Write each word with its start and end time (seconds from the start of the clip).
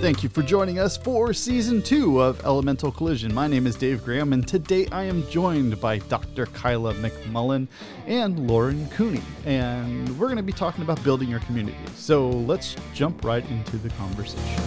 Thank 0.00 0.22
you 0.22 0.28
for 0.28 0.42
joining 0.42 0.78
us 0.78 0.96
for 0.96 1.32
season 1.32 1.82
two 1.82 2.20
of 2.20 2.44
Elemental 2.44 2.92
Collision. 2.92 3.34
My 3.34 3.46
name 3.48 3.66
is 3.66 3.74
Dave 3.76 4.04
Graham, 4.04 4.32
and 4.34 4.46
today 4.46 4.86
I 4.92 5.04
am 5.04 5.26
joined 5.30 5.80
by 5.80 5.98
Dr. 5.98 6.46
Kyla 6.46 6.94
McMullen 6.94 7.66
and 8.06 8.48
Lauren 8.48 8.88
Cooney. 8.90 9.22
And 9.46 10.06
we're 10.18 10.26
going 10.26 10.36
to 10.36 10.42
be 10.42 10.52
talking 10.52 10.84
about 10.84 11.02
building 11.02 11.28
your 11.28 11.40
community. 11.40 11.78
So 11.96 12.28
let's 12.28 12.76
jump 12.92 13.24
right 13.24 13.44
into 13.50 13.78
the 13.78 13.88
conversation. 13.90 14.62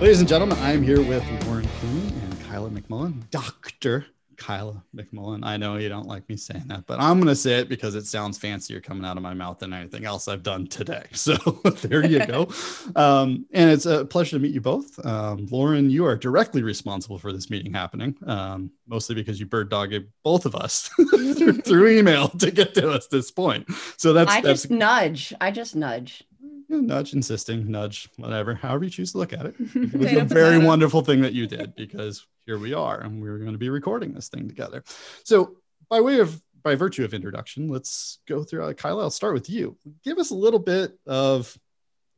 Ladies 0.00 0.20
and 0.20 0.28
gentlemen, 0.28 0.58
I'm 0.60 0.82
here 0.82 1.02
with 1.02 1.22
Lauren 1.46 1.68
Cooney 1.80 2.08
and 2.08 2.44
Kyla 2.44 2.70
McMullen, 2.70 3.28
Dr. 3.30 4.06
Kyla 4.38 4.82
McMullen. 4.94 5.44
I 5.44 5.56
know 5.56 5.76
you 5.76 5.88
don't 5.88 6.06
like 6.06 6.28
me 6.28 6.36
saying 6.36 6.64
that, 6.68 6.86
but 6.86 7.00
I'm 7.00 7.18
going 7.18 7.28
to 7.28 7.36
say 7.36 7.58
it 7.58 7.68
because 7.68 7.94
it 7.94 8.06
sounds 8.06 8.38
fancier 8.38 8.80
coming 8.80 9.04
out 9.04 9.16
of 9.16 9.22
my 9.22 9.34
mouth 9.34 9.58
than 9.58 9.72
anything 9.72 10.04
else 10.06 10.28
I've 10.28 10.42
done 10.42 10.66
today. 10.66 11.04
So 11.18 11.34
there 11.82 12.06
you 12.06 12.24
go. 12.24 12.48
um, 12.96 13.44
and 13.52 13.70
it's 13.70 13.86
a 13.86 14.04
pleasure 14.04 14.36
to 14.36 14.38
meet 14.38 14.54
you 14.54 14.60
both. 14.60 15.04
Um, 15.04 15.46
Lauren, 15.50 15.90
you 15.90 16.04
are 16.06 16.16
directly 16.16 16.62
responsible 16.62 17.18
for 17.18 17.32
this 17.32 17.50
meeting 17.50 17.74
happening, 17.74 18.14
um, 18.26 18.70
mostly 18.86 19.14
because 19.14 19.40
you 19.40 19.46
bird 19.46 19.68
dogged 19.68 20.06
both 20.22 20.46
of 20.46 20.54
us 20.54 20.88
through, 21.10 21.54
through, 21.54 21.88
email 21.88 22.28
to 22.28 22.50
get 22.50 22.72
to 22.74 22.88
us 22.90 23.08
this 23.08 23.30
point. 23.30 23.66
So 23.96 24.12
that's 24.12 24.30
I 24.30 24.40
that's, 24.40 24.62
just 24.62 24.70
nudge. 24.70 25.34
I 25.40 25.50
just 25.50 25.74
nudge. 25.74 26.24
Nudge, 26.68 27.14
insisting, 27.14 27.70
nudge, 27.70 28.08
whatever, 28.16 28.54
however 28.54 28.84
you 28.84 28.90
choose 28.90 29.12
to 29.12 29.18
look 29.18 29.32
at 29.32 29.46
it. 29.46 29.54
It 29.74 29.94
was 29.94 30.12
a 30.12 30.24
very 30.24 30.58
wonderful 30.58 31.02
thing 31.02 31.22
that 31.22 31.32
you 31.32 31.46
did 31.46 31.74
because 31.74 32.26
here 32.48 32.58
we 32.58 32.72
are 32.72 32.98
and 33.02 33.20
we're 33.20 33.36
going 33.36 33.52
to 33.52 33.58
be 33.58 33.68
recording 33.68 34.14
this 34.14 34.28
thing 34.30 34.48
together 34.48 34.82
so 35.22 35.58
by 35.90 36.00
way 36.00 36.18
of 36.18 36.42
by 36.62 36.74
virtue 36.74 37.04
of 37.04 37.12
introduction 37.12 37.68
let's 37.68 38.20
go 38.26 38.42
through 38.42 38.64
uh, 38.64 38.72
kyla 38.72 39.02
i'll 39.02 39.10
start 39.10 39.34
with 39.34 39.50
you 39.50 39.76
give 40.02 40.16
us 40.16 40.30
a 40.30 40.34
little 40.34 40.58
bit 40.58 40.98
of 41.06 41.54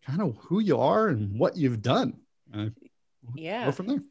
kind 0.06 0.22
of 0.22 0.36
who 0.36 0.60
you 0.60 0.78
are 0.78 1.08
and 1.08 1.36
what 1.36 1.56
you've 1.56 1.82
done 1.82 2.16
uh, 2.54 2.66
yeah 3.34 3.64
go 3.64 3.72
from 3.72 3.88
there 3.88 4.02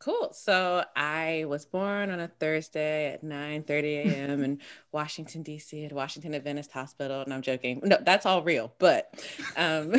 Cool. 0.00 0.32
So 0.32 0.82
I 0.96 1.44
was 1.46 1.66
born 1.66 2.08
on 2.08 2.20
a 2.20 2.28
Thursday 2.28 3.12
at 3.12 3.22
9 3.22 3.64
30 3.64 3.96
a.m. 3.96 4.42
in 4.42 4.58
Washington, 4.92 5.42
D.C. 5.42 5.84
at 5.84 5.92
Washington 5.92 6.34
Adventist 6.34 6.72
Hospital. 6.72 7.20
And 7.20 7.34
I'm 7.34 7.42
joking. 7.42 7.80
No, 7.84 7.98
that's 8.00 8.24
all 8.24 8.42
real. 8.42 8.72
But 8.78 9.22
um, 9.56 9.92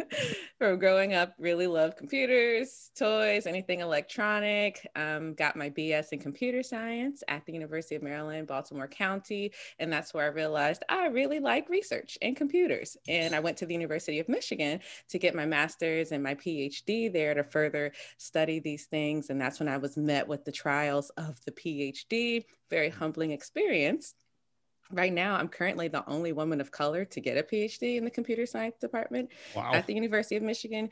from 0.58 0.78
growing 0.78 1.14
up, 1.14 1.34
really 1.38 1.66
loved 1.66 1.96
computers, 1.96 2.90
toys, 2.98 3.46
anything 3.46 3.80
electronic. 3.80 4.86
Um, 4.94 5.32
got 5.32 5.56
my 5.56 5.70
BS 5.70 6.12
in 6.12 6.18
computer 6.18 6.62
science 6.62 7.22
at 7.28 7.46
the 7.46 7.54
University 7.54 7.94
of 7.94 8.02
Maryland, 8.02 8.46
Baltimore 8.46 8.88
County. 8.88 9.52
And 9.78 9.90
that's 9.90 10.12
where 10.12 10.24
I 10.24 10.28
realized 10.28 10.84
I 10.90 11.06
really 11.06 11.40
like 11.40 11.70
research 11.70 12.18
and 12.20 12.36
computers. 12.36 12.98
And 13.08 13.34
I 13.34 13.40
went 13.40 13.56
to 13.58 13.66
the 13.66 13.74
University 13.74 14.18
of 14.18 14.28
Michigan 14.28 14.80
to 15.08 15.18
get 15.18 15.34
my 15.34 15.46
master's 15.46 16.12
and 16.12 16.22
my 16.22 16.34
PhD 16.34 17.10
there 17.10 17.32
to 17.32 17.44
further 17.44 17.92
study 18.18 18.60
these 18.60 18.84
things. 18.84 19.30
And 19.30 19.38
and 19.38 19.44
that's 19.44 19.60
when 19.60 19.68
I 19.68 19.76
was 19.76 19.96
met 19.96 20.26
with 20.26 20.44
the 20.44 20.50
trials 20.50 21.10
of 21.10 21.38
the 21.44 21.52
PhD. 21.52 22.44
Very 22.70 22.90
humbling 22.90 23.30
experience. 23.30 24.14
Right 24.90 25.12
now, 25.12 25.36
I'm 25.36 25.48
currently 25.48 25.88
the 25.88 26.08
only 26.08 26.32
woman 26.32 26.60
of 26.60 26.70
color 26.70 27.04
to 27.04 27.20
get 27.20 27.36
a 27.36 27.42
PhD 27.42 27.96
in 27.98 28.04
the 28.04 28.10
computer 28.10 28.46
science 28.46 28.76
department 28.80 29.28
wow. 29.54 29.72
at 29.74 29.86
the 29.86 29.92
University 29.92 30.36
of 30.36 30.42
Michigan. 30.42 30.88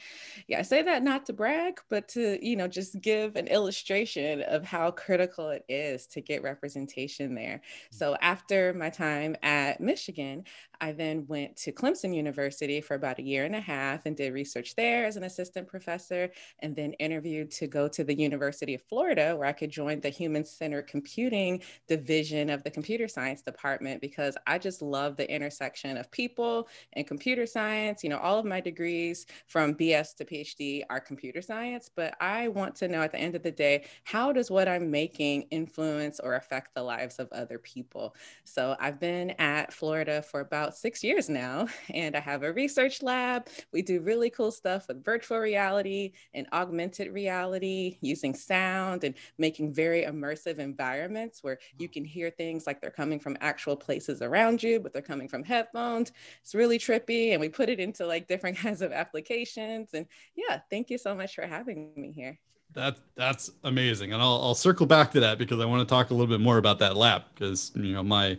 Yeah, 0.48 0.58
I 0.58 0.62
say 0.62 0.82
that 0.82 1.02
not 1.02 1.24
to 1.26 1.32
brag, 1.32 1.80
but 1.88 2.06
to, 2.08 2.38
you 2.46 2.56
know, 2.56 2.68
just 2.68 3.00
give 3.00 3.36
an 3.36 3.46
illustration 3.46 4.42
of 4.42 4.64
how 4.64 4.90
critical 4.90 5.48
it 5.48 5.64
is 5.70 6.06
to 6.08 6.20
get 6.20 6.42
representation 6.42 7.34
there. 7.34 7.62
Mm. 7.62 7.98
So 7.98 8.16
after 8.20 8.74
my 8.74 8.90
time 8.90 9.34
at 9.42 9.80
Michigan, 9.80 10.44
I 10.80 10.92
then 10.92 11.26
went 11.26 11.56
to 11.58 11.72
Clemson 11.72 12.14
University 12.14 12.80
for 12.80 12.94
about 12.94 13.18
a 13.18 13.22
year 13.22 13.44
and 13.44 13.54
a 13.54 13.60
half 13.60 14.06
and 14.06 14.16
did 14.16 14.32
research 14.32 14.74
there 14.76 15.04
as 15.06 15.16
an 15.16 15.24
assistant 15.24 15.68
professor, 15.68 16.30
and 16.60 16.74
then 16.74 16.92
interviewed 16.94 17.50
to 17.52 17.66
go 17.66 17.88
to 17.88 18.04
the 18.04 18.14
University 18.14 18.74
of 18.74 18.82
Florida, 18.82 19.36
where 19.36 19.46
I 19.46 19.52
could 19.52 19.70
join 19.70 20.00
the 20.00 20.08
Human 20.08 20.44
Centered 20.44 20.86
Computing 20.86 21.62
Division 21.88 22.50
of 22.50 22.62
the 22.62 22.70
Computer 22.70 23.08
Science 23.08 23.42
Department 23.42 24.00
because 24.00 24.36
I 24.46 24.58
just 24.58 24.82
love 24.82 25.16
the 25.16 25.30
intersection 25.30 25.96
of 25.96 26.10
people 26.10 26.68
and 26.92 27.06
computer 27.06 27.46
science. 27.46 28.02
You 28.02 28.10
know, 28.10 28.18
all 28.18 28.38
of 28.38 28.44
my 28.44 28.60
degrees 28.60 29.26
from 29.46 29.74
BS 29.74 30.16
to 30.16 30.24
PhD 30.24 30.82
are 30.90 31.00
computer 31.00 31.42
science, 31.42 31.90
but 31.94 32.14
I 32.20 32.48
want 32.48 32.74
to 32.76 32.88
know 32.88 33.02
at 33.02 33.12
the 33.12 33.18
end 33.18 33.34
of 33.34 33.42
the 33.42 33.50
day, 33.50 33.84
how 34.04 34.32
does 34.32 34.50
what 34.50 34.68
I'm 34.68 34.90
making 34.90 35.42
influence 35.50 36.20
or 36.20 36.34
affect 36.34 36.74
the 36.74 36.82
lives 36.82 37.18
of 37.18 37.28
other 37.32 37.58
people? 37.58 38.14
So 38.44 38.76
I've 38.80 39.00
been 39.00 39.30
at 39.32 39.72
Florida 39.72 40.22
for 40.22 40.40
about 40.40 40.65
about 40.66 40.76
six 40.76 41.04
years 41.04 41.28
now, 41.28 41.68
and 41.94 42.16
I 42.16 42.20
have 42.20 42.42
a 42.42 42.52
research 42.52 43.02
lab. 43.02 43.48
We 43.72 43.82
do 43.82 44.00
really 44.00 44.30
cool 44.30 44.50
stuff 44.50 44.88
with 44.88 45.04
virtual 45.04 45.38
reality 45.38 46.12
and 46.34 46.46
augmented 46.52 47.12
reality 47.12 47.98
using 48.00 48.34
sound 48.34 49.04
and 49.04 49.14
making 49.38 49.72
very 49.72 50.02
immersive 50.02 50.58
environments 50.58 51.44
where 51.44 51.58
you 51.78 51.88
can 51.88 52.04
hear 52.04 52.30
things 52.30 52.66
like 52.66 52.80
they're 52.80 52.90
coming 52.90 53.20
from 53.20 53.36
actual 53.40 53.76
places 53.76 54.22
around 54.22 54.60
you, 54.62 54.80
but 54.80 54.92
they're 54.92 55.02
coming 55.02 55.28
from 55.28 55.44
headphones. 55.44 56.10
It's 56.42 56.54
really 56.54 56.78
trippy, 56.78 57.30
and 57.30 57.40
we 57.40 57.48
put 57.48 57.68
it 57.68 57.78
into 57.78 58.04
like 58.04 58.26
different 58.26 58.58
kinds 58.64 58.82
of 58.82 58.90
applications. 58.90 59.90
And 59.94 60.06
yeah, 60.34 60.60
thank 60.68 60.90
you 60.90 60.98
so 60.98 61.14
much 61.14 61.36
for 61.36 61.46
having 61.46 61.92
me 61.96 62.10
here. 62.10 62.38
That 62.74 62.96
that's 63.14 63.52
amazing, 63.62 64.12
and 64.12 64.20
I'll 64.20 64.40
I'll 64.42 64.54
circle 64.56 64.86
back 64.86 65.12
to 65.12 65.20
that 65.20 65.38
because 65.38 65.60
I 65.60 65.64
want 65.64 65.88
to 65.88 65.90
talk 65.90 66.10
a 66.10 66.14
little 66.14 66.26
bit 66.26 66.40
more 66.40 66.58
about 66.58 66.80
that 66.80 66.96
lab 66.96 67.22
because 67.32 67.70
you 67.76 67.92
know 67.92 68.02
my 68.02 68.36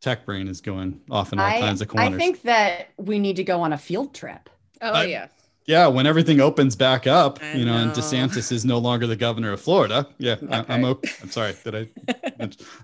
tech 0.00 0.24
brain 0.24 0.48
is 0.48 0.60
going 0.60 1.00
off 1.10 1.32
in 1.32 1.38
all 1.38 1.46
I, 1.46 1.60
kinds 1.60 1.80
of 1.80 1.88
corners. 1.88 2.14
I 2.14 2.18
think 2.18 2.42
that 2.42 2.88
we 2.96 3.18
need 3.18 3.36
to 3.36 3.44
go 3.44 3.60
on 3.62 3.72
a 3.72 3.78
field 3.78 4.14
trip. 4.14 4.48
Oh 4.80 4.94
uh, 4.94 5.02
yeah. 5.02 5.28
Yeah, 5.66 5.86
when 5.86 6.06
everything 6.06 6.40
opens 6.40 6.74
back 6.74 7.06
up, 7.06 7.38
I 7.40 7.52
you 7.52 7.64
know, 7.64 7.76
know, 7.76 7.82
and 7.84 7.92
DeSantis 7.92 8.50
is 8.50 8.64
no 8.64 8.78
longer 8.78 9.06
the 9.06 9.14
governor 9.14 9.52
of 9.52 9.60
Florida. 9.60 10.08
Yeah, 10.18 10.32
okay. 10.42 10.64
I, 10.68 10.74
am 10.74 10.84
okay. 10.84 11.12
I'm 11.22 11.30
sorry 11.30 11.52
that 11.62 11.76
I 11.76 11.86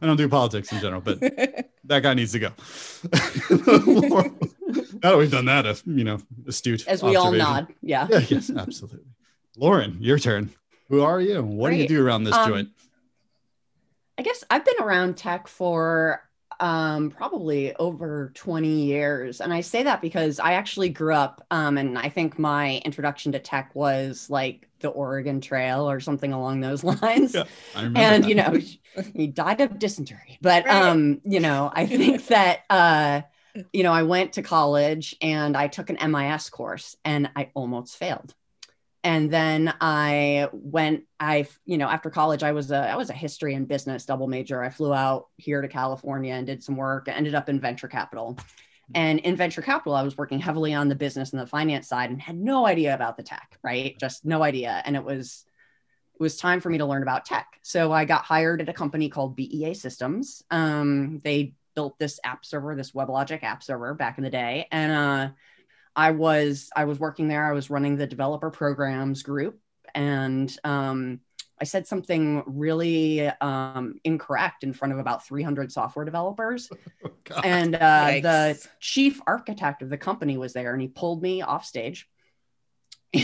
I 0.03 0.07
don't 0.07 0.17
do 0.17 0.29
politics 0.29 0.71
in 0.71 0.81
general, 0.81 1.01
but 1.01 1.19
that 1.85 2.01
guy 2.03 2.15
needs 2.15 2.33
to 2.33 2.39
go. 2.39 2.49
now 5.03 5.11
that 5.11 5.19
we've 5.19 5.31
done 5.31 5.47
that, 5.47 5.67
a 5.67 5.77
you 5.87 6.05
know, 6.05 6.19
astute 6.47 6.87
as 6.87 7.03
we 7.03 7.17
all 7.17 7.33
nod. 7.33 7.75
Yeah. 7.83 8.07
yeah. 8.09 8.21
Yes, 8.29 8.51
absolutely. 8.57 9.01
Lauren, 9.57 9.97
your 9.99 10.19
turn. 10.19 10.51
Who 10.89 11.03
are 11.03 11.21
you? 11.21 11.43
What 11.43 11.71
Great. 11.71 11.77
do 11.77 11.83
you 11.83 11.89
do 11.89 12.07
around 12.07 12.25
this 12.25 12.35
um, 12.35 12.49
joint? 12.49 12.69
I 14.19 14.23
guess 14.23 14.45
I've 14.49 14.65
been 14.65 14.81
around 14.81 15.17
tech 15.17 15.49
for 15.49 16.23
um, 16.61 17.11
probably 17.11 17.75
over 17.77 18.33
20 18.35 18.69
years. 18.69 19.41
And 19.41 19.53
I 19.53 19.61
say 19.61 19.83
that 19.83 20.01
because 20.01 20.39
I 20.41 20.53
actually 20.53 20.89
grew 20.89 21.15
up, 21.15 21.45
um, 21.51 21.79
and 21.79 21.99
I 21.99 22.09
think 22.09 22.39
my 22.39 22.81
introduction 22.85 23.33
to 23.33 23.39
tech 23.39 23.75
was 23.75 24.29
like 24.31 24.69
the 24.81 24.89
Oregon 24.89 25.41
Trail 25.41 25.89
or 25.89 26.01
something 26.01 26.33
along 26.33 26.61
those 26.61 26.85
lines. 27.03 27.35
Yeah, 27.35 27.45
and, 27.75 27.97
that. 27.97 28.29
you 28.29 28.35
know, 28.35 28.59
he 29.15 29.27
died 29.27 29.61
of 29.61 29.79
dysentery. 29.79 30.39
But, 30.41 30.67
right. 30.67 30.83
um, 30.83 31.21
you 31.25 31.41
know, 31.41 31.71
I 31.75 31.87
think 31.87 32.27
that, 32.29 32.61
uh, 32.71 33.23
you 33.73 33.83
know, 33.83 33.93
I 33.93 34.03
went 34.03 34.35
to 34.35 34.43
college 34.43 35.17
and 35.21 35.57
I 35.57 35.69
took 35.69 35.91
an 35.91 36.11
MIS 36.11 36.51
course 36.51 36.97
and 37.05 37.31
I 37.35 37.51
almost 37.55 37.97
failed 37.97 38.35
and 39.07 39.31
then 39.31 39.73
I 39.81 40.49
went. 40.53 41.05
I 41.21 41.47
you 41.65 41.79
know 41.79 41.87
after 41.87 42.11
college 42.11 42.43
I 42.43 42.51
was 42.51 42.73
a 42.73 42.91
I 42.91 42.97
was 42.97 43.09
a 43.09 43.13
history 43.15 43.55
and 43.55 43.69
business 43.69 44.05
double 44.05 44.27
major. 44.27 44.61
I 44.65 44.69
flew 44.69 44.93
out 44.93 45.29
here 45.37 45.63
to 45.63 45.69
California 45.69 46.35
and 46.35 46.45
did 46.45 46.65
some 46.65 46.77
work. 46.77 47.07
Ended 47.07 47.37
up 47.37 47.49
in 47.49 47.61
venture 47.61 47.87
capital, 47.87 48.37
and 48.97 49.21
in 49.21 49.37
venture 49.37 49.63
capital 49.63 49.95
I 49.95 50.03
was 50.03 50.19
working 50.19 50.41
heavily 50.41 50.75
on 50.75 50.89
the 50.89 50.97
business 50.97 51.31
and 51.31 51.41
the 51.41 51.47
finance 51.47 51.87
side 51.87 52.11
and 52.11 52.21
had 52.21 52.37
no 52.37 52.67
idea 52.67 52.95
about 52.95 53.17
the 53.17 53.23
tech. 53.23 53.57
Right, 53.63 53.97
just 54.01 54.25
no 54.25 54.43
idea. 54.43 54.83
And 54.85 54.97
it 54.97 55.05
was 55.05 55.45
it 56.15 56.21
was 56.21 56.37
time 56.37 56.61
for 56.61 56.69
me 56.69 56.79
to 56.79 56.87
learn 56.87 57.03
about 57.03 57.25
tech. 57.25 57.61
So 57.63 57.93
I 57.93 58.07
got 58.07 58.25
hired 58.25 58.61
at 58.61 58.69
a 58.69 58.73
company 58.73 59.09
called 59.09 59.37
BEA 59.37 59.75
Systems. 59.75 60.43
Um, 60.51 61.21
they 61.23 61.55
built 61.77 61.97
this 62.01 62.19
app 62.25 62.45
server, 62.45 62.75
this 62.75 62.91
WebLogic 62.91 63.45
app 63.45 63.63
server 63.63 63.95
back 63.95 64.19
in 64.19 64.25
the 64.25 64.31
day, 64.31 64.67
and 64.73 64.91
uh, 64.91 65.29
I 65.97 66.11
was 66.11 66.71
I 66.77 66.85
was 66.85 67.01
working 67.01 67.27
there. 67.27 67.45
I 67.45 67.53
was 67.53 67.71
running 67.71 67.97
the 67.97 68.07
developer 68.07 68.51
programs 68.51 69.23
group, 69.23 69.59
and 69.95 70.55
um, 70.63 71.21
I 71.59 71.65
said 71.65 71.87
something 71.87 72.43
really 72.47 73.27
um, 73.41 73.95
incorrect 74.05 74.63
in 74.63 74.75
front 74.75 74.93
of 74.93 75.01
about 75.01 75.27
300 75.27 75.73
software 75.73 76.05
developers. 76.05 76.71
Oh, 77.29 77.41
and 77.43 77.75
uh, 77.75 78.21
the 78.23 78.69
chief 78.79 79.21
architect 79.27 79.83
of 79.83 79.91
the 79.91 79.99
company 79.99 80.39
was 80.39 80.53
there, 80.53 80.73
and 80.73 80.81
he 80.81 80.87
pulled 80.87 81.21
me 81.21 81.43
off 81.43 81.65
stage 81.65 82.09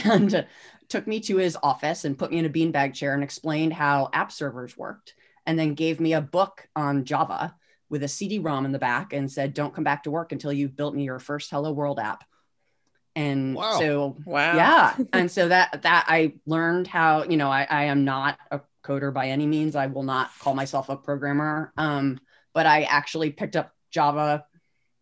and 0.05 0.45
took 0.89 1.07
me 1.07 1.21
to 1.21 1.37
his 1.37 1.57
office 1.63 2.05
and 2.05 2.19
put 2.19 2.33
me 2.33 2.39
in 2.39 2.45
a 2.45 2.51
beanbag 2.51 2.95
chair 2.95 3.15
and 3.15 3.23
explained 3.23 3.73
how 3.73 4.11
app 4.13 4.33
servers 4.33 4.77
worked, 4.77 5.15
and 5.47 5.57
then 5.57 5.75
gave 5.75 6.01
me 6.01 6.15
a 6.15 6.21
book 6.21 6.67
on 6.75 7.05
Java 7.05 7.55
with 7.91 8.03
a 8.03 8.09
CD-ROM 8.09 8.65
in 8.65 8.73
the 8.73 8.79
back 8.81 9.13
and 9.13 9.31
said, 9.31 9.55
"Don't 9.55 9.73
come 9.73 9.85
back 9.85 10.03
to 10.03 10.11
work 10.11 10.33
until 10.33 10.53
you've 10.53 10.75
built 10.75 10.97
me 10.97 11.05
your 11.05 11.21
first 11.21 11.49
Hello 11.49 11.71
World 11.71 12.01
app." 12.01 12.25
And 13.15 13.55
wow. 13.55 13.79
so 13.79 14.17
wow 14.25 14.57
yeah 14.57 14.97
and 15.13 15.31
so 15.31 15.49
that 15.49 15.83
that 15.83 16.07
i 16.09 16.33
learned 16.47 16.87
how 16.87 17.25
you 17.25 17.37
know 17.37 17.51
I, 17.51 17.67
I 17.69 17.85
am 17.85 18.05
not 18.05 18.39
a 18.51 18.61
coder 18.83 19.13
by 19.13 19.29
any 19.29 19.47
means 19.47 19.77
i 19.77 19.87
will 19.87 20.03
not 20.03 20.31
call 20.39 20.55
myself 20.55 20.89
a 20.89 20.97
programmer 20.97 21.73
um 21.77 22.19
but 22.53 22.67
I 22.67 22.83
actually 22.83 23.31
picked 23.31 23.57
up 23.57 23.73
Java, 23.91 24.45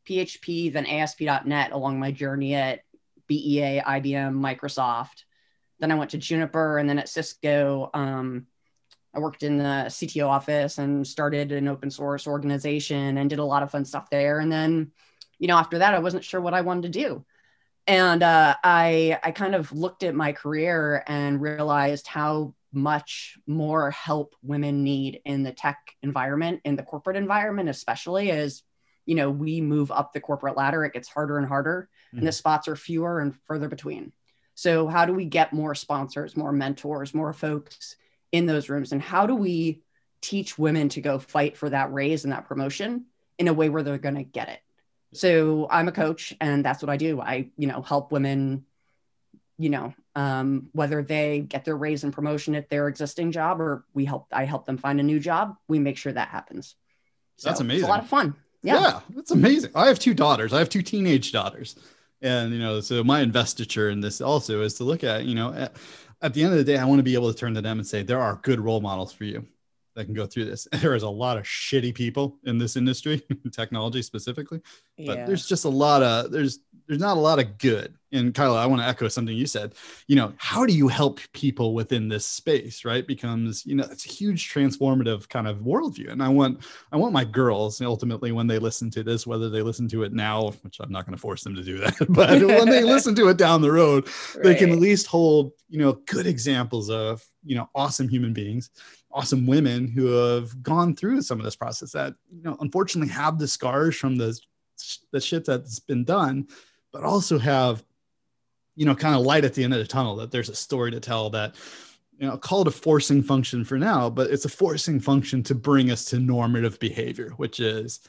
PHP, 0.08 0.72
then 0.72 0.86
ASP.NET 0.86 1.72
along 1.72 1.98
my 1.98 2.10
journey 2.10 2.54
at 2.54 2.80
BEA, 3.26 3.82
IBM, 3.86 4.34
Microsoft. 4.34 5.24
Then 5.78 5.90
I 5.90 5.94
went 5.94 6.10
to 6.10 6.18
Juniper 6.18 6.78
and 6.78 6.88
then 6.88 6.98
at 6.98 7.08
Cisco. 7.08 7.90
Um, 7.94 8.46
I 9.14 9.18
worked 9.18 9.42
in 9.42 9.58
the 9.58 9.86
CTO 9.88 10.28
office 10.28 10.78
and 10.78 11.06
started 11.06 11.52
an 11.52 11.68
open 11.68 11.90
source 11.90 12.26
organization 12.26 13.18
and 13.18 13.30
did 13.30 13.38
a 13.38 13.44
lot 13.44 13.62
of 13.62 13.70
fun 13.70 13.84
stuff 13.84 14.10
there. 14.10 14.40
And 14.40 14.52
then, 14.52 14.92
you 15.38 15.48
know, 15.48 15.56
after 15.56 15.78
that, 15.78 15.94
I 15.94 15.98
wasn't 15.98 16.24
sure 16.24 16.40
what 16.40 16.54
I 16.54 16.60
wanted 16.60 16.92
to 16.92 16.98
do. 16.98 17.24
And 17.86 18.22
uh, 18.22 18.56
I, 18.62 19.18
I 19.22 19.30
kind 19.32 19.54
of 19.54 19.72
looked 19.72 20.02
at 20.02 20.14
my 20.14 20.32
career 20.32 21.02
and 21.06 21.40
realized 21.40 22.06
how 22.06 22.54
much 22.72 23.36
more 23.46 23.90
help 23.90 24.34
women 24.42 24.84
need 24.84 25.20
in 25.24 25.42
the 25.42 25.52
tech 25.52 25.78
environment, 26.02 26.60
in 26.64 26.76
the 26.76 26.82
corporate 26.82 27.16
environment, 27.16 27.68
especially 27.68 28.30
as 28.30 28.62
you 29.06 29.14
know 29.14 29.30
we 29.30 29.60
move 29.60 29.90
up 29.90 30.12
the 30.12 30.20
corporate 30.20 30.56
ladder. 30.56 30.84
It 30.84 30.92
gets 30.92 31.08
harder 31.08 31.38
and 31.38 31.46
harder, 31.46 31.88
mm-hmm. 32.08 32.18
and 32.18 32.26
the 32.26 32.32
spots 32.32 32.68
are 32.68 32.76
fewer 32.76 33.20
and 33.20 33.34
further 33.46 33.68
between. 33.68 34.12
So, 34.54 34.86
how 34.86 35.06
do 35.06 35.14
we 35.14 35.24
get 35.24 35.52
more 35.52 35.74
sponsors, 35.74 36.36
more 36.36 36.52
mentors, 36.52 37.14
more 37.14 37.32
folks 37.32 37.96
in 38.30 38.46
those 38.46 38.68
rooms? 38.68 38.92
And 38.92 39.02
how 39.02 39.26
do 39.26 39.34
we 39.34 39.82
teach 40.20 40.58
women 40.58 40.88
to 40.90 41.00
go 41.00 41.18
fight 41.18 41.56
for 41.56 41.70
that 41.70 41.92
raise 41.92 42.24
and 42.24 42.32
that 42.32 42.46
promotion 42.46 43.06
in 43.38 43.48
a 43.48 43.54
way 43.54 43.68
where 43.68 43.82
they're 43.82 43.98
going 43.98 44.16
to 44.16 44.22
get 44.22 44.48
it? 44.48 44.60
So, 45.12 45.66
I'm 45.70 45.88
a 45.88 45.92
coach, 45.92 46.34
and 46.40 46.64
that's 46.64 46.82
what 46.82 46.90
I 46.90 46.96
do. 46.96 47.20
I, 47.20 47.50
you 47.56 47.66
know, 47.66 47.82
help 47.82 48.12
women, 48.12 48.64
you 49.58 49.70
know, 49.70 49.94
um, 50.14 50.68
whether 50.72 51.02
they 51.02 51.40
get 51.40 51.64
their 51.64 51.76
raise 51.76 52.04
and 52.04 52.12
promotion 52.12 52.54
at 52.54 52.68
their 52.68 52.88
existing 52.88 53.32
job 53.32 53.60
or 53.60 53.84
we 53.94 54.04
help, 54.04 54.26
I 54.32 54.44
help 54.44 54.66
them 54.66 54.78
find 54.78 55.00
a 55.00 55.04
new 55.04 55.20
job. 55.20 55.56
We 55.68 55.78
make 55.78 55.96
sure 55.96 56.12
that 56.12 56.28
happens. 56.28 56.74
So 57.36 57.48
that's 57.48 57.60
amazing. 57.60 57.86
a 57.86 57.88
lot 57.88 58.00
of 58.00 58.08
fun. 58.08 58.34
Yeah. 58.62 58.80
yeah, 58.80 59.00
that's 59.14 59.30
amazing. 59.30 59.70
I 59.74 59.86
have 59.86 59.98
two 59.98 60.14
daughters. 60.14 60.52
I 60.52 60.58
have 60.58 60.68
two 60.68 60.82
teenage 60.82 61.32
daughters 61.32 61.76
and 62.22 62.52
you 62.52 62.58
know 62.58 62.80
so 62.80 63.02
my 63.02 63.20
investiture 63.20 63.90
in 63.90 64.00
this 64.00 64.20
also 64.20 64.62
is 64.62 64.74
to 64.74 64.84
look 64.84 65.04
at 65.04 65.24
you 65.24 65.34
know 65.34 65.52
at, 65.52 65.76
at 66.22 66.34
the 66.34 66.42
end 66.42 66.52
of 66.52 66.58
the 66.58 66.64
day 66.64 66.76
i 66.76 66.84
want 66.84 66.98
to 66.98 67.02
be 67.02 67.14
able 67.14 67.32
to 67.32 67.38
turn 67.38 67.54
to 67.54 67.60
them 67.60 67.78
and 67.78 67.86
say 67.86 68.02
there 68.02 68.20
are 68.20 68.40
good 68.42 68.60
role 68.60 68.80
models 68.80 69.12
for 69.12 69.24
you 69.24 69.46
that 70.00 70.06
can 70.06 70.14
go 70.14 70.26
through 70.26 70.44
this 70.44 70.66
there 70.80 70.94
is 70.94 71.02
a 71.02 71.08
lot 71.08 71.36
of 71.36 71.44
shitty 71.44 71.94
people 71.94 72.38
in 72.44 72.58
this 72.58 72.76
industry 72.76 73.22
technology 73.52 74.02
specifically 74.02 74.60
but 74.98 75.18
yeah. 75.18 75.26
there's 75.26 75.46
just 75.46 75.64
a 75.64 75.68
lot 75.68 76.02
of 76.02 76.30
there's 76.30 76.60
there's 76.90 77.00
not 77.00 77.16
a 77.16 77.20
lot 77.20 77.38
of 77.38 77.56
good. 77.58 77.94
And 78.10 78.34
Kyla, 78.34 78.60
I 78.60 78.66
want 78.66 78.82
to 78.82 78.88
echo 78.88 79.06
something 79.06 79.36
you 79.36 79.46
said. 79.46 79.76
You 80.08 80.16
know, 80.16 80.32
how 80.38 80.66
do 80.66 80.72
you 80.72 80.88
help 80.88 81.20
people 81.32 81.72
within 81.72 82.08
this 82.08 82.26
space, 82.26 82.84
right? 82.84 83.06
Becomes, 83.06 83.64
you 83.64 83.76
know, 83.76 83.86
it's 83.88 84.06
a 84.06 84.08
huge 84.08 84.52
transformative 84.52 85.28
kind 85.28 85.46
of 85.46 85.58
worldview. 85.58 86.10
And 86.10 86.20
I 86.20 86.28
want, 86.28 86.64
I 86.90 86.96
want 86.96 87.12
my 87.12 87.24
girls 87.24 87.80
ultimately 87.80 88.32
when 88.32 88.48
they 88.48 88.58
listen 88.58 88.90
to 88.90 89.04
this, 89.04 89.24
whether 89.24 89.48
they 89.48 89.62
listen 89.62 89.86
to 89.90 90.02
it 90.02 90.12
now, 90.12 90.50
which 90.62 90.80
I'm 90.80 90.90
not 90.90 91.06
going 91.06 91.14
to 91.14 91.20
force 91.20 91.44
them 91.44 91.54
to 91.54 91.62
do 91.62 91.78
that, 91.78 91.94
but 92.08 92.42
when 92.42 92.68
they 92.68 92.82
listen 92.82 93.14
to 93.14 93.28
it 93.28 93.36
down 93.36 93.62
the 93.62 93.70
road, 93.70 94.08
right. 94.34 94.42
they 94.42 94.54
can 94.56 94.72
at 94.72 94.80
least 94.80 95.06
hold, 95.06 95.52
you 95.68 95.78
know, 95.78 95.92
good 96.06 96.26
examples 96.26 96.90
of, 96.90 97.24
you 97.44 97.54
know, 97.54 97.70
awesome 97.76 98.08
human 98.08 98.32
beings 98.32 98.70
awesome 99.12 99.46
women 99.46 99.88
who 99.88 100.06
have 100.06 100.62
gone 100.62 100.94
through 100.94 101.22
some 101.22 101.38
of 101.38 101.44
this 101.44 101.56
process 101.56 101.92
that 101.92 102.14
you 102.32 102.42
know 102.42 102.56
unfortunately 102.60 103.12
have 103.12 103.38
the 103.38 103.48
scars 103.48 103.96
from 103.96 104.16
the 104.16 104.38
the 105.12 105.20
shit 105.20 105.44
that's 105.44 105.78
been 105.80 106.04
done 106.04 106.46
but 106.92 107.04
also 107.04 107.38
have 107.38 107.84
you 108.76 108.86
know 108.86 108.94
kind 108.94 109.14
of 109.14 109.22
light 109.22 109.44
at 109.44 109.54
the 109.54 109.64
end 109.64 109.72
of 109.72 109.78
the 109.78 109.86
tunnel 109.86 110.16
that 110.16 110.30
there's 110.30 110.48
a 110.48 110.54
story 110.54 110.90
to 110.90 111.00
tell 111.00 111.30
that 111.30 111.54
you 112.18 112.26
know 112.26 112.36
call 112.36 112.62
it 112.62 112.68
a 112.68 112.70
forcing 112.70 113.22
function 113.22 113.64
for 113.64 113.78
now 113.78 114.08
but 114.08 114.30
it's 114.30 114.44
a 114.44 114.48
forcing 114.48 115.00
function 115.00 115.42
to 115.42 115.54
bring 115.54 115.90
us 115.90 116.04
to 116.04 116.18
normative 116.18 116.78
behavior 116.78 117.30
which 117.36 117.60
is 117.60 118.00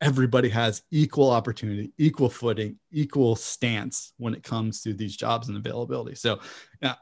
everybody 0.00 0.48
has 0.48 0.82
equal 0.90 1.30
opportunity 1.30 1.92
equal 1.96 2.28
footing 2.28 2.76
equal 2.90 3.36
stance 3.36 4.12
when 4.18 4.34
it 4.34 4.42
comes 4.42 4.82
to 4.82 4.92
these 4.92 5.16
jobs 5.16 5.48
and 5.48 5.56
availability. 5.56 6.16
So 6.16 6.40
yeah 6.82 6.96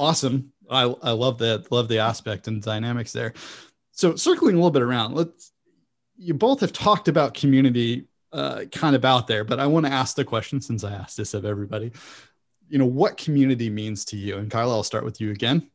awesome 0.00 0.52
i, 0.70 0.82
I 0.82 1.12
love 1.12 1.38
that 1.38 1.70
love 1.70 1.88
the 1.88 1.98
aspect 1.98 2.48
and 2.48 2.62
dynamics 2.62 3.12
there 3.12 3.34
so 3.92 4.16
circling 4.16 4.54
a 4.54 4.58
little 4.58 4.70
bit 4.70 4.82
around 4.82 5.14
let's 5.14 5.52
you 6.16 6.34
both 6.34 6.60
have 6.60 6.72
talked 6.72 7.08
about 7.08 7.34
community 7.34 8.06
uh, 8.32 8.64
kind 8.70 8.94
of 8.94 9.04
out 9.04 9.26
there, 9.26 9.44
but 9.44 9.58
I 9.58 9.66
want 9.66 9.86
to 9.86 9.92
ask 9.92 10.14
the 10.14 10.24
question 10.24 10.60
since 10.60 10.84
I 10.84 10.92
asked 10.92 11.16
this 11.16 11.34
of 11.34 11.44
everybody. 11.44 11.92
You 12.68 12.78
know, 12.78 12.86
what 12.86 13.16
community 13.16 13.70
means 13.70 14.04
to 14.06 14.16
you? 14.16 14.36
And 14.36 14.50
Kyla, 14.50 14.74
I'll 14.74 14.82
start 14.82 15.04
with 15.04 15.20
you 15.20 15.30
again. 15.30 15.68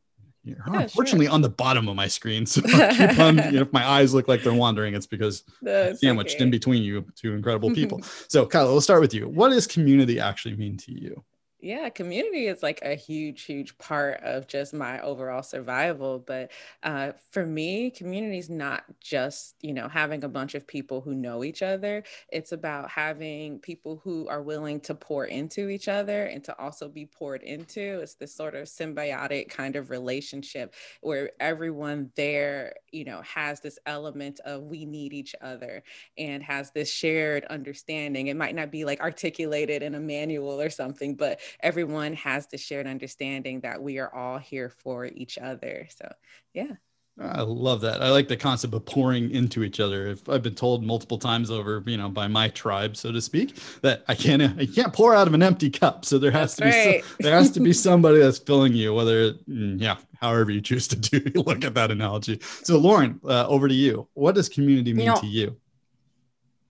You're 0.44 0.56
yeah, 0.72 0.82
unfortunately 0.82 1.26
sure. 1.26 1.34
on 1.34 1.42
the 1.42 1.48
bottom 1.48 1.88
of 1.88 1.96
my 1.96 2.06
screen. 2.06 2.46
So 2.46 2.62
keep 2.62 3.18
on, 3.18 3.36
you 3.36 3.52
know, 3.52 3.62
if 3.62 3.72
my 3.72 3.84
eyes 3.84 4.14
look 4.14 4.28
like 4.28 4.44
they're 4.44 4.54
wandering, 4.54 4.94
it's 4.94 5.06
because 5.06 5.42
That's 5.60 6.00
sandwiched 6.00 6.36
okay. 6.36 6.44
in 6.44 6.50
between 6.50 6.84
you 6.84 7.04
two 7.16 7.34
incredible 7.34 7.70
people. 7.74 8.00
so 8.28 8.46
Kyla, 8.46 8.70
we'll 8.70 8.80
start 8.80 9.00
with 9.00 9.12
you. 9.12 9.28
What 9.28 9.48
does 9.50 9.66
community 9.66 10.20
actually 10.20 10.56
mean 10.56 10.76
to 10.78 10.92
you? 10.92 11.22
Yeah, 11.58 11.88
community 11.88 12.48
is 12.48 12.62
like 12.62 12.80
a 12.82 12.94
huge, 12.94 13.44
huge 13.44 13.78
part 13.78 14.20
of 14.20 14.46
just 14.46 14.74
my 14.74 15.00
overall 15.00 15.42
survival. 15.42 16.18
But 16.18 16.52
uh, 16.82 17.12
for 17.30 17.46
me, 17.46 17.90
community 17.90 18.36
is 18.36 18.50
not 18.50 18.84
just, 19.00 19.56
you 19.62 19.72
know, 19.72 19.88
having 19.88 20.22
a 20.22 20.28
bunch 20.28 20.54
of 20.54 20.66
people 20.66 21.00
who 21.00 21.14
know 21.14 21.42
each 21.42 21.62
other. 21.62 22.04
It's 22.30 22.52
about 22.52 22.90
having 22.90 23.58
people 23.60 23.96
who 24.04 24.28
are 24.28 24.42
willing 24.42 24.80
to 24.80 24.94
pour 24.94 25.24
into 25.24 25.70
each 25.70 25.88
other 25.88 26.24
and 26.26 26.44
to 26.44 26.56
also 26.60 26.88
be 26.90 27.06
poured 27.06 27.42
into. 27.42 28.00
It's 28.00 28.16
this 28.16 28.34
sort 28.34 28.54
of 28.54 28.64
symbiotic 28.68 29.48
kind 29.48 29.76
of 29.76 29.88
relationship 29.88 30.74
where 31.00 31.30
everyone 31.40 32.10
there, 32.16 32.74
you 32.92 33.04
know, 33.04 33.22
has 33.22 33.60
this 33.60 33.78
element 33.86 34.40
of 34.40 34.64
we 34.64 34.84
need 34.84 35.14
each 35.14 35.34
other 35.40 35.82
and 36.18 36.42
has 36.42 36.70
this 36.72 36.90
shared 36.92 37.44
understanding. 37.46 38.26
It 38.26 38.36
might 38.36 38.54
not 38.54 38.70
be 38.70 38.84
like 38.84 39.00
articulated 39.00 39.82
in 39.82 39.94
a 39.94 40.00
manual 40.00 40.60
or 40.60 40.70
something, 40.70 41.14
but 41.14 41.40
everyone 41.60 42.14
has 42.14 42.46
the 42.46 42.58
shared 42.58 42.86
understanding 42.86 43.60
that 43.60 43.82
we 43.82 43.98
are 43.98 44.12
all 44.14 44.38
here 44.38 44.70
for 44.70 45.06
each 45.06 45.38
other. 45.38 45.88
So, 45.96 46.12
yeah. 46.52 46.76
I 47.18 47.40
love 47.40 47.80
that. 47.80 48.02
I 48.02 48.10
like 48.10 48.28
the 48.28 48.36
concept 48.36 48.74
of 48.74 48.84
pouring 48.84 49.30
into 49.30 49.64
each 49.64 49.80
other. 49.80 50.06
If 50.06 50.28
I've 50.28 50.42
been 50.42 50.54
told 50.54 50.84
multiple 50.84 51.18
times 51.18 51.50
over, 51.50 51.82
you 51.86 51.96
know, 51.96 52.10
by 52.10 52.28
my 52.28 52.48
tribe, 52.48 52.94
so 52.94 53.10
to 53.10 53.22
speak, 53.22 53.56
that 53.80 54.04
I 54.06 54.14
can't, 54.14 54.42
I 54.42 54.66
can't 54.66 54.92
pour 54.92 55.14
out 55.14 55.26
of 55.26 55.32
an 55.32 55.42
empty 55.42 55.70
cup. 55.70 56.04
So 56.04 56.18
there 56.18 56.30
has 56.30 56.54
that's 56.56 56.76
to 56.76 56.82
be, 56.82 56.94
right. 56.96 57.04
so, 57.04 57.16
there 57.20 57.34
has 57.34 57.50
to 57.52 57.60
be 57.60 57.72
somebody 57.72 58.18
that's 58.18 58.38
filling 58.38 58.74
you. 58.74 58.92
Whether, 58.92 59.32
mm, 59.32 59.80
yeah, 59.80 59.96
however 60.20 60.50
you 60.50 60.60
choose 60.60 60.86
to 60.88 60.96
do, 60.96 61.22
look 61.40 61.64
at 61.64 61.72
that 61.72 61.90
analogy. 61.90 62.38
So 62.42 62.76
Lauren, 62.76 63.18
uh, 63.24 63.46
over 63.48 63.66
to 63.66 63.74
you. 63.74 64.06
What 64.12 64.34
does 64.34 64.50
community 64.50 64.92
mean 64.92 65.06
you 65.06 65.12
know, 65.12 65.20
to 65.20 65.26
you? 65.26 65.56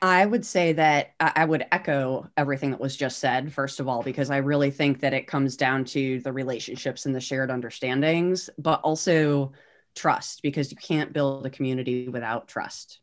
I 0.03 0.26
would 0.26 0.45
say 0.45 0.75
that 0.75 1.12
I 1.19 1.45
would 1.45 1.65
echo 1.73 2.29
everything 2.37 2.71
that 2.71 2.81
was 2.81 2.97
just 2.97 3.19
said, 3.19 3.53
first 3.53 3.81
of 3.81 3.88
all, 3.88 4.03
because 4.03 4.31
I 4.31 4.38
really 4.38 4.71
think 4.71 5.00
that 5.00 5.15
it 5.15 5.26
comes 5.26 5.57
down 5.57 5.85
to 5.87 6.21
the 6.21 6.33
relationships 6.33 7.07
and 7.07 7.15
the 7.15 7.21
shared 7.21 7.50
understandings, 7.50 8.50
but 8.59 8.81
also 8.83 9.53
trust, 9.95 10.43
because 10.43 10.71
you 10.71 10.76
can't 10.76 11.15
build 11.15 11.47
a 11.47 11.50
community 11.50 12.09
without 12.09 12.47
trust. 12.47 13.00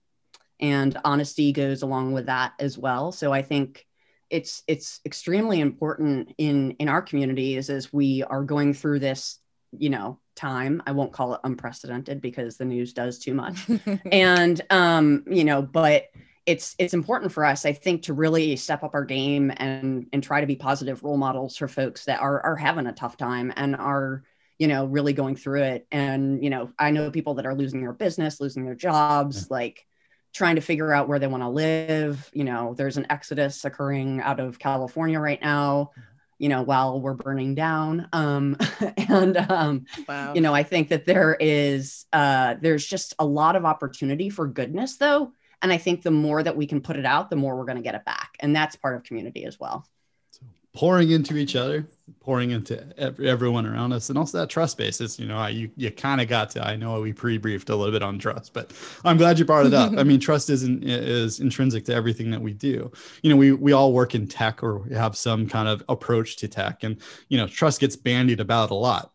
And 0.60 0.96
honesty 1.04 1.52
goes 1.52 1.82
along 1.82 2.14
with 2.14 2.28
that 2.28 2.54
as 2.60 2.78
well. 2.78 3.12
So 3.12 3.34
I 3.34 3.42
think 3.42 3.86
it's 4.30 4.64
it's 4.68 5.00
extremely 5.06 5.60
important 5.60 6.34
in 6.38 6.72
in 6.72 6.90
our 6.90 7.02
communities 7.02 7.70
as 7.70 7.92
we 7.92 8.24
are 8.24 8.44
going 8.44 8.74
through 8.74 9.00
this, 9.00 9.40
you 9.78 9.90
know, 9.90 10.20
time. 10.36 10.82
I 10.86 10.92
won't 10.92 11.12
call 11.12 11.34
it 11.34 11.42
unprecedented 11.44 12.22
because 12.22 12.58
the 12.58 12.66
news 12.66 12.94
does 12.94 13.18
too 13.20 13.34
much. 13.34 13.68
and 14.12 14.62
um, 14.70 15.24
you 15.28 15.44
know, 15.44 15.64
but 15.64 16.06
it's 16.46 16.76
it's 16.78 16.94
important 16.94 17.32
for 17.32 17.46
us, 17.46 17.66
I 17.66 17.74
think, 17.74 18.04
to 18.04 18.14
really 18.14 18.56
step 18.56 18.84
up 18.84 18.94
our 18.94 19.06
game 19.06 19.52
and 19.56 20.08
and 20.12 20.22
try 20.22 20.42
to 20.42 20.48
be 20.48 20.56
positive 20.56 21.04
role 21.04 21.18
models 21.18 21.56
for 21.56 21.68
folks 21.68 22.06
that 22.06 22.20
are 22.20 22.42
are 22.42 22.56
having 22.56 22.88
a 22.88 22.94
tough 22.94 23.18
time 23.18 23.54
and 23.56 23.76
are 23.76 24.24
you 24.58 24.68
know 24.68 24.86
really 24.86 25.14
going 25.14 25.36
through 25.36 25.64
it. 25.64 25.88
And 25.92 26.44
you 26.44 26.50
know, 26.50 26.72
I 26.78 26.92
know 26.92 27.12
people 27.12 27.36
that 27.36 27.46
are 27.46 27.56
losing 27.56 27.82
their 27.82 27.94
business, 27.94 28.42
losing 28.42 28.66
their 28.66 28.76
jobs, 28.76 29.42
yeah. 29.42 29.48
like 29.56 29.86
trying 30.34 30.56
to 30.56 30.62
figure 30.62 30.92
out 30.92 31.08
where 31.08 31.20
they 31.20 31.28
want 31.28 31.44
to 31.44 31.50
live. 31.50 32.30
You 32.34 32.44
know, 32.44 32.74
there's 32.74 32.98
an 32.98 33.08
exodus 33.10 33.64
occurring 33.64 34.20
out 34.20 34.40
of 34.40 34.60
California 34.60 35.20
right 35.20 35.42
now. 35.42 35.92
You 36.40 36.50
know, 36.50 36.64
while 36.64 37.00
we're 37.00 37.14
burning 37.14 37.56
down, 37.56 38.10
um, 38.12 38.58
and 38.98 39.38
um, 39.38 39.86
wow. 40.10 40.34
you 40.34 40.42
know, 40.42 40.54
I 40.54 40.64
think 40.64 40.90
that 40.90 41.06
there 41.06 41.38
is 41.40 42.06
uh, 42.12 42.56
there's 42.60 42.86
just 42.86 43.14
a 43.18 43.26
lot 43.26 43.56
of 43.56 43.64
opportunity 43.64 44.30
for 44.30 44.46
goodness, 44.46 44.98
though 44.98 45.32
and 45.64 45.72
I 45.72 45.78
think 45.78 46.04
the 46.04 46.12
more 46.12 46.44
that 46.44 46.56
we 46.56 46.68
can 46.68 46.82
put 46.82 46.98
it 46.98 47.06
out, 47.06 47.30
the 47.30 47.38
more 47.38 47.56
we're 47.56 47.66
going 47.66 47.78
to 47.78 47.82
get 47.82 47.96
it 47.96 48.04
back. 48.04 48.36
And 48.42 48.54
that's 48.54 48.76
part 48.76 48.98
of 48.98 49.04
community 49.04 49.46
as 49.46 49.60
well. 49.60 49.88
So 50.30 50.42
pouring 50.74 51.12
into 51.12 51.38
each 51.38 51.56
other, 51.56 51.88
pouring 52.20 52.52
into 52.52 52.86
every, 53.00 53.30
everyone 53.30 53.66
around 53.66 53.94
us, 53.94 54.10
and 54.10 54.18
also 54.20 54.40
that 54.40 54.50
trust 54.50 54.78
basis. 54.78 55.18
You 55.18 55.26
know, 55.26 55.38
I, 55.38 55.50
you, 55.50 55.72
you 55.78 55.90
kind 55.90 56.20
of 56.20 56.28
got 56.28 56.50
to, 56.52 56.68
I 56.68 56.76
know 56.76 57.00
we 57.00 57.14
pre 57.14 57.38
briefed 57.38 57.70
a 57.70 57.76
little 57.78 57.94
bit 57.94 58.04
on 58.04 58.20
trust, 58.20 58.54
but 58.54 58.74
I'm 59.06 59.16
glad 59.16 59.40
you 59.40 59.46
brought 59.46 59.66
it 59.66 59.74
up. 59.74 59.94
I 59.98 60.04
mean, 60.04 60.20
trust 60.20 60.50
is, 60.50 60.64
in, 60.64 60.84
is 60.84 61.40
intrinsic 61.40 61.86
to 61.86 61.94
everything 61.96 62.30
that 62.32 62.42
we 62.42 62.52
do. 62.52 62.92
You 63.22 63.30
know, 63.30 63.38
we, 63.38 63.54
we 63.54 63.72
all 63.72 63.94
work 63.94 64.16
in 64.16 64.28
tech 64.28 64.64
or 64.64 64.86
have 64.90 65.16
some 65.16 65.48
kind 65.48 65.70
of 65.70 65.82
approach 65.88 66.36
to 66.38 66.50
tech, 66.50 66.84
and, 66.84 67.02
you 67.30 67.38
know, 67.38 67.48
trust 67.48 67.80
gets 67.80 67.96
bandied 67.96 68.42
about 68.42 68.70
a 68.70 68.76
lot 68.76 69.14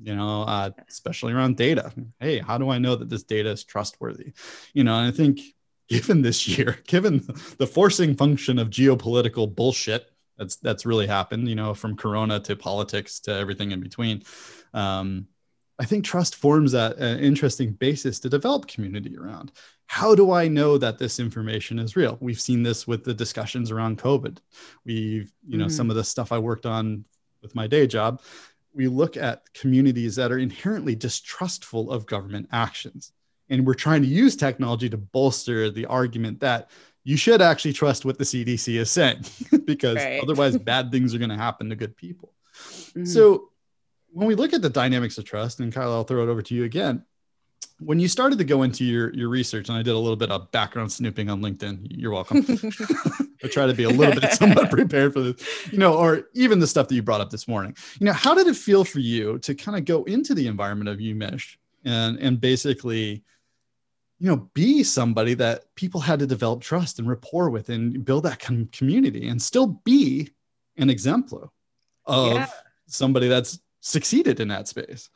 you 0.00 0.14
know, 0.14 0.42
uh, 0.42 0.70
especially 0.88 1.32
around 1.32 1.56
data. 1.56 1.92
Hey, 2.20 2.38
how 2.38 2.56
do 2.56 2.70
I 2.70 2.78
know 2.78 2.94
that 2.94 3.08
this 3.08 3.24
data 3.24 3.50
is 3.50 3.64
trustworthy? 3.64 4.32
You 4.72 4.84
know, 4.84 4.96
and 4.96 5.08
I 5.08 5.10
think 5.10 5.40
given 5.88 6.22
this 6.22 6.46
year, 6.46 6.78
given 6.86 7.26
the 7.58 7.66
forcing 7.66 8.14
function 8.14 8.58
of 8.58 8.70
geopolitical 8.70 9.52
bullshit 9.52 10.10
that's 10.36 10.56
that's 10.56 10.86
really 10.86 11.06
happened, 11.06 11.48
you 11.48 11.56
know, 11.56 11.74
from 11.74 11.96
Corona 11.96 12.40
to 12.40 12.56
politics 12.56 13.20
to 13.20 13.34
everything 13.34 13.72
in 13.72 13.80
between. 13.80 14.22
Um, 14.72 15.26
I 15.80 15.84
think 15.84 16.04
trust 16.04 16.36
forms 16.36 16.72
that 16.72 16.96
an 16.96 17.20
interesting 17.20 17.72
basis 17.72 18.18
to 18.20 18.28
develop 18.28 18.66
community 18.66 19.16
around. 19.16 19.52
How 19.86 20.14
do 20.14 20.32
I 20.32 20.48
know 20.48 20.76
that 20.76 20.98
this 20.98 21.20
information 21.20 21.78
is 21.78 21.96
real? 21.96 22.18
We've 22.20 22.40
seen 22.40 22.62
this 22.62 22.86
with 22.86 23.04
the 23.04 23.14
discussions 23.14 23.70
around 23.70 23.98
COVID. 23.98 24.38
We've, 24.84 25.32
you 25.46 25.56
know, 25.56 25.66
mm-hmm. 25.66 25.72
some 25.72 25.88
of 25.88 25.96
the 25.96 26.04
stuff 26.04 26.32
I 26.32 26.38
worked 26.38 26.66
on 26.66 27.04
with 27.42 27.54
my 27.54 27.66
day 27.66 27.86
job. 27.86 28.22
We 28.74 28.88
look 28.88 29.16
at 29.16 29.52
communities 29.54 30.16
that 30.16 30.32
are 30.32 30.38
inherently 30.38 30.94
distrustful 30.94 31.90
of 31.90 32.06
government 32.06 32.48
actions. 32.52 33.12
And 33.50 33.66
we're 33.66 33.74
trying 33.74 34.02
to 34.02 34.08
use 34.08 34.36
technology 34.36 34.88
to 34.90 34.96
bolster 34.96 35.70
the 35.70 35.86
argument 35.86 36.40
that 36.40 36.70
you 37.04 37.16
should 37.16 37.40
actually 37.40 37.72
trust 37.72 38.04
what 38.04 38.18
the 38.18 38.24
CDC 38.24 38.78
is 38.78 38.90
saying 38.90 39.24
because 39.64 39.96
right. 39.96 40.22
otherwise 40.22 40.58
bad 40.58 40.90
things 40.90 41.14
are 41.14 41.18
going 41.18 41.30
to 41.30 41.36
happen 41.36 41.70
to 41.70 41.76
good 41.76 41.96
people. 41.96 42.34
Mm-hmm. 42.90 43.04
So 43.06 43.48
when 44.12 44.26
we 44.26 44.34
look 44.34 44.52
at 44.52 44.62
the 44.62 44.70
dynamics 44.70 45.18
of 45.18 45.24
trust, 45.24 45.60
and 45.60 45.72
Kyle, 45.72 45.92
I'll 45.92 46.04
throw 46.04 46.22
it 46.22 46.28
over 46.28 46.42
to 46.42 46.54
you 46.54 46.64
again. 46.64 47.04
When 47.80 48.00
you 48.00 48.08
started 48.08 48.38
to 48.38 48.44
go 48.44 48.64
into 48.64 48.84
your 48.84 49.14
your 49.14 49.28
research, 49.28 49.68
and 49.68 49.78
I 49.78 49.82
did 49.82 49.94
a 49.94 49.98
little 49.98 50.16
bit 50.16 50.32
of 50.32 50.50
background 50.50 50.90
snooping 50.90 51.30
on 51.30 51.40
LinkedIn. 51.40 51.86
You're 51.90 52.10
welcome. 52.10 52.44
I 53.44 53.46
try 53.46 53.66
to 53.66 53.74
be 53.74 53.84
a 53.84 53.88
little 53.88 54.20
bit 54.20 54.32
somewhat 54.32 54.68
prepared 54.70 55.12
for 55.12 55.20
this, 55.20 55.72
you 55.72 55.78
know, 55.78 55.94
or 55.94 56.28
even 56.34 56.58
the 56.58 56.66
stuff 56.66 56.88
that 56.88 56.94
you 56.96 57.02
brought 57.02 57.20
up 57.20 57.30
this 57.30 57.46
morning. 57.46 57.76
You 58.00 58.06
know, 58.06 58.12
how 58.12 58.34
did 58.34 58.48
it 58.48 58.56
feel 58.56 58.84
for 58.84 58.98
you 58.98 59.38
to 59.40 59.54
kind 59.54 59.78
of 59.78 59.84
go 59.84 60.02
into 60.04 60.34
the 60.34 60.48
environment 60.48 60.90
of 60.90 60.98
UMich 60.98 61.56
and 61.84 62.18
and 62.18 62.40
basically, 62.40 63.22
you 64.18 64.28
know, 64.28 64.48
be 64.54 64.82
somebody 64.82 65.34
that 65.34 65.74
people 65.76 66.00
had 66.00 66.18
to 66.18 66.26
develop 66.26 66.60
trust 66.60 66.98
and 66.98 67.08
rapport 67.08 67.50
with 67.50 67.68
and 67.68 68.04
build 68.04 68.24
that 68.24 68.40
com- 68.40 68.68
community 68.72 69.28
and 69.28 69.40
still 69.40 69.80
be 69.84 70.30
an 70.76 70.90
exemplar 70.90 71.50
of 72.06 72.34
yeah. 72.34 72.48
somebody 72.86 73.28
that's 73.28 73.60
succeeded 73.80 74.40
in 74.40 74.48
that 74.48 74.66
space. 74.66 75.08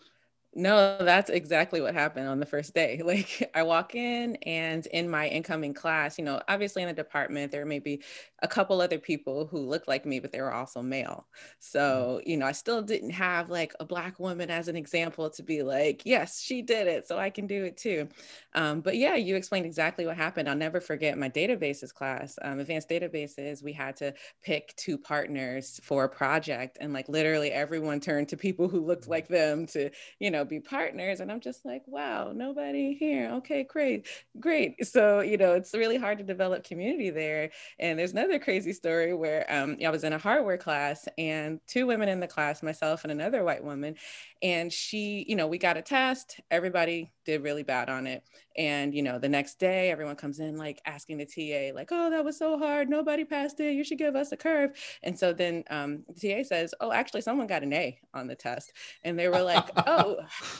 No, 0.55 0.99
that's 0.99 1.31
exactly 1.31 1.81
what 1.81 1.95
happened 1.95 2.29
on 2.29 2.39
the 2.39 2.47
first 2.47 2.75
day. 2.75 3.01
Like 3.13 3.51
I 3.55 3.63
walk 3.63 3.95
in 3.95 4.37
and 4.37 4.87
in 4.87 5.11
my 5.11 5.29
incoming 5.29 5.75
class, 5.75 6.19
you 6.19 6.25
know, 6.25 6.41
obviously 6.47 6.83
in 6.83 6.89
the 6.89 6.95
department 6.95 7.51
there 7.51 7.65
may 7.65 7.79
be 7.79 8.03
a 8.43 8.49
couple 8.49 8.81
other 8.81 8.99
people 8.99 9.47
who 9.47 9.59
looked 9.59 9.87
like 9.87 10.05
me, 10.05 10.19
but 10.19 10.33
they 10.33 10.41
were 10.41 10.53
also 10.53 10.83
male. 10.83 11.27
So, 11.61 12.19
mm-hmm. 12.19 12.31
you 12.31 12.37
know, 12.37 12.47
I 12.47 12.53
still 12.53 12.83
didn't 12.83 13.11
have 13.11 13.49
like 13.49 13.73
a 13.79 13.85
black 13.85 14.19
woman 14.19 14.51
as 14.51 14.69
an 14.69 14.77
example 14.77 15.31
to 15.31 15.43
be 15.43 15.63
like, 15.63 16.03
yes, 16.05 16.41
she 16.41 16.61
did 16.61 16.89
it, 16.89 17.07
so 17.07 17.19
I 17.19 17.31
can 17.31 17.47
do 17.47 17.65
it 17.65 17.77
too. 17.77 18.09
Um, 18.55 18.81
but 18.81 18.97
yeah, 18.97 19.15
you 19.15 19.37
explained 19.37 19.67
exactly 19.67 20.07
what 20.07 20.17
happened. 20.17 20.49
I'll 20.49 20.57
never 20.57 20.81
forget 20.81 21.17
my 21.17 21.29
databases 21.29 21.95
class, 21.95 22.39
um, 22.43 22.59
advanced 22.59 22.89
databases. 22.89 23.63
We 23.63 23.73
had 23.73 23.97
to 23.97 24.13
pick 24.43 24.75
two 24.77 24.99
partners 24.99 25.81
for 25.83 26.05
a 26.05 26.09
project, 26.09 26.79
and 26.81 26.93
like 26.93 27.09
literally 27.09 27.53
everyone 27.53 28.01
turned 28.01 28.29
to 28.31 28.37
people 28.37 28.69
who 28.69 28.85
looked 28.85 29.07
like 29.07 29.29
them 29.29 29.67
to, 29.67 29.91
you 30.19 30.31
know, 30.31 30.45
be 30.45 30.59
partners. 30.59 31.21
And 31.21 31.31
I'm 31.31 31.41
just 31.41 31.65
like, 31.65 31.83
wow, 31.87 32.33
nobody 32.35 32.95
here. 32.95 33.31
Okay, 33.35 33.63
great, 33.63 34.09
great. 34.41 34.85
So, 34.85 35.21
you 35.21 35.37
know, 35.37 35.53
it's 35.55 35.75
really 35.75 35.97
hard 35.97 36.19
to 36.19 36.25
develop 36.25 36.65
community 36.65 37.11
there. 37.11 37.51
And 37.79 37.99
there's 37.99 38.13
another 38.13 38.32
crazy 38.39 38.73
story 38.73 39.15
where 39.15 39.47
um, 39.49 39.77
I 39.85 39.91
was 39.91 40.05
in 40.05 40.13
a 40.13 40.19
hardware 40.19 40.59
class 40.59 41.09
and 41.19 41.61
two 41.67 41.87
women 41.87 42.09
in 42.09 42.21
the 42.21 42.27
class, 42.27 42.63
myself 42.63 43.05
and 43.05 43.13
another 43.13 43.45
white 43.45 43.63
woman, 43.63 43.97
and 44.43 44.73
she 44.73 45.25
you 45.29 45.37
know 45.37 45.47
we 45.47 45.59
got 45.59 45.77
a 45.77 45.83
test. 45.83 46.41
Everybody 46.51 47.13
did 47.25 47.43
really 47.43 47.63
bad 47.63 47.89
on 47.89 48.07
it. 48.07 48.25
And 48.59 48.95
you 48.95 49.03
know 49.03 49.19
the 49.19 49.29
next 49.29 49.59
day 49.59 49.91
everyone 49.91 50.17
comes 50.17 50.41
in 50.41 50.57
like 50.57 50.83
asking 50.85 51.19
the 51.19 51.25
ta 51.25 51.75
like 51.75 51.89
oh 51.91 52.11
that 52.11 52.25
was 52.25 52.37
so 52.39 52.59
hard. 52.59 52.89
Nobody 52.89 53.25
passed 53.25 53.61
it. 53.61 53.75
You 53.75 53.85
should 53.85 53.99
give 53.99 54.17
us 54.17 54.33
a 54.33 54.37
curve. 54.37 54.73
And 55.03 55.19
so 55.19 55.33
then 55.33 55.65
um, 55.71 56.03
the 56.09 56.35
ta 56.35 56.43
says 56.43 56.75
oh 56.81 56.93
actually 56.93 57.23
someone 57.23 57.47
got 57.47 57.63
an 57.63 57.73
a 57.73 57.99
on 58.13 58.27
the 58.27 58.35
test. 58.35 58.73
And 59.05 59.19
they 59.19 59.29
were 59.29 59.43
like 59.43 59.65
oh 59.87 60.17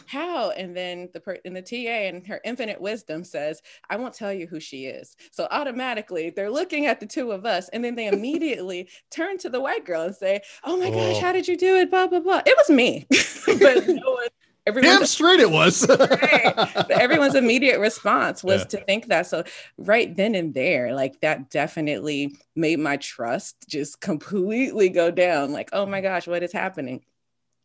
how? 0.07 0.51
And 0.51 0.77
then 0.77 1.11
the 1.13 1.21
per- 1.21 1.41
and 1.45 1.57
the 1.57 1.63
ta 1.63 1.77
and 1.77 2.27
her 2.27 2.41
infinite 2.45 2.81
wisdom 2.81 3.25
says 3.25 3.63
i 3.91 3.97
won't 3.97 4.15
tell 4.15 4.33
you 4.33 4.47
who 4.47 4.61
she 4.61 4.87
is. 4.87 5.17
So 5.33 5.49
automatically 5.51 6.31
they're 6.31 6.51
looking 6.51 6.87
at 6.87 7.01
the 7.01 7.07
two 7.07 7.33
of 7.33 7.45
us 7.45 7.69
and 7.71 7.85
then 7.85 7.97
they 7.97 8.07
immediately 8.07 8.89
turn 9.11 9.39
to 9.39 9.51
the 9.51 9.61
white 9.61 9.85
girl 9.85 10.03
and 10.03 10.15
say 10.15 10.41
oh 10.65 10.77
my 10.77 10.87
oh. 10.87 10.93
gosh 10.93 11.21
how 11.21 11.33
did 11.33 11.49
you 11.49 11.57
do 11.57 11.77
it? 11.77 11.91
Blah 11.91 12.07
blah 12.07 12.21
blah. 12.21 12.43
It 12.47 12.57
was 12.57 12.71
me 12.71 13.07
no 13.75 14.13
one 14.13 14.29
Damn 14.65 15.07
straight 15.07 15.41
it 15.41 15.51
was. 15.51 15.89
right. 15.99 16.91
Everyone's 16.91 17.35
immediate 17.35 17.81
response 17.81 18.45
was 18.45 18.61
yeah. 18.61 18.67
to 18.67 18.85
think 18.85 19.09
that. 19.09 19.27
So 19.27 19.45
right 19.77 20.15
then 20.15 20.35
and 20.35 20.55
there, 20.55 20.95
like 20.95 21.21
that 21.21 21.51
definitely 21.51 22.37
made 22.55 22.79
my 22.79 22.97
trust 22.97 23.57
just 23.69 24.01
completely 24.01 24.89
go 24.89 25.11
down. 25.11 25.53
Like, 25.53 25.71
oh 25.73 25.87
my 25.87 26.01
gosh, 26.01 26.29
what 26.29 26.45
is 26.45 26.53
happening? 26.53 27.03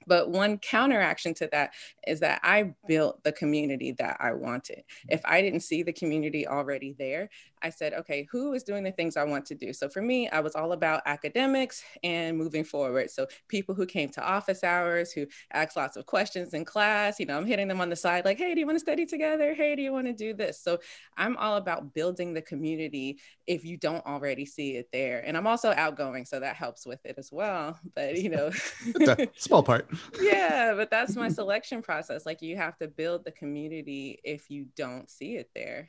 But 0.07 0.31
one 0.31 0.57
counteraction 0.57 1.33
to 1.35 1.49
that 1.51 1.73
is 2.07 2.21
that 2.21 2.39
I 2.41 2.73
built 2.87 3.23
the 3.23 3.33
community 3.33 3.91
that 3.99 4.17
I 4.19 4.33
wanted. 4.33 4.83
If 5.09 5.21
I 5.25 5.41
didn't 5.41 5.59
see 5.59 5.83
the 5.83 5.93
community 5.93 6.47
already 6.47 6.95
there, 6.97 7.29
I 7.61 7.69
said, 7.69 7.93
okay, 7.93 8.27
who 8.31 8.53
is 8.53 8.63
doing 8.63 8.83
the 8.83 8.91
things 8.91 9.17
I 9.17 9.23
want 9.23 9.45
to 9.47 9.55
do? 9.55 9.73
So 9.73 9.89
for 9.89 10.01
me, 10.01 10.29
I 10.29 10.39
was 10.39 10.55
all 10.55 10.71
about 10.71 11.01
academics 11.05 11.83
and 12.03 12.37
moving 12.37 12.63
forward. 12.63 13.09
So 13.09 13.27
people 13.47 13.75
who 13.75 13.85
came 13.85 14.09
to 14.09 14.23
office 14.23 14.63
hours, 14.63 15.11
who 15.11 15.25
asked 15.53 15.75
lots 15.75 15.97
of 15.97 16.05
questions 16.05 16.53
in 16.53 16.65
class, 16.65 17.19
you 17.19 17.25
know, 17.25 17.37
I'm 17.37 17.45
hitting 17.45 17.67
them 17.67 17.81
on 17.81 17.89
the 17.89 17.95
side 17.95 18.25
like, 18.25 18.37
hey, 18.37 18.53
do 18.53 18.59
you 18.59 18.65
want 18.65 18.75
to 18.75 18.79
study 18.79 19.05
together? 19.05 19.53
Hey, 19.53 19.75
do 19.75 19.81
you 19.81 19.91
want 19.91 20.07
to 20.07 20.13
do 20.13 20.33
this? 20.33 20.61
So 20.61 20.79
I'm 21.17 21.37
all 21.37 21.57
about 21.57 21.93
building 21.93 22.33
the 22.33 22.41
community 22.41 23.19
if 23.45 23.65
you 23.65 23.77
don't 23.77 24.05
already 24.05 24.45
see 24.45 24.75
it 24.75 24.89
there. 24.91 25.23
And 25.25 25.37
I'm 25.37 25.47
also 25.47 25.73
outgoing, 25.75 26.25
so 26.25 26.39
that 26.39 26.55
helps 26.55 26.85
with 26.85 27.05
it 27.05 27.15
as 27.17 27.31
well. 27.31 27.79
But, 27.95 28.21
you 28.21 28.29
know, 28.29 28.51
small 29.35 29.63
part. 29.63 29.89
yeah, 30.21 30.73
but 30.75 30.89
that's 30.89 31.15
my 31.15 31.29
selection 31.29 31.81
process. 31.81 32.25
Like 32.25 32.41
you 32.41 32.57
have 32.57 32.77
to 32.77 32.87
build 32.87 33.25
the 33.25 33.31
community 33.31 34.19
if 34.23 34.49
you 34.49 34.67
don't 34.75 35.09
see 35.09 35.37
it 35.37 35.49
there. 35.55 35.87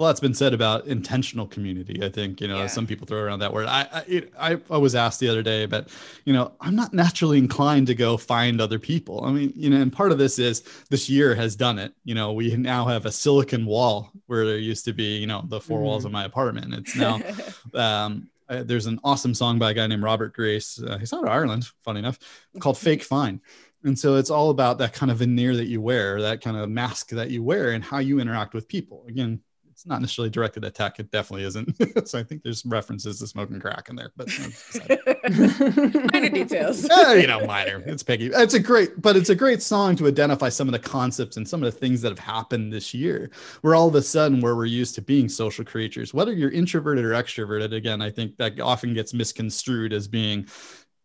Well, 0.00 0.06
that's 0.06 0.18
been 0.18 0.32
said 0.32 0.54
about 0.54 0.86
intentional 0.86 1.46
community. 1.46 2.02
I 2.02 2.08
think 2.08 2.40
you 2.40 2.48
know 2.48 2.60
yeah. 2.60 2.68
some 2.68 2.86
people 2.86 3.06
throw 3.06 3.20
around 3.20 3.40
that 3.40 3.52
word. 3.52 3.66
I, 3.66 3.86
I 3.92 4.04
it, 4.08 4.32
I 4.40 4.58
I 4.70 4.78
was 4.78 4.94
asked 4.94 5.20
the 5.20 5.28
other 5.28 5.42
day, 5.42 5.66
but 5.66 5.90
you 6.24 6.32
know 6.32 6.52
I'm 6.58 6.74
not 6.74 6.94
naturally 6.94 7.36
inclined 7.36 7.86
to 7.88 7.94
go 7.94 8.16
find 8.16 8.62
other 8.62 8.78
people. 8.78 9.22
I 9.26 9.30
mean, 9.30 9.52
you 9.54 9.68
know, 9.68 9.76
and 9.76 9.92
part 9.92 10.10
of 10.10 10.16
this 10.16 10.38
is 10.38 10.62
this 10.88 11.10
year 11.10 11.34
has 11.34 11.54
done 11.54 11.78
it. 11.78 11.92
You 12.04 12.14
know, 12.14 12.32
we 12.32 12.56
now 12.56 12.86
have 12.86 13.04
a 13.04 13.12
silicon 13.12 13.66
wall 13.66 14.10
where 14.24 14.46
there 14.46 14.56
used 14.56 14.86
to 14.86 14.94
be 14.94 15.18
you 15.18 15.26
know 15.26 15.44
the 15.48 15.60
four 15.60 15.80
mm. 15.80 15.82
walls 15.82 16.06
of 16.06 16.12
mm. 16.12 16.14
my 16.14 16.24
apartment. 16.24 16.72
It's 16.72 16.96
now 16.96 17.20
um, 17.74 18.30
uh, 18.48 18.62
there's 18.62 18.86
an 18.86 19.00
awesome 19.04 19.34
song 19.34 19.58
by 19.58 19.72
a 19.72 19.74
guy 19.74 19.86
named 19.86 20.02
Robert 20.02 20.32
Grace. 20.32 20.82
Uh, 20.82 20.96
he's 20.96 21.12
out 21.12 21.24
of 21.24 21.28
Ireland, 21.28 21.66
funny 21.84 21.98
enough, 21.98 22.18
called 22.58 22.78
"Fake 22.88 23.02
Fine." 23.02 23.42
And 23.84 23.98
so 23.98 24.16
it's 24.16 24.30
all 24.30 24.48
about 24.48 24.78
that 24.78 24.94
kind 24.94 25.12
of 25.12 25.18
veneer 25.18 25.54
that 25.56 25.66
you 25.66 25.82
wear, 25.82 26.22
that 26.22 26.40
kind 26.40 26.56
of 26.56 26.70
mask 26.70 27.10
that 27.10 27.28
you 27.28 27.42
wear, 27.42 27.72
and 27.72 27.84
how 27.84 27.98
you 27.98 28.18
interact 28.18 28.54
with 28.54 28.66
people. 28.66 29.04
Again, 29.06 29.42
it's 29.80 29.86
not 29.86 30.02
necessarily 30.02 30.28
directed 30.28 30.62
at 30.66 30.74
tech. 30.74 31.00
It 31.00 31.10
definitely 31.10 31.44
isn't. 31.44 31.74
so 32.06 32.18
I 32.18 32.22
think 32.22 32.42
there's 32.42 32.66
references 32.66 33.18
to 33.20 33.26
smoking 33.26 33.58
crack 33.58 33.88
in 33.88 33.96
there, 33.96 34.12
but 34.14 34.28
minor 36.12 36.28
details. 36.34 36.84
uh, 36.90 37.16
you 37.18 37.26
know, 37.26 37.46
minor. 37.46 37.82
It's 37.86 38.02
Peggy. 38.02 38.26
It's 38.26 38.52
a 38.52 38.60
great, 38.60 39.00
but 39.00 39.16
it's 39.16 39.30
a 39.30 39.34
great 39.34 39.62
song 39.62 39.96
to 39.96 40.06
identify 40.06 40.50
some 40.50 40.68
of 40.68 40.72
the 40.72 40.78
concepts 40.78 41.38
and 41.38 41.48
some 41.48 41.62
of 41.62 41.72
the 41.72 41.78
things 41.78 42.02
that 42.02 42.10
have 42.10 42.18
happened 42.18 42.70
this 42.70 42.92
year. 42.92 43.30
Where 43.62 43.74
all 43.74 43.88
of 43.88 43.94
a 43.94 44.02
sudden, 44.02 44.42
where 44.42 44.54
we're 44.54 44.66
used 44.66 44.96
to 44.96 45.00
being 45.00 45.30
social 45.30 45.64
creatures, 45.64 46.12
whether 46.12 46.34
you're 46.34 46.50
introverted 46.50 47.06
or 47.06 47.12
extroverted. 47.12 47.74
Again, 47.74 48.02
I 48.02 48.10
think 48.10 48.36
that 48.36 48.60
often 48.60 48.92
gets 48.92 49.14
misconstrued 49.14 49.94
as 49.94 50.08
being, 50.08 50.46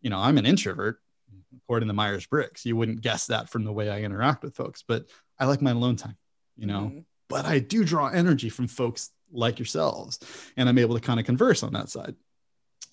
you 0.02 0.10
know, 0.10 0.20
I'm 0.20 0.38
an 0.38 0.46
introvert 0.46 1.00
according 1.64 1.88
to 1.88 1.94
Myers 1.94 2.26
Briggs. 2.26 2.66
You 2.66 2.76
wouldn't 2.76 3.00
guess 3.00 3.28
that 3.28 3.50
from 3.50 3.64
the 3.64 3.72
way 3.72 3.90
I 3.90 4.02
interact 4.02 4.44
with 4.44 4.54
folks, 4.54 4.84
but 4.86 5.06
I 5.40 5.46
like 5.46 5.62
my 5.62 5.72
alone 5.72 5.96
time. 5.96 6.18
You 6.58 6.66
know. 6.66 6.80
Mm-hmm 6.80 7.00
but 7.28 7.46
I 7.46 7.60
do 7.60 7.84
draw 7.84 8.08
energy 8.08 8.50
from 8.50 8.68
folks 8.68 9.12
like 9.32 9.60
yourselves, 9.60 10.20
and 10.58 10.70
I'm 10.70 10.78
able 10.78 10.96
to 10.96 11.02
kind 11.02 11.20
of 11.20 11.26
converse 11.26 11.64
on 11.64 11.74
that 11.74 11.90
side. 11.90 12.16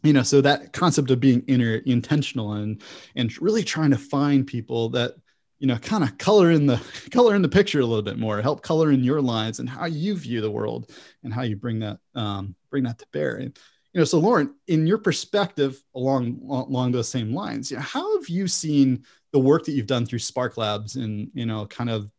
You 0.02 0.12
know, 0.12 0.22
so 0.22 0.40
that 0.40 0.72
concept 0.72 1.10
of 1.10 1.20
being 1.20 1.44
inner 1.46 1.76
intentional 1.76 2.54
and 2.54 2.82
and 3.14 3.40
really 3.40 3.62
trying 3.62 3.90
to 3.90 3.98
find 3.98 4.46
people 4.46 4.88
that 4.90 5.14
you 5.58 5.68
know 5.68 5.78
kind 5.78 6.02
of 6.02 6.18
color 6.18 6.50
in 6.50 6.66
the 6.66 6.82
color 7.12 7.34
in 7.36 7.42
the 7.42 7.48
picture 7.48 7.80
a 7.80 7.86
little 7.86 8.02
bit 8.02 8.18
more, 8.18 8.42
help 8.42 8.62
color 8.62 8.90
in 8.90 9.04
your 9.04 9.20
lives 9.20 9.60
and 9.60 9.68
how 9.68 9.86
you 9.86 10.16
view 10.16 10.40
the 10.40 10.50
world 10.50 10.90
and 11.22 11.32
how 11.32 11.42
you 11.42 11.56
bring 11.56 11.78
that 11.80 11.98
um, 12.14 12.54
bring 12.70 12.82
that 12.84 12.98
to 12.98 13.06
bear. 13.12 13.36
And, 13.36 13.56
you 13.92 14.00
know, 14.00 14.04
so 14.04 14.18
Lauren, 14.18 14.54
in 14.66 14.86
your 14.86 14.98
perspective 14.98 15.80
along 15.94 16.40
along 16.48 16.92
those 16.92 17.08
same 17.08 17.32
lines, 17.32 17.70
you 17.70 17.76
know, 17.76 17.82
how 17.82 18.18
have 18.18 18.28
you 18.28 18.48
seen 18.48 19.04
the 19.32 19.38
work 19.38 19.64
that 19.64 19.72
you've 19.72 19.86
done 19.86 20.04
through 20.04 20.18
Spark 20.18 20.56
Labs 20.56 20.96
and 20.96 21.30
you 21.32 21.46
know, 21.46 21.66
kind 21.66 21.90
of 21.90 22.10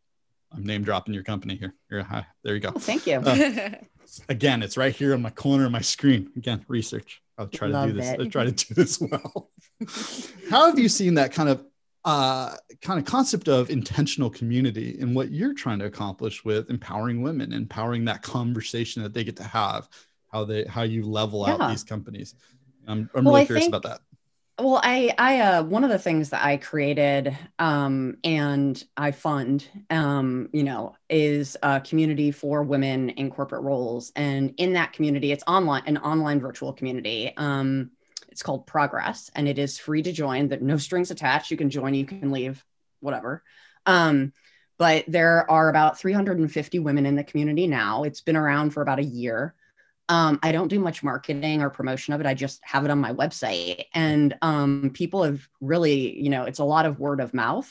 I'm 0.54 0.64
name 0.64 0.84
dropping 0.84 1.14
your 1.14 1.24
company 1.24 1.56
here. 1.56 1.74
Here, 1.90 2.02
hi, 2.02 2.26
there 2.42 2.54
you 2.54 2.60
go. 2.60 2.72
Oh, 2.74 2.78
thank 2.78 3.06
you. 3.06 3.16
Uh, 3.16 3.70
again, 4.28 4.62
it's 4.62 4.76
right 4.76 4.94
here 4.94 5.14
on 5.14 5.22
my 5.22 5.30
corner 5.30 5.66
of 5.66 5.72
my 5.72 5.80
screen. 5.80 6.30
Again, 6.36 6.64
research. 6.68 7.22
I'll 7.36 7.48
try 7.48 7.68
Love 7.68 7.88
to 7.88 7.92
do 7.92 8.00
this. 8.00 8.10
It. 8.10 8.20
I'll 8.20 8.30
try 8.30 8.44
to 8.44 8.52
do 8.52 8.74
this 8.74 9.00
well. 9.00 9.50
How 10.50 10.66
have 10.66 10.78
you 10.78 10.88
seen 10.88 11.14
that 11.14 11.32
kind 11.32 11.48
of 11.48 11.64
uh, 12.04 12.54
kind 12.82 12.98
of 12.98 13.06
concept 13.06 13.48
of 13.48 13.70
intentional 13.70 14.30
community 14.30 14.98
and 15.00 15.16
what 15.16 15.30
you're 15.30 15.54
trying 15.54 15.78
to 15.78 15.86
accomplish 15.86 16.44
with 16.44 16.70
empowering 16.70 17.22
women, 17.22 17.52
empowering 17.52 18.04
that 18.04 18.22
conversation 18.22 19.02
that 19.02 19.14
they 19.14 19.24
get 19.24 19.36
to 19.36 19.44
have, 19.44 19.88
how 20.30 20.44
they 20.44 20.64
how 20.64 20.82
you 20.82 21.04
level 21.04 21.44
yeah. 21.46 21.54
out 21.54 21.70
these 21.70 21.82
companies. 21.84 22.34
I'm, 22.86 23.10
I'm 23.14 23.24
well, 23.24 23.34
really 23.34 23.46
curious 23.46 23.64
think, 23.64 23.74
about 23.74 23.88
that. 23.88 24.00
Well, 24.56 24.80
I, 24.84 25.12
I, 25.18 25.40
uh, 25.40 25.62
one 25.64 25.82
of 25.82 25.90
the 25.90 25.98
things 25.98 26.30
that 26.30 26.44
I 26.44 26.58
created, 26.58 27.36
um, 27.58 28.18
and 28.22 28.82
I 28.96 29.10
fund, 29.10 29.66
um, 29.90 30.48
you 30.52 30.62
know, 30.62 30.94
is 31.10 31.56
a 31.60 31.80
community 31.80 32.30
for 32.30 32.62
women 32.62 33.10
in 33.10 33.30
corporate 33.30 33.62
roles. 33.62 34.12
And 34.14 34.54
in 34.58 34.74
that 34.74 34.92
community, 34.92 35.32
it's 35.32 35.42
online, 35.48 35.82
an 35.86 35.98
online 35.98 36.38
virtual 36.38 36.72
community. 36.72 37.32
Um, 37.36 37.90
it's 38.28 38.44
called 38.44 38.64
Progress, 38.64 39.28
and 39.34 39.48
it 39.48 39.58
is 39.58 39.76
free 39.76 40.02
to 40.02 40.12
join. 40.12 40.48
That 40.48 40.62
no 40.62 40.76
strings 40.76 41.10
attached. 41.10 41.50
You 41.50 41.56
can 41.56 41.68
join, 41.70 41.94
you 41.94 42.06
can 42.06 42.30
leave, 42.30 42.64
whatever. 43.00 43.42
Um, 43.86 44.32
but 44.78 45.04
there 45.08 45.50
are 45.50 45.68
about 45.68 45.98
350 45.98 46.78
women 46.78 47.06
in 47.06 47.16
the 47.16 47.24
community 47.24 47.66
now. 47.66 48.04
It's 48.04 48.20
been 48.20 48.36
around 48.36 48.70
for 48.70 48.82
about 48.82 49.00
a 49.00 49.04
year. 49.04 49.54
Um, 50.08 50.38
I 50.42 50.52
don't 50.52 50.68
do 50.68 50.78
much 50.78 51.02
marketing 51.02 51.62
or 51.62 51.70
promotion 51.70 52.12
of 52.12 52.20
it. 52.20 52.26
I 52.26 52.34
just 52.34 52.60
have 52.62 52.84
it 52.84 52.90
on 52.90 53.00
my 53.00 53.12
website. 53.12 53.84
And 53.94 54.34
um, 54.42 54.90
people 54.92 55.22
have 55.22 55.48
really, 55.60 56.20
you 56.20 56.28
know, 56.28 56.44
it's 56.44 56.58
a 56.58 56.64
lot 56.64 56.84
of 56.84 57.00
word 57.00 57.20
of 57.20 57.32
mouth 57.32 57.70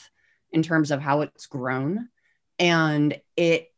in 0.50 0.62
terms 0.62 0.90
of 0.90 1.00
how 1.00 1.20
it's 1.20 1.46
grown. 1.46 2.08
And 2.58 3.20
it, 3.36 3.72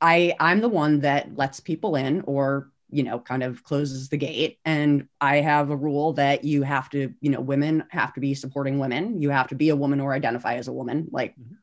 I, 0.00 0.34
I'm 0.38 0.60
the 0.60 0.68
one 0.68 1.00
that 1.00 1.36
lets 1.36 1.60
people 1.60 1.96
in 1.96 2.22
or, 2.22 2.70
you 2.90 3.02
know, 3.02 3.18
kind 3.18 3.42
of 3.42 3.64
closes 3.64 4.10
the 4.10 4.18
gate. 4.18 4.58
And 4.64 5.08
I 5.20 5.36
have 5.36 5.70
a 5.70 5.76
rule 5.76 6.12
that 6.14 6.44
you 6.44 6.62
have 6.62 6.90
to, 6.90 7.14
you 7.20 7.30
know, 7.30 7.40
women 7.40 7.84
have 7.88 8.12
to 8.14 8.20
be 8.20 8.34
supporting 8.34 8.78
women. 8.78 9.22
You 9.22 9.30
have 9.30 9.48
to 9.48 9.54
be 9.54 9.70
a 9.70 9.76
woman 9.76 10.00
or 10.00 10.12
identify 10.12 10.54
as 10.54 10.68
a 10.68 10.72
woman. 10.72 11.08
Like, 11.10 11.32
mm-hmm. 11.32 11.54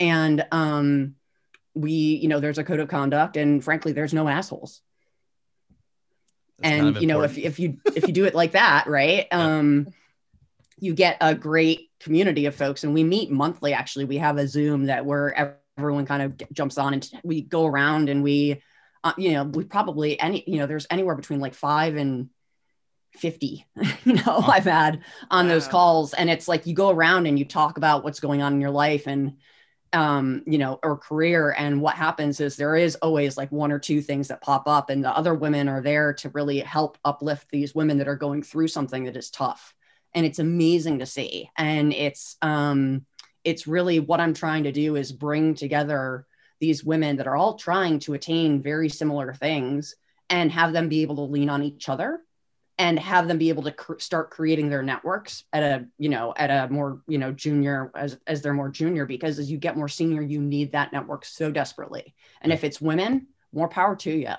and 0.00 0.46
um, 0.52 1.14
we, 1.74 1.92
you 1.92 2.28
know, 2.28 2.40
there's 2.40 2.58
a 2.58 2.64
code 2.64 2.80
of 2.80 2.88
conduct. 2.88 3.38
And 3.38 3.64
frankly, 3.64 3.92
there's 3.92 4.14
no 4.14 4.28
assholes 4.28 4.82
and 6.62 6.82
kind 6.82 6.96
of 6.96 7.02
you 7.02 7.08
know 7.08 7.22
if, 7.22 7.38
if 7.38 7.58
you 7.58 7.78
if 7.94 8.06
you 8.06 8.12
do 8.12 8.24
it 8.24 8.34
like 8.34 8.52
that 8.52 8.86
right 8.86 9.26
um 9.32 9.86
you 10.82 10.94
get 10.94 11.16
a 11.20 11.32
great 11.32 11.90
community 12.00 12.46
of 12.46 12.56
folks. 12.56 12.82
And 12.82 12.92
we 12.92 13.04
meet 13.04 13.30
monthly 13.30 13.72
actually. 13.72 14.04
We 14.04 14.18
have 14.18 14.36
a 14.36 14.48
zoom 14.48 14.86
that 14.86 15.06
where 15.06 15.56
everyone 15.78 16.06
kind 16.06 16.22
of 16.22 16.52
jumps 16.52 16.76
on 16.76 16.94
and 16.94 17.08
we 17.22 17.42
go 17.42 17.66
around 17.66 18.08
and 18.08 18.22
we 18.22 18.60
uh, 19.04 19.12
you 19.16 19.32
know 19.32 19.44
we 19.44 19.64
probably 19.64 20.18
any 20.20 20.44
you 20.46 20.58
know 20.58 20.66
there's 20.66 20.86
anywhere 20.90 21.14
between 21.14 21.40
like 21.40 21.54
five 21.54 21.96
and 21.96 22.30
50 23.14 23.66
you 24.04 24.12
know 24.12 24.22
oh. 24.26 24.50
i've 24.50 24.64
had 24.64 25.02
on 25.30 25.46
wow. 25.46 25.52
those 25.52 25.68
calls. 25.68 26.14
And 26.14 26.28
it's 26.28 26.48
like 26.48 26.66
you 26.66 26.74
go 26.74 26.90
around 26.90 27.26
and 27.26 27.38
you 27.38 27.44
talk 27.44 27.76
about 27.76 28.02
what's 28.02 28.20
going 28.20 28.42
on 28.42 28.54
in 28.54 28.60
your 28.60 28.70
life. 28.70 29.06
And 29.06 29.38
um, 29.92 30.42
you 30.46 30.58
know, 30.58 30.78
or 30.82 30.96
career. 30.96 31.54
And 31.56 31.80
what 31.80 31.94
happens 31.94 32.40
is 32.40 32.56
there 32.56 32.76
is 32.76 32.96
always 32.96 33.36
like 33.36 33.52
one 33.52 33.72
or 33.72 33.78
two 33.78 34.00
things 34.00 34.28
that 34.28 34.42
pop 34.42 34.66
up, 34.66 34.90
and 34.90 35.04
the 35.04 35.16
other 35.16 35.34
women 35.34 35.68
are 35.68 35.82
there 35.82 36.12
to 36.14 36.28
really 36.30 36.60
help 36.60 36.98
uplift 37.04 37.50
these 37.50 37.74
women 37.74 37.98
that 37.98 38.08
are 38.08 38.16
going 38.16 38.42
through 38.42 38.68
something 38.68 39.04
that 39.04 39.16
is 39.16 39.30
tough. 39.30 39.74
And 40.14 40.26
it's 40.26 40.38
amazing 40.38 40.98
to 40.98 41.06
see. 41.06 41.50
And 41.56 41.92
it's 41.92 42.36
um, 42.42 43.06
it's 43.44 43.66
really 43.66 44.00
what 44.00 44.20
I'm 44.20 44.34
trying 44.34 44.64
to 44.64 44.72
do 44.72 44.96
is 44.96 45.12
bring 45.12 45.54
together 45.54 46.26
these 46.60 46.84
women 46.84 47.16
that 47.16 47.26
are 47.26 47.36
all 47.36 47.54
trying 47.54 47.98
to 48.00 48.14
attain 48.14 48.62
very 48.62 48.88
similar 48.88 49.34
things 49.34 49.96
and 50.30 50.52
have 50.52 50.72
them 50.72 50.88
be 50.88 51.02
able 51.02 51.16
to 51.16 51.32
lean 51.32 51.50
on 51.50 51.62
each 51.62 51.88
other 51.88 52.20
and 52.78 52.98
have 52.98 53.28
them 53.28 53.38
be 53.38 53.48
able 53.48 53.62
to 53.64 53.72
cr- 53.72 53.98
start 53.98 54.30
creating 54.30 54.68
their 54.68 54.82
networks 54.82 55.44
at 55.52 55.62
a 55.62 55.86
you 55.98 56.08
know 56.08 56.32
at 56.36 56.50
a 56.50 56.72
more 56.72 57.02
you 57.06 57.18
know 57.18 57.32
junior 57.32 57.90
as 57.94 58.18
as 58.26 58.42
they're 58.42 58.54
more 58.54 58.68
junior 58.68 59.06
because 59.06 59.38
as 59.38 59.50
you 59.50 59.58
get 59.58 59.76
more 59.76 59.88
senior 59.88 60.22
you 60.22 60.40
need 60.40 60.72
that 60.72 60.92
network 60.92 61.24
so 61.24 61.50
desperately. 61.50 62.14
And 62.40 62.52
if 62.52 62.64
it's 62.64 62.80
women 62.80 63.28
more 63.52 63.68
power 63.68 63.96
to 63.96 64.10
you 64.10 64.34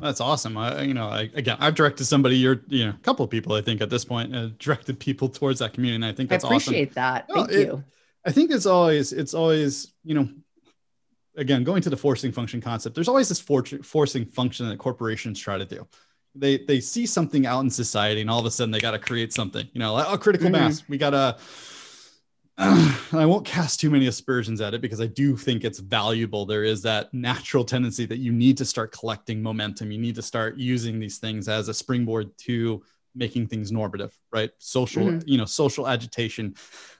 that's 0.00 0.20
awesome. 0.20 0.56
I, 0.56 0.82
you 0.82 0.94
know 0.94 1.08
I, 1.08 1.22
again 1.34 1.56
i've 1.60 1.74
directed 1.74 2.04
somebody 2.04 2.36
you're 2.36 2.62
you 2.68 2.86
know 2.86 2.90
a 2.90 3.02
couple 3.02 3.24
of 3.24 3.30
people 3.30 3.54
i 3.54 3.60
think 3.60 3.80
at 3.80 3.90
this 3.90 4.04
point 4.04 4.34
uh, 4.34 4.48
directed 4.58 4.98
people 4.98 5.28
towards 5.28 5.58
that 5.58 5.74
community 5.74 5.96
and 5.96 6.04
i 6.04 6.12
think 6.12 6.30
that's 6.30 6.44
I 6.44 6.48
appreciate 6.48 6.88
awesome. 6.90 6.94
that 6.94 7.28
thank 7.28 7.48
well, 7.48 7.58
you. 7.58 7.84
I 8.24 8.32
think 8.32 8.50
it's 8.50 8.66
always 8.66 9.12
it's 9.12 9.34
always 9.34 9.92
you 10.04 10.14
know 10.14 10.28
again 11.36 11.64
going 11.64 11.82
to 11.82 11.90
the 11.90 11.96
forcing 11.96 12.32
function 12.32 12.60
concept 12.60 12.94
there's 12.94 13.08
always 13.08 13.28
this 13.28 13.40
for- 13.40 13.64
forcing 13.64 14.24
function 14.24 14.68
that 14.68 14.78
corporations 14.78 15.38
try 15.38 15.58
to 15.58 15.64
do 15.64 15.86
they 16.34 16.58
they 16.58 16.80
see 16.80 17.06
something 17.06 17.46
out 17.46 17.60
in 17.60 17.70
society 17.70 18.20
and 18.20 18.30
all 18.30 18.40
of 18.40 18.46
a 18.46 18.50
sudden 18.50 18.70
they 18.70 18.80
got 18.80 18.92
to 18.92 18.98
create 18.98 19.32
something 19.32 19.68
you 19.72 19.80
know 19.80 19.94
like 19.94 20.06
oh 20.08 20.16
critical 20.16 20.48
mm-hmm. 20.48 20.64
mass 20.64 20.82
we 20.88 20.96
gotta 20.96 21.36
uh, 22.58 22.94
i 23.12 23.26
won't 23.26 23.44
cast 23.44 23.80
too 23.80 23.90
many 23.90 24.06
aspersions 24.06 24.60
at 24.60 24.74
it 24.74 24.80
because 24.80 25.00
i 25.00 25.06
do 25.06 25.36
think 25.36 25.64
it's 25.64 25.78
valuable 25.78 26.46
there 26.46 26.64
is 26.64 26.82
that 26.82 27.12
natural 27.12 27.64
tendency 27.64 28.06
that 28.06 28.18
you 28.18 28.32
need 28.32 28.56
to 28.56 28.64
start 28.64 28.92
collecting 28.92 29.42
momentum 29.42 29.90
you 29.90 29.98
need 29.98 30.14
to 30.14 30.22
start 30.22 30.56
using 30.56 30.98
these 30.98 31.18
things 31.18 31.48
as 31.48 31.68
a 31.68 31.74
springboard 31.74 32.30
to 32.38 32.82
making 33.14 33.46
things 33.46 33.70
normative 33.70 34.16
right 34.32 34.50
social 34.58 35.04
mm-hmm. 35.04 35.28
you 35.28 35.36
know 35.36 35.44
social 35.44 35.86
agitation 35.86 36.54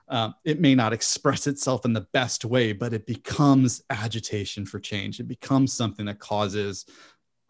uh, 0.08 0.30
it 0.44 0.60
may 0.60 0.74
not 0.74 0.92
express 0.92 1.46
itself 1.46 1.86
in 1.86 1.94
the 1.94 2.06
best 2.12 2.44
way 2.44 2.72
but 2.72 2.92
it 2.92 3.06
becomes 3.06 3.82
agitation 3.88 4.66
for 4.66 4.78
change 4.78 5.20
it 5.20 5.28
becomes 5.28 5.72
something 5.72 6.04
that 6.04 6.18
causes 6.18 6.84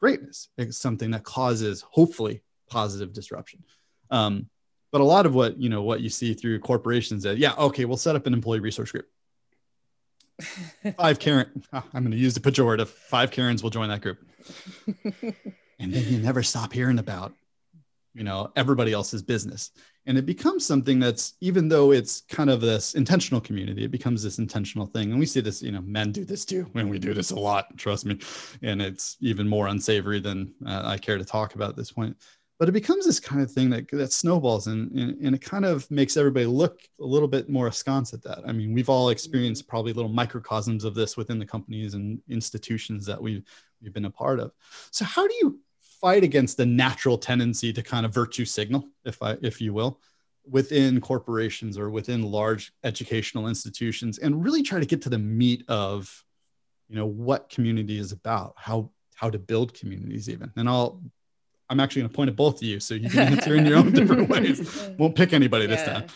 greatness. 0.02 0.48
It's 0.58 0.76
something 0.76 1.12
that 1.12 1.22
causes 1.22 1.84
hopefully 1.88 2.42
positive 2.68 3.12
disruption. 3.12 3.62
Um, 4.10 4.48
but 4.92 5.00
a 5.00 5.04
lot 5.04 5.26
of 5.26 5.34
what 5.34 5.58
you 5.58 5.68
know 5.68 5.82
what 5.82 6.00
you 6.00 6.10
see 6.10 6.34
through 6.34 6.60
corporations 6.60 7.24
that 7.24 7.38
yeah 7.38 7.54
okay 7.56 7.84
we'll 7.84 7.96
set 7.96 8.14
up 8.14 8.26
an 8.26 8.34
employee 8.34 8.60
resource 8.60 8.92
group 8.92 9.08
five 10.96 11.18
karen 11.18 11.64
oh, 11.72 11.82
i'm 11.94 12.02
going 12.02 12.12
to 12.12 12.18
use 12.18 12.34
the 12.34 12.40
pejorative 12.40 12.88
five 12.88 13.30
karens 13.30 13.62
will 13.62 13.70
join 13.70 13.88
that 13.88 14.02
group 14.02 14.18
and 15.78 15.92
then 15.92 16.04
you 16.04 16.18
never 16.18 16.42
stop 16.42 16.72
hearing 16.72 16.98
about 16.98 17.32
you 18.14 18.22
know 18.22 18.52
everybody 18.54 18.92
else's 18.92 19.22
business 19.22 19.70
and 20.06 20.18
it 20.18 20.26
becomes 20.26 20.66
something 20.66 20.98
that's 20.98 21.34
even 21.40 21.68
though 21.68 21.92
it's 21.92 22.22
kind 22.22 22.50
of 22.50 22.60
this 22.60 22.94
intentional 22.94 23.40
community 23.40 23.84
it 23.84 23.90
becomes 23.90 24.22
this 24.22 24.38
intentional 24.38 24.86
thing. 24.86 25.10
And 25.10 25.18
we 25.18 25.26
see 25.26 25.40
this 25.40 25.62
you 25.62 25.72
know 25.72 25.82
men 25.82 26.12
do 26.12 26.24
this 26.24 26.44
too 26.44 26.66
and 26.74 26.90
we 26.90 26.98
do 26.98 27.14
this 27.14 27.30
a 27.30 27.38
lot 27.38 27.76
trust 27.76 28.04
me. 28.04 28.18
And 28.62 28.82
it's 28.82 29.16
even 29.20 29.48
more 29.48 29.68
unsavory 29.68 30.20
than 30.20 30.54
uh, 30.66 30.82
i 30.84 30.98
care 30.98 31.18
to 31.18 31.24
talk 31.24 31.54
about 31.54 31.70
at 31.70 31.76
this 31.76 31.92
point. 31.92 32.16
But 32.58 32.68
it 32.68 32.72
becomes 32.72 33.04
this 33.04 33.18
kind 33.18 33.42
of 33.42 33.50
thing 33.50 33.70
that, 33.70 33.88
that 33.90 34.12
snowballs 34.12 34.68
and, 34.68 34.92
and, 34.92 35.20
and 35.20 35.34
it 35.34 35.40
kind 35.40 35.64
of 35.64 35.90
makes 35.90 36.16
everybody 36.16 36.46
look 36.46 36.80
a 37.00 37.04
little 37.04 37.26
bit 37.26 37.48
more 37.48 37.66
askance 37.66 38.12
at 38.12 38.22
that. 38.22 38.40
I 38.46 38.52
mean 38.52 38.72
we've 38.72 38.90
all 38.90 39.10
experienced 39.10 39.68
probably 39.68 39.92
little 39.92 40.12
microcosms 40.12 40.84
of 40.84 40.94
this 40.94 41.16
within 41.16 41.38
the 41.38 41.46
companies 41.46 41.94
and 41.94 42.20
institutions 42.28 43.06
that 43.06 43.20
we've 43.20 43.44
we've 43.82 43.92
been 43.92 44.04
a 44.04 44.10
part 44.10 44.40
of. 44.40 44.52
So 44.90 45.04
how 45.04 45.26
do 45.26 45.34
you 45.34 45.58
fight 46.02 46.22
against 46.24 46.58
the 46.58 46.66
natural 46.66 47.16
tendency 47.16 47.72
to 47.72 47.82
kind 47.82 48.04
of 48.04 48.12
virtue 48.12 48.44
signal, 48.44 48.84
if 49.06 49.22
I 49.22 49.38
if 49.40 49.60
you 49.60 49.72
will, 49.72 50.00
within 50.50 51.00
corporations 51.00 51.78
or 51.78 51.88
within 51.88 52.22
large 52.22 52.72
educational 52.84 53.48
institutions, 53.48 54.18
and 54.18 54.44
really 54.44 54.62
try 54.62 54.80
to 54.80 54.86
get 54.86 55.00
to 55.02 55.08
the 55.08 55.18
meat 55.18 55.64
of, 55.68 56.24
you 56.88 56.96
know, 56.96 57.06
what 57.06 57.48
community 57.48 57.98
is 57.98 58.12
about, 58.12 58.52
how 58.56 58.90
how 59.14 59.30
to 59.30 59.38
build 59.38 59.72
communities 59.72 60.28
even. 60.28 60.52
And 60.56 60.68
I'll 60.68 61.00
I'm 61.70 61.80
actually 61.80 62.02
going 62.02 62.10
to 62.10 62.16
point 62.16 62.28
at 62.28 62.36
both 62.36 62.56
of 62.56 62.64
you 62.64 62.80
so 62.80 62.94
you 62.94 63.08
can 63.08 63.32
answer 63.32 63.56
in 63.56 63.64
your 63.64 63.78
own 63.78 63.92
different 63.92 64.28
ways. 64.34 64.90
Won't 64.98 65.14
pick 65.14 65.32
anybody 65.32 65.64
yeah. 65.64 65.70
this 65.70 65.84
time. 65.84 66.06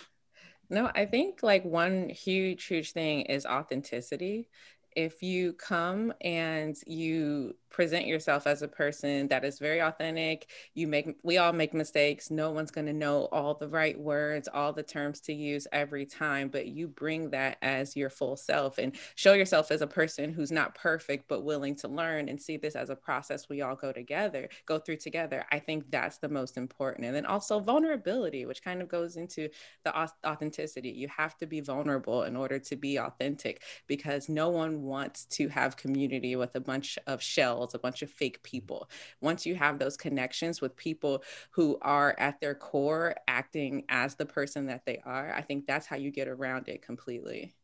No, 0.68 0.90
I 0.94 1.06
think 1.06 1.42
like 1.42 1.64
one 1.64 2.10
huge, 2.10 2.64
huge 2.64 2.92
thing 2.92 3.22
is 3.22 3.46
authenticity. 3.46 4.48
If 4.94 5.22
you 5.22 5.52
come 5.52 6.12
and 6.20 6.76
you 6.86 7.54
present 7.70 8.06
yourself 8.06 8.46
as 8.46 8.62
a 8.62 8.68
person 8.68 9.28
that 9.28 9.44
is 9.44 9.58
very 9.58 9.80
authentic. 9.80 10.48
You 10.74 10.86
make 10.86 11.16
we 11.22 11.38
all 11.38 11.52
make 11.52 11.74
mistakes. 11.74 12.30
No 12.30 12.50
one's 12.50 12.70
going 12.70 12.86
to 12.86 12.92
know 12.92 13.28
all 13.32 13.54
the 13.54 13.68
right 13.68 13.98
words, 13.98 14.48
all 14.52 14.72
the 14.72 14.82
terms 14.82 15.20
to 15.22 15.32
use 15.32 15.66
every 15.72 16.06
time, 16.06 16.48
but 16.48 16.66
you 16.66 16.88
bring 16.88 17.30
that 17.30 17.58
as 17.62 17.96
your 17.96 18.10
full 18.10 18.36
self 18.36 18.78
and 18.78 18.96
show 19.14 19.32
yourself 19.32 19.70
as 19.70 19.82
a 19.82 19.86
person 19.86 20.32
who's 20.32 20.52
not 20.52 20.74
perfect 20.74 21.28
but 21.28 21.44
willing 21.44 21.74
to 21.76 21.88
learn 21.88 22.28
and 22.28 22.40
see 22.40 22.56
this 22.56 22.76
as 22.76 22.90
a 22.90 22.96
process 22.96 23.48
we 23.48 23.62
all 23.62 23.76
go 23.76 23.92
together, 23.92 24.48
go 24.66 24.78
through 24.78 24.96
together. 24.96 25.44
I 25.50 25.58
think 25.58 25.90
that's 25.90 26.18
the 26.18 26.28
most 26.28 26.56
important. 26.56 27.06
And 27.06 27.14
then 27.14 27.26
also 27.26 27.60
vulnerability, 27.60 28.46
which 28.46 28.62
kind 28.62 28.80
of 28.80 28.88
goes 28.88 29.16
into 29.16 29.48
the 29.84 30.08
authenticity. 30.24 30.90
You 30.90 31.08
have 31.08 31.36
to 31.38 31.46
be 31.46 31.60
vulnerable 31.60 32.22
in 32.22 32.36
order 32.36 32.58
to 32.58 32.76
be 32.76 32.98
authentic 32.98 33.62
because 33.86 34.28
no 34.28 34.48
one 34.48 34.82
wants 34.82 35.24
to 35.26 35.48
have 35.48 35.76
community 35.76 36.36
with 36.36 36.54
a 36.54 36.60
bunch 36.60 36.98
of 37.06 37.22
shells 37.22 37.55
a 37.74 37.78
bunch 37.78 38.02
of 38.02 38.10
fake 38.10 38.42
people. 38.42 38.88
Once 39.20 39.46
you 39.46 39.54
have 39.54 39.78
those 39.78 39.96
connections 39.96 40.60
with 40.60 40.76
people 40.76 41.22
who 41.50 41.78
are 41.82 42.14
at 42.18 42.40
their 42.40 42.54
core 42.54 43.14
acting 43.28 43.84
as 43.88 44.14
the 44.14 44.26
person 44.26 44.66
that 44.66 44.84
they 44.86 45.00
are, 45.04 45.32
I 45.34 45.42
think 45.42 45.66
that's 45.66 45.86
how 45.86 45.96
you 45.96 46.10
get 46.10 46.28
around 46.28 46.68
it 46.68 46.82
completely. 46.82 47.54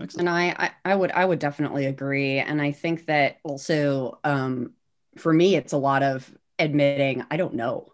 Excellent. 0.00 0.28
And 0.28 0.28
I, 0.28 0.54
I, 0.58 0.92
I 0.92 0.94
would, 0.94 1.12
I 1.12 1.24
would 1.24 1.38
definitely 1.38 1.86
agree. 1.86 2.38
And 2.38 2.60
I 2.60 2.72
think 2.72 3.06
that 3.06 3.38
also, 3.44 4.18
um, 4.24 4.72
for 5.18 5.32
me, 5.32 5.54
it's 5.54 5.72
a 5.72 5.78
lot 5.78 6.02
of 6.02 6.32
admitting 6.58 7.24
I 7.30 7.36
don't 7.36 7.54
know. 7.54 7.92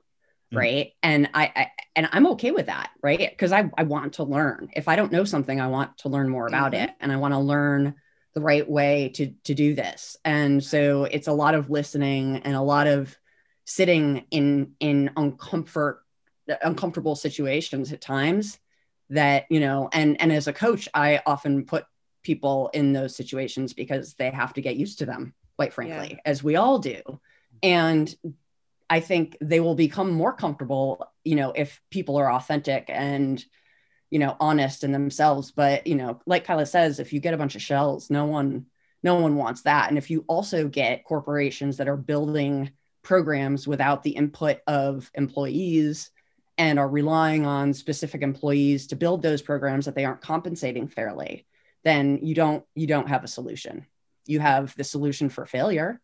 mm. 0.52 0.58
right 0.58 0.92
and 1.02 1.28
I, 1.34 1.52
I, 1.54 1.70
and 1.96 2.08
i'm 2.12 2.26
okay 2.28 2.50
with 2.50 2.66
that 2.66 2.90
right 3.02 3.30
because 3.30 3.52
I, 3.52 3.70
I 3.76 3.84
want 3.84 4.14
to 4.14 4.24
learn 4.24 4.70
if 4.74 4.88
i 4.88 4.96
don't 4.96 5.12
know 5.12 5.24
something 5.24 5.60
i 5.60 5.68
want 5.68 5.98
to 5.98 6.08
learn 6.08 6.28
more 6.28 6.46
about 6.46 6.72
mm-hmm. 6.72 6.84
it 6.84 6.90
and 7.00 7.12
i 7.12 7.16
want 7.16 7.34
to 7.34 7.38
learn 7.38 7.94
the 8.38 8.44
right 8.44 8.68
way 8.68 9.08
to 9.14 9.32
to 9.44 9.54
do 9.54 9.74
this. 9.74 10.16
And 10.24 10.62
so 10.62 11.04
it's 11.04 11.26
a 11.26 11.32
lot 11.32 11.54
of 11.56 11.70
listening 11.70 12.36
and 12.44 12.54
a 12.54 12.62
lot 12.62 12.86
of 12.86 13.16
sitting 13.64 14.24
in 14.30 14.74
in 14.78 15.10
uncomfort 15.16 15.98
uncomfortable 16.62 17.16
situations 17.16 17.92
at 17.92 18.00
times 18.00 18.58
that 19.10 19.44
you 19.50 19.60
know 19.60 19.90
and 19.92 20.18
and 20.20 20.32
as 20.32 20.46
a 20.46 20.52
coach 20.52 20.88
i 20.94 21.20
often 21.26 21.66
put 21.66 21.84
people 22.22 22.70
in 22.72 22.94
those 22.94 23.14
situations 23.14 23.74
because 23.74 24.14
they 24.14 24.30
have 24.30 24.54
to 24.54 24.62
get 24.62 24.76
used 24.76 24.98
to 24.98 25.04
them 25.06 25.34
quite 25.56 25.72
frankly 25.72 26.12
yeah. 26.12 26.20
as 26.24 26.42
we 26.42 26.56
all 26.56 26.78
do. 26.78 27.02
And 27.62 28.14
I 28.88 29.00
think 29.00 29.36
they 29.40 29.60
will 29.60 29.74
become 29.74 30.10
more 30.12 30.32
comfortable, 30.32 31.04
you 31.24 31.34
know, 31.34 31.52
if 31.52 31.80
people 31.90 32.16
are 32.16 32.32
authentic 32.32 32.86
and, 32.88 33.44
you 34.10 34.18
know, 34.18 34.36
honest 34.40 34.84
in 34.84 34.92
themselves. 34.92 35.50
But, 35.50 35.86
you 35.86 35.94
know, 35.94 36.20
like 36.26 36.44
Kyla 36.44 36.66
says, 36.66 36.98
if 36.98 37.12
you 37.12 37.20
get 37.20 37.34
a 37.34 37.38
bunch 37.38 37.54
of 37.54 37.62
shells, 37.62 38.10
no 38.10 38.24
one, 38.26 38.66
no 39.02 39.16
one 39.16 39.36
wants 39.36 39.62
that. 39.62 39.88
And 39.88 39.98
if 39.98 40.10
you 40.10 40.24
also 40.26 40.68
get 40.68 41.04
corporations 41.04 41.76
that 41.76 41.88
are 41.88 41.96
building 41.96 42.70
programs 43.02 43.66
without 43.66 44.02
the 44.02 44.10
input 44.10 44.58
of 44.66 45.10
employees 45.14 46.10
and 46.56 46.78
are 46.78 46.88
relying 46.88 47.46
on 47.46 47.72
specific 47.72 48.22
employees 48.22 48.88
to 48.88 48.96
build 48.96 49.22
those 49.22 49.42
programs 49.42 49.84
that 49.84 49.94
they 49.94 50.04
aren't 50.04 50.20
compensating 50.20 50.88
fairly, 50.88 51.46
then 51.84 52.18
you 52.22 52.34
don't 52.34 52.64
you 52.74 52.86
don't 52.86 53.08
have 53.08 53.24
a 53.24 53.28
solution. 53.28 53.86
You 54.26 54.40
have 54.40 54.74
the 54.76 54.84
solution 54.84 55.28
for 55.28 55.46
failure 55.46 56.00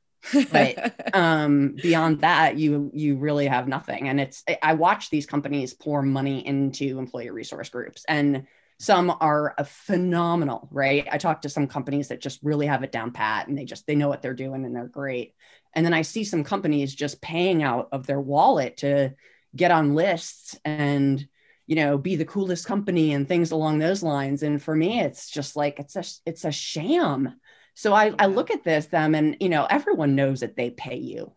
but 0.50 0.94
um, 1.14 1.76
beyond 1.82 2.20
that 2.20 2.56
you 2.56 2.90
you 2.94 3.16
really 3.16 3.46
have 3.46 3.68
nothing. 3.68 4.08
And 4.08 4.20
it's 4.20 4.44
i 4.62 4.74
watch 4.74 5.10
these 5.10 5.26
companies 5.26 5.74
pour 5.74 6.02
money 6.02 6.46
into 6.46 6.98
employee 6.98 7.30
resource 7.30 7.68
groups 7.68 8.04
and 8.08 8.46
some 8.78 9.14
are 9.20 9.54
phenomenal 9.64 10.68
right? 10.70 11.06
I 11.10 11.18
talk 11.18 11.42
to 11.42 11.48
some 11.48 11.68
companies 11.68 12.08
that 12.08 12.20
just 12.20 12.40
really 12.42 12.66
have 12.66 12.82
it 12.82 12.92
down 12.92 13.12
pat 13.12 13.48
and 13.48 13.56
they 13.56 13.64
just 13.64 13.86
they 13.86 13.94
know 13.94 14.08
what 14.08 14.22
they're 14.22 14.34
doing 14.34 14.64
and 14.64 14.74
they're 14.74 14.88
great. 14.88 15.34
And 15.74 15.84
then 15.84 15.94
i 15.94 16.02
see 16.02 16.24
some 16.24 16.44
companies 16.44 16.94
just 16.94 17.20
paying 17.20 17.62
out 17.62 17.88
of 17.92 18.06
their 18.06 18.20
wallet 18.20 18.78
to 18.78 19.14
get 19.54 19.70
on 19.70 19.94
lists 19.94 20.58
and 20.64 21.26
you 21.66 21.76
know 21.76 21.96
be 21.96 22.16
the 22.16 22.24
coolest 22.24 22.66
company 22.66 23.12
and 23.14 23.28
things 23.28 23.52
along 23.52 23.78
those 23.78 24.02
lines. 24.02 24.42
And 24.42 24.62
for 24.62 24.74
me 24.74 25.00
it's 25.00 25.30
just 25.30 25.56
like 25.56 25.78
it's 25.78 25.96
a 25.96 26.04
it's 26.26 26.44
a 26.44 26.52
sham 26.52 27.34
so 27.74 27.92
I, 27.92 28.14
I 28.18 28.26
look 28.26 28.50
at 28.50 28.64
this 28.64 28.86
them 28.86 29.14
and 29.14 29.36
you 29.40 29.48
know 29.48 29.66
everyone 29.68 30.14
knows 30.14 30.40
that 30.40 30.56
they 30.56 30.70
pay 30.70 30.96
you. 30.96 31.32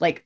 Like 0.00 0.24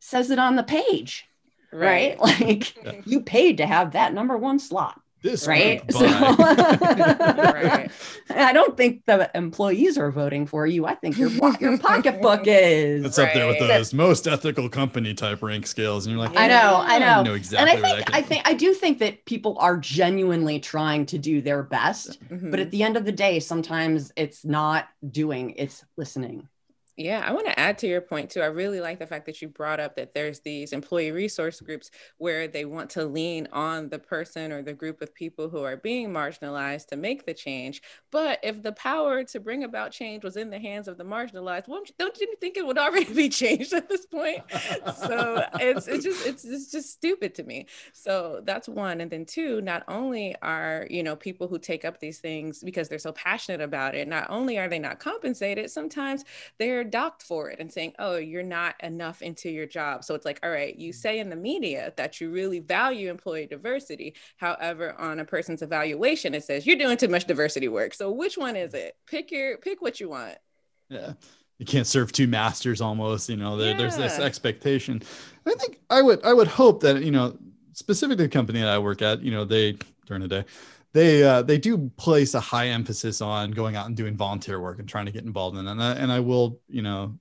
says 0.00 0.30
it 0.30 0.38
on 0.38 0.56
the 0.56 0.62
page. 0.62 1.26
Right. 1.72 2.18
right? 2.18 2.40
Like 2.40 2.76
yeah. 2.84 3.00
you 3.04 3.22
paid 3.22 3.58
to 3.58 3.66
have 3.66 3.92
that 3.92 4.14
number 4.14 4.36
one 4.36 4.58
slot. 4.58 5.00
This 5.22 5.46
right. 5.46 5.82
So, 5.92 6.00
right. 6.04 7.90
I 8.30 8.52
don't 8.52 8.76
think 8.76 9.04
the 9.06 9.30
employees 9.34 9.96
are 9.98 10.10
voting 10.10 10.46
for 10.46 10.66
you. 10.66 10.86
I 10.86 10.94
think 10.94 11.16
your 11.16 11.30
your 11.58 11.78
pocketbook 11.78 12.42
is. 12.46 13.04
It's 13.04 13.18
right. 13.18 13.28
up 13.28 13.34
there 13.34 13.46
with 13.46 13.58
those 13.58 13.94
most 13.94 14.28
ethical 14.28 14.68
company 14.68 15.14
type 15.14 15.42
rank 15.42 15.66
scales, 15.66 16.06
and 16.06 16.14
you're 16.14 16.24
like, 16.24 16.36
I 16.36 16.48
know, 16.48 16.76
I 16.84 16.98
know, 16.98 17.06
I 17.06 17.22
know 17.22 17.34
exactly. 17.34 17.70
And 17.70 17.84
I 17.84 17.88
think 17.88 18.14
I 18.14 18.22
think 18.22 18.48
I 18.48 18.54
do 18.54 18.74
think 18.74 18.98
that 18.98 19.24
people 19.24 19.56
are 19.58 19.76
genuinely 19.78 20.60
trying 20.60 21.06
to 21.06 21.18
do 21.18 21.40
their 21.40 21.62
best, 21.62 22.22
mm-hmm. 22.28 22.50
but 22.50 22.60
at 22.60 22.70
the 22.70 22.82
end 22.82 22.96
of 22.96 23.04
the 23.04 23.12
day, 23.12 23.40
sometimes 23.40 24.12
it's 24.16 24.44
not 24.44 24.88
doing; 25.10 25.54
it's 25.56 25.84
listening. 25.96 26.48
Yeah, 26.98 27.22
I 27.26 27.32
want 27.32 27.44
to 27.46 27.58
add 27.60 27.76
to 27.78 27.86
your 27.86 28.00
point 28.00 28.30
too. 28.30 28.40
I 28.40 28.46
really 28.46 28.80
like 28.80 28.98
the 28.98 29.06
fact 29.06 29.26
that 29.26 29.42
you 29.42 29.48
brought 29.48 29.80
up 29.80 29.96
that 29.96 30.14
there's 30.14 30.40
these 30.40 30.72
employee 30.72 31.12
resource 31.12 31.60
groups 31.60 31.90
where 32.16 32.48
they 32.48 32.64
want 32.64 32.88
to 32.90 33.04
lean 33.04 33.48
on 33.52 33.90
the 33.90 33.98
person 33.98 34.50
or 34.50 34.62
the 34.62 34.72
group 34.72 35.02
of 35.02 35.14
people 35.14 35.50
who 35.50 35.62
are 35.62 35.76
being 35.76 36.08
marginalized 36.08 36.86
to 36.86 36.96
make 36.96 37.26
the 37.26 37.34
change. 37.34 37.82
But 38.10 38.38
if 38.42 38.62
the 38.62 38.72
power 38.72 39.24
to 39.24 39.40
bring 39.40 39.62
about 39.64 39.92
change 39.92 40.24
was 40.24 40.38
in 40.38 40.48
the 40.48 40.58
hands 40.58 40.88
of 40.88 40.96
the 40.96 41.04
marginalized, 41.04 41.68
well, 41.68 41.82
don't 41.98 42.18
you 42.18 42.34
think 42.40 42.56
it 42.56 42.66
would 42.66 42.78
already 42.78 43.12
be 43.14 43.28
changed 43.28 43.74
at 43.74 43.90
this 43.90 44.06
point? 44.06 44.42
so 44.96 45.44
it's 45.60 45.86
it's 45.88 46.02
just 46.04 46.26
it's, 46.26 46.44
it's 46.46 46.70
just 46.72 46.92
stupid 46.92 47.34
to 47.34 47.42
me. 47.44 47.66
So 47.92 48.40
that's 48.44 48.68
one. 48.70 49.02
And 49.02 49.10
then 49.10 49.26
two, 49.26 49.60
not 49.60 49.82
only 49.88 50.34
are 50.40 50.86
you 50.88 51.02
know 51.02 51.14
people 51.14 51.46
who 51.46 51.58
take 51.58 51.84
up 51.84 52.00
these 52.00 52.20
things 52.20 52.62
because 52.62 52.88
they're 52.88 52.98
so 52.98 53.12
passionate 53.12 53.60
about 53.60 53.94
it, 53.94 54.08
not 54.08 54.28
only 54.30 54.58
are 54.58 54.68
they 54.68 54.78
not 54.78 54.98
compensated, 54.98 55.70
sometimes 55.70 56.24
they're 56.58 56.85
docked 56.86 57.22
for 57.22 57.50
it 57.50 57.58
and 57.60 57.72
saying, 57.72 57.92
oh, 57.98 58.16
you're 58.16 58.42
not 58.42 58.74
enough 58.82 59.22
into 59.22 59.50
your 59.50 59.66
job. 59.66 60.04
So 60.04 60.14
it's 60.14 60.24
like, 60.24 60.40
all 60.42 60.50
right, 60.50 60.74
you 60.76 60.92
mm. 60.92 60.94
say 60.94 61.18
in 61.18 61.30
the 61.30 61.36
media 61.36 61.92
that 61.96 62.20
you 62.20 62.30
really 62.30 62.60
value 62.60 63.10
employee 63.10 63.46
diversity. 63.46 64.14
However, 64.36 64.94
on 64.98 65.20
a 65.20 65.24
person's 65.24 65.62
evaluation, 65.62 66.34
it 66.34 66.44
says 66.44 66.66
you're 66.66 66.76
doing 66.76 66.96
too 66.96 67.08
much 67.08 67.26
diversity 67.26 67.68
work. 67.68 67.94
So 67.94 68.10
which 68.10 68.38
one 68.38 68.56
is 68.56 68.74
it? 68.74 68.94
Pick 69.06 69.30
your 69.30 69.58
pick 69.58 69.82
what 69.82 70.00
you 70.00 70.08
want. 70.08 70.36
Yeah. 70.88 71.12
You 71.58 71.66
can't 71.66 71.86
serve 71.86 72.12
two 72.12 72.26
masters 72.26 72.80
almost, 72.80 73.28
you 73.28 73.36
know, 73.36 73.56
there, 73.56 73.70
yeah. 73.70 73.78
there's 73.78 73.96
this 73.96 74.18
expectation. 74.18 75.02
I 75.46 75.54
think 75.54 75.80
I 75.88 76.02
would 76.02 76.24
I 76.24 76.32
would 76.32 76.48
hope 76.48 76.82
that, 76.82 77.02
you 77.02 77.10
know, 77.10 77.36
specifically 77.72 78.26
the 78.26 78.30
company 78.30 78.60
that 78.60 78.68
I 78.68 78.78
work 78.78 79.00
at, 79.00 79.22
you 79.22 79.30
know, 79.30 79.44
they 79.44 79.78
during 80.06 80.22
the 80.22 80.28
day, 80.28 80.44
they 80.96 81.22
uh, 81.22 81.42
they 81.42 81.58
do 81.58 81.90
place 81.98 82.32
a 82.32 82.40
high 82.40 82.68
emphasis 82.68 83.20
on 83.20 83.50
going 83.50 83.76
out 83.76 83.86
and 83.86 83.94
doing 83.94 84.16
volunteer 84.16 84.58
work 84.58 84.78
and 84.78 84.88
trying 84.88 85.04
to 85.04 85.12
get 85.12 85.24
involved 85.24 85.58
in 85.58 85.66
it. 85.66 85.70
And 85.70 85.82
I, 85.82 85.92
and 85.92 86.10
I 86.10 86.20
will, 86.20 86.58
you 86.68 86.80
know, 86.80 87.18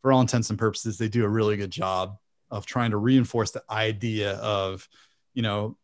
for 0.00 0.10
all 0.10 0.22
intents 0.22 0.48
and 0.48 0.58
purposes, 0.58 0.96
they 0.96 1.08
do 1.08 1.24
a 1.24 1.28
really 1.28 1.58
good 1.58 1.70
job 1.70 2.16
of 2.50 2.64
trying 2.64 2.92
to 2.92 2.96
reinforce 2.96 3.50
the 3.50 3.62
idea 3.68 4.36
of, 4.36 4.88
you 5.34 5.42
know, 5.42 5.76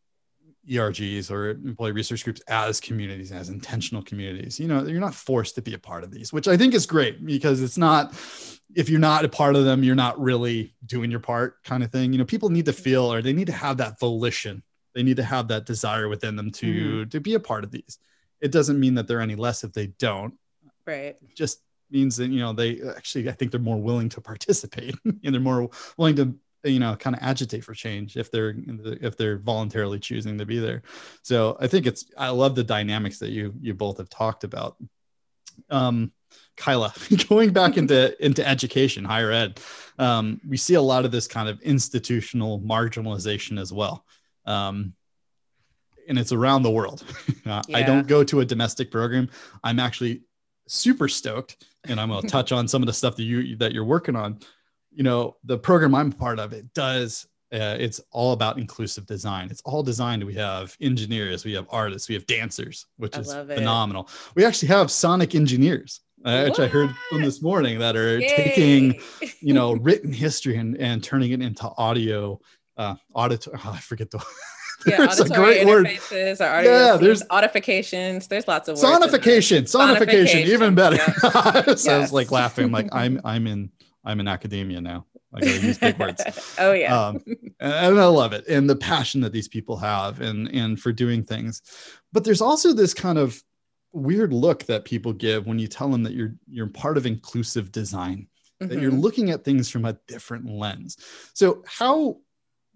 ERGs 0.67 1.31
or 1.31 1.51
employee 1.51 1.93
research 1.93 2.25
groups 2.25 2.41
as 2.49 2.81
communities, 2.81 3.33
as 3.33 3.51
intentional 3.51 4.03
communities. 4.03 4.59
You 4.59 4.69
know, 4.69 4.85
you're 4.85 4.99
not 4.99 5.15
forced 5.15 5.57
to 5.57 5.63
be 5.63 5.75
a 5.75 5.79
part 5.79 6.05
of 6.05 6.11
these, 6.11 6.33
which 6.33 6.49
I 6.49 6.57
think 6.57 6.73
is 6.73 6.87
great 6.87 7.25
because 7.25 7.61
it's 7.61 7.77
not, 7.77 8.15
if 8.75 8.89
you're 8.89 8.99
not 8.99 9.27
a 9.27 9.29
part 9.29 9.57
of 9.57 9.67
them, 9.67 9.85
you're 9.85 9.95
not 9.95 10.19
really 10.19 10.75
doing 10.87 11.11
your 11.11 11.21
part 11.21 11.63
kind 11.65 11.85
of 11.85 11.93
thing. 11.93 12.13
You 12.13 12.19
know, 12.19 12.25
people 12.25 12.49
need 12.49 12.65
to 12.65 12.73
feel 12.73 13.13
or 13.13 13.21
they 13.21 13.35
need 13.35 13.49
to 13.49 13.53
have 13.53 13.77
that 13.77 14.01
volition 14.01 14.63
they 14.97 15.03
need 15.03 15.19
to 15.19 15.23
have 15.23 15.49
that 15.49 15.67
desire 15.67 16.09
within 16.09 16.37
them 16.37 16.51
to 16.51 16.67
mm-hmm. 16.67 17.09
to 17.11 17.21
be 17.21 17.35
a 17.35 17.41
part 17.41 17.65
of 17.65 17.71
these. 17.71 17.99
It 18.41 18.51
doesn't 18.51 18.81
mean 18.81 18.95
that 18.95 19.07
they're 19.07 19.21
any 19.21 19.35
less 19.37 19.63
if 19.63 19.73
they 19.75 19.89
don't. 19.99 20.35
Right. 20.87 21.17
It 21.21 21.37
just 21.37 21.61
means 21.91 22.17
that 22.17 22.31
you 22.31 22.41
know 22.41 22.53
they 22.53 22.81
actually 22.97 23.29
i 23.29 23.33
think 23.33 23.53
they're 23.53 23.61
more 23.61 23.81
willing 23.81 24.09
to 24.09 24.21
participate 24.21 24.97
and 25.05 25.21
they're 25.23 25.41
more 25.41 25.71
willing 25.97 26.17
to 26.17 26.35
you 26.65 26.81
know 26.81 26.97
kind 26.97 27.15
of 27.15 27.23
agitate 27.23 27.63
for 27.63 27.75
change 27.75 28.17
if 28.17 28.29
they're 28.33 28.57
if 29.01 29.17
they're 29.17 29.39
voluntarily 29.39 30.01
choosing 30.01 30.37
to 30.39 30.47
be 30.47 30.59
there. 30.59 30.83
So 31.23 31.57
i 31.61 31.67
think 31.69 31.87
it's 31.87 32.07
i 32.17 32.31
love 32.31 32.55
the 32.57 32.65
dynamics 32.65 33.19
that 33.21 33.31
you 33.31 33.55
you 33.61 33.75
both 33.75 33.99
have 33.99 34.09
talked 34.09 34.45
about. 34.45 34.77
Um 35.71 36.11
kyla 36.57 36.93
going 37.29 37.53
back 37.53 37.77
into 37.77 38.17
into 38.25 38.47
education 38.47 39.05
higher 39.05 39.31
ed 39.31 39.61
um, 39.99 40.41
we 40.47 40.57
see 40.57 40.75
a 40.75 40.81
lot 40.81 41.05
of 41.05 41.13
this 41.13 41.27
kind 41.27 41.49
of 41.49 41.61
institutional 41.61 42.61
marginalization 42.61 43.61
as 43.61 43.73
well 43.73 44.05
um, 44.47 44.95
and 46.09 46.19
it's 46.19 46.33
around 46.33 46.63
the 46.63 46.71
world. 46.71 47.05
uh, 47.47 47.63
yeah. 47.69 47.77
I 47.77 47.83
don't 47.83 48.07
go 48.07 48.25
to 48.25 48.41
a 48.41 48.45
domestic 48.45 48.91
program. 48.91 49.29
I'm 49.65 49.81
actually 49.81 50.23
super 50.69 51.09
stoked, 51.09 51.65
and 51.89 52.01
I'm 52.01 52.09
going 52.09 52.23
to 52.23 52.29
touch 52.29 52.53
on 52.53 52.69
some 52.69 52.83
of 52.83 52.87
the 52.87 52.93
stuff 52.93 53.17
that 53.17 53.25
you 53.25 53.57
that 53.57 53.73
you're 53.73 53.85
working 53.85 54.17
on. 54.17 54.39
You 54.93 55.03
know, 55.03 55.37
the 55.45 55.59
program 55.59 55.95
I'm 55.95 56.13
part 56.13 56.39
of 56.39 56.53
it 56.53 56.73
does. 56.75 57.27
Uh, 57.53 57.77
it's 57.79 58.01
all 58.11 58.33
about 58.33 58.59
inclusive 58.59 59.07
design. 59.07 59.49
It's 59.51 59.63
all 59.65 59.83
designed. 59.83 60.25
We 60.25 60.35
have 60.35 60.77
engineers, 60.81 61.45
we 61.45 61.53
have 61.53 61.67
artists, 61.71 62.09
we 62.09 62.17
have 62.17 62.27
dancers, 62.27 62.87
which 62.97 63.17
I 63.17 63.21
is 63.21 63.33
phenomenal. 63.33 64.09
We 64.35 64.45
actually 64.45 64.69
have 64.69 64.91
sonic 64.91 65.37
engineers, 65.37 66.01
uh, 66.25 66.43
which 66.49 66.59
I 66.59 66.67
heard 66.67 66.91
from 67.09 67.23
this 67.23 67.41
morning 67.41 67.79
that 67.79 67.95
are 67.95 68.19
Yay. 68.19 68.35
taking, 68.37 69.01
you 69.41 69.55
know, 69.55 69.75
written 69.81 70.13
history 70.13 70.57
and, 70.57 70.77
and 70.79 71.05
turning 71.05 71.31
it 71.31 71.41
into 71.41 71.71
audio 71.79 72.41
uh, 72.77 72.97
audit. 73.15 73.47
Oh, 73.55 73.73
I 73.75 73.79
forget 73.79 74.11
the. 74.11 74.25
yeah, 74.87 74.99
there's 74.99 75.21
a 75.21 75.29
great 75.29 75.67
word. 75.67 75.89
yeah, 76.11 76.97
there's 77.01 77.23
audifications. 77.25 78.29
There's 78.29 78.47
lots 78.47 78.69
of 78.69 78.81
words. 78.81 78.87
Sonification, 78.87 79.63
sonification, 79.63 79.97
sonification, 79.97 80.47
even 80.47 80.75
better. 80.75 80.97
Yeah. 80.97 81.13
so 81.63 81.71
yes. 81.71 81.89
I 81.89 81.99
was 81.99 82.13
like 82.13 82.31
laughing. 82.31 82.67
I'm 82.67 82.73
like 82.73 82.89
I'm 82.93 83.21
I'm 83.25 83.47
in 83.47 83.71
I'm 84.05 84.21
in 84.21 84.29
academia 84.29 84.81
now. 84.81 85.07
I 85.35 85.41
gotta 85.41 85.61
use 85.61 85.79
big 85.79 85.99
words. 85.99 86.23
oh 86.59 86.73
yeah. 86.73 86.99
Um, 86.99 87.23
and, 87.27 87.73
and 87.73 88.01
I 88.01 88.07
love 88.07 88.33
it 88.33 88.47
and 88.47 88.69
the 88.69 88.77
passion 88.77 89.21
that 89.23 89.33
these 89.33 89.49
people 89.49 89.77
have 89.79 90.21
and 90.21 90.49
and 90.49 90.81
for 90.81 90.93
doing 90.93 91.25
things. 91.25 91.63
But 92.13 92.25
there's 92.25 92.41
also 92.41 92.73
this 92.73 92.95
kind 92.95 93.19
of 93.19 93.43
weird 93.93 94.33
look 94.33 94.65
that 94.65 94.85
people 94.85 95.13
give 95.13 95.47
when 95.47 95.59
you 95.59 95.67
tell 95.67 95.89
them 95.89 96.03
that 96.05 96.13
you're 96.13 96.35
you're 96.49 96.69
part 96.69 96.97
of 96.97 97.07
inclusive 97.07 97.73
design. 97.73 98.29
Mm-hmm. 98.63 98.73
That 98.73 98.81
you're 98.81 98.91
mm-hmm. 98.91 99.01
looking 99.01 99.31
at 99.31 99.45
things 99.45 99.69
from 99.69 99.85
a 99.85 99.99
different 100.09 100.49
lens. 100.49 100.97
So 101.35 101.63
how 101.67 102.21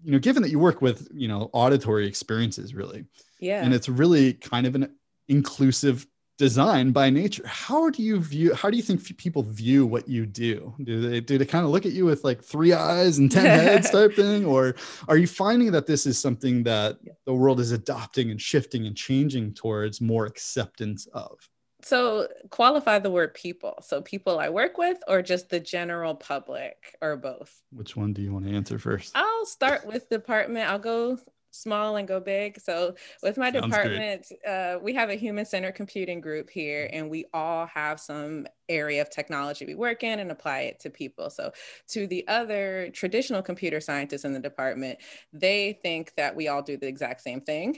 you 0.02 0.12
know, 0.12 0.18
given 0.18 0.42
that 0.42 0.50
you 0.50 0.58
work 0.58 0.80
with, 0.82 1.08
you 1.12 1.28
know, 1.28 1.50
auditory 1.52 2.06
experiences 2.06 2.74
really. 2.74 3.04
Yeah. 3.40 3.62
And 3.64 3.74
it's 3.74 3.88
really 3.88 4.34
kind 4.34 4.66
of 4.66 4.74
an 4.74 4.94
inclusive 5.28 6.06
design 6.40 6.90
by 6.90 7.10
nature 7.10 7.46
how 7.46 7.90
do 7.90 8.02
you 8.02 8.18
view 8.18 8.54
how 8.54 8.70
do 8.70 8.76
you 8.78 8.82
think 8.82 9.04
people 9.18 9.42
view 9.42 9.84
what 9.84 10.08
you 10.08 10.24
do 10.24 10.74
do 10.84 11.06
they 11.06 11.20
do 11.20 11.36
they 11.36 11.44
kind 11.44 11.66
of 11.66 11.70
look 11.70 11.84
at 11.84 11.92
you 11.92 12.06
with 12.06 12.24
like 12.24 12.42
three 12.42 12.72
eyes 12.72 13.18
and 13.18 13.30
10 13.30 13.44
heads 13.44 13.90
type 13.92 14.16
thing 14.16 14.46
or 14.46 14.74
are 15.06 15.18
you 15.18 15.26
finding 15.26 15.70
that 15.70 15.86
this 15.86 16.06
is 16.06 16.18
something 16.18 16.62
that 16.62 16.96
the 17.26 17.34
world 17.34 17.60
is 17.60 17.72
adopting 17.72 18.30
and 18.30 18.40
shifting 18.40 18.86
and 18.86 18.96
changing 18.96 19.52
towards 19.52 20.00
more 20.00 20.24
acceptance 20.24 21.06
of 21.12 21.36
so 21.82 22.28
qualify 22.50 22.98
the 22.98 23.10
word 23.10 23.34
people. 23.34 23.78
So 23.82 24.00
people 24.02 24.38
i 24.38 24.48
work 24.48 24.78
with 24.78 24.98
or 25.08 25.22
just 25.22 25.48
the 25.48 25.60
general 25.60 26.14
public 26.14 26.96
or 27.00 27.16
both? 27.16 27.62
Which 27.72 27.96
one 27.96 28.12
do 28.12 28.22
you 28.22 28.32
want 28.32 28.46
to 28.46 28.54
answer 28.54 28.78
first? 28.78 29.12
I'll 29.14 29.46
start 29.46 29.86
with 29.86 30.08
department. 30.08 30.68
I'll 30.68 30.78
go 30.78 31.18
small 31.50 31.96
and 31.96 32.06
go 32.06 32.20
big. 32.20 32.60
So 32.60 32.94
with 33.22 33.36
my 33.36 33.52
Sounds 33.52 33.66
department, 33.66 34.26
uh, 34.46 34.78
we 34.80 34.94
have 34.94 35.10
a 35.10 35.14
human 35.14 35.44
centered 35.44 35.72
computing 35.72 36.20
group 36.20 36.50
here, 36.50 36.88
and 36.92 37.10
we 37.10 37.26
all 37.32 37.66
have 37.66 38.00
some 38.00 38.46
area 38.70 39.02
of 39.02 39.10
technology 39.10 39.66
we 39.66 39.74
work 39.74 40.02
in 40.02 40.20
and 40.20 40.30
apply 40.30 40.60
it 40.60 40.80
to 40.80 40.88
people. 40.90 41.28
So, 41.28 41.52
to 41.88 42.06
the 42.06 42.26
other 42.28 42.88
traditional 42.94 43.42
computer 43.42 43.80
scientists 43.80 44.24
in 44.24 44.32
the 44.32 44.40
department, 44.40 44.98
they 45.32 45.78
think 45.82 46.14
that 46.16 46.34
we 46.34 46.48
all 46.48 46.62
do 46.62 46.76
the 46.76 46.86
exact 46.86 47.20
same 47.20 47.40
thing. 47.40 47.76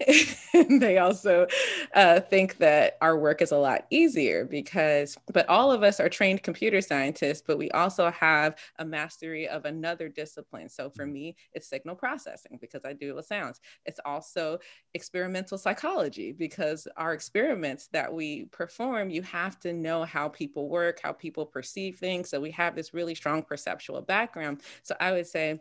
they 0.81 0.99
also 0.99 1.47
uh, 1.95 2.21
think 2.21 2.59
that 2.59 2.99
our 3.01 3.19
work 3.19 3.43
is 3.43 3.53
a 3.53 3.57
lot 3.57 3.87
easier 3.91 4.45
because, 4.45 5.17
but 5.33 5.49
all 5.49 5.73
of 5.73 5.83
us 5.83 5.99
are 5.99 6.09
trained 6.09 6.43
computer 6.43 6.81
scientists, 6.81 7.43
but 7.45 7.59
we 7.59 7.71
also 7.71 8.11
have 8.11 8.57
a 8.79 8.85
mastery 8.85 9.49
of 9.49 9.65
another 9.65 10.09
discipline. 10.09 10.69
So, 10.69 10.91
for 10.91 11.07
me, 11.07 11.37
it's 11.53 11.69
signal 11.69 11.97
processing 11.97 12.59
because 12.61 12.85
I 12.85 12.93
do 12.93 13.11
it 13.11 13.17
with 13.17 13.27
sounds. 13.27 13.61
It's 13.87 14.01
also 14.05 14.59
experimental 14.95 15.57
psychology 15.57 16.33
because 16.33 16.87
our 16.97 17.15
experiments 17.15 17.89
that 17.93 18.13
we 18.13 18.45
perform, 18.47 19.11
you 19.11 19.23
have 19.23 19.59
to 19.61 19.73
know 19.73 20.05
how 20.05 20.29
people 20.29 20.69
work 20.69 20.82
work, 20.83 21.01
how 21.03 21.13
people 21.13 21.47
perceive 21.47 21.97
things. 21.97 22.29
So 22.29 22.41
we 22.41 22.51
have 22.53 22.75
this 22.75 22.93
really 22.93 23.15
strong 23.15 23.43
perceptual 23.43 24.01
background. 24.03 24.63
So 24.83 24.95
I 25.01 25.13
would 25.13 25.27
say 25.27 25.61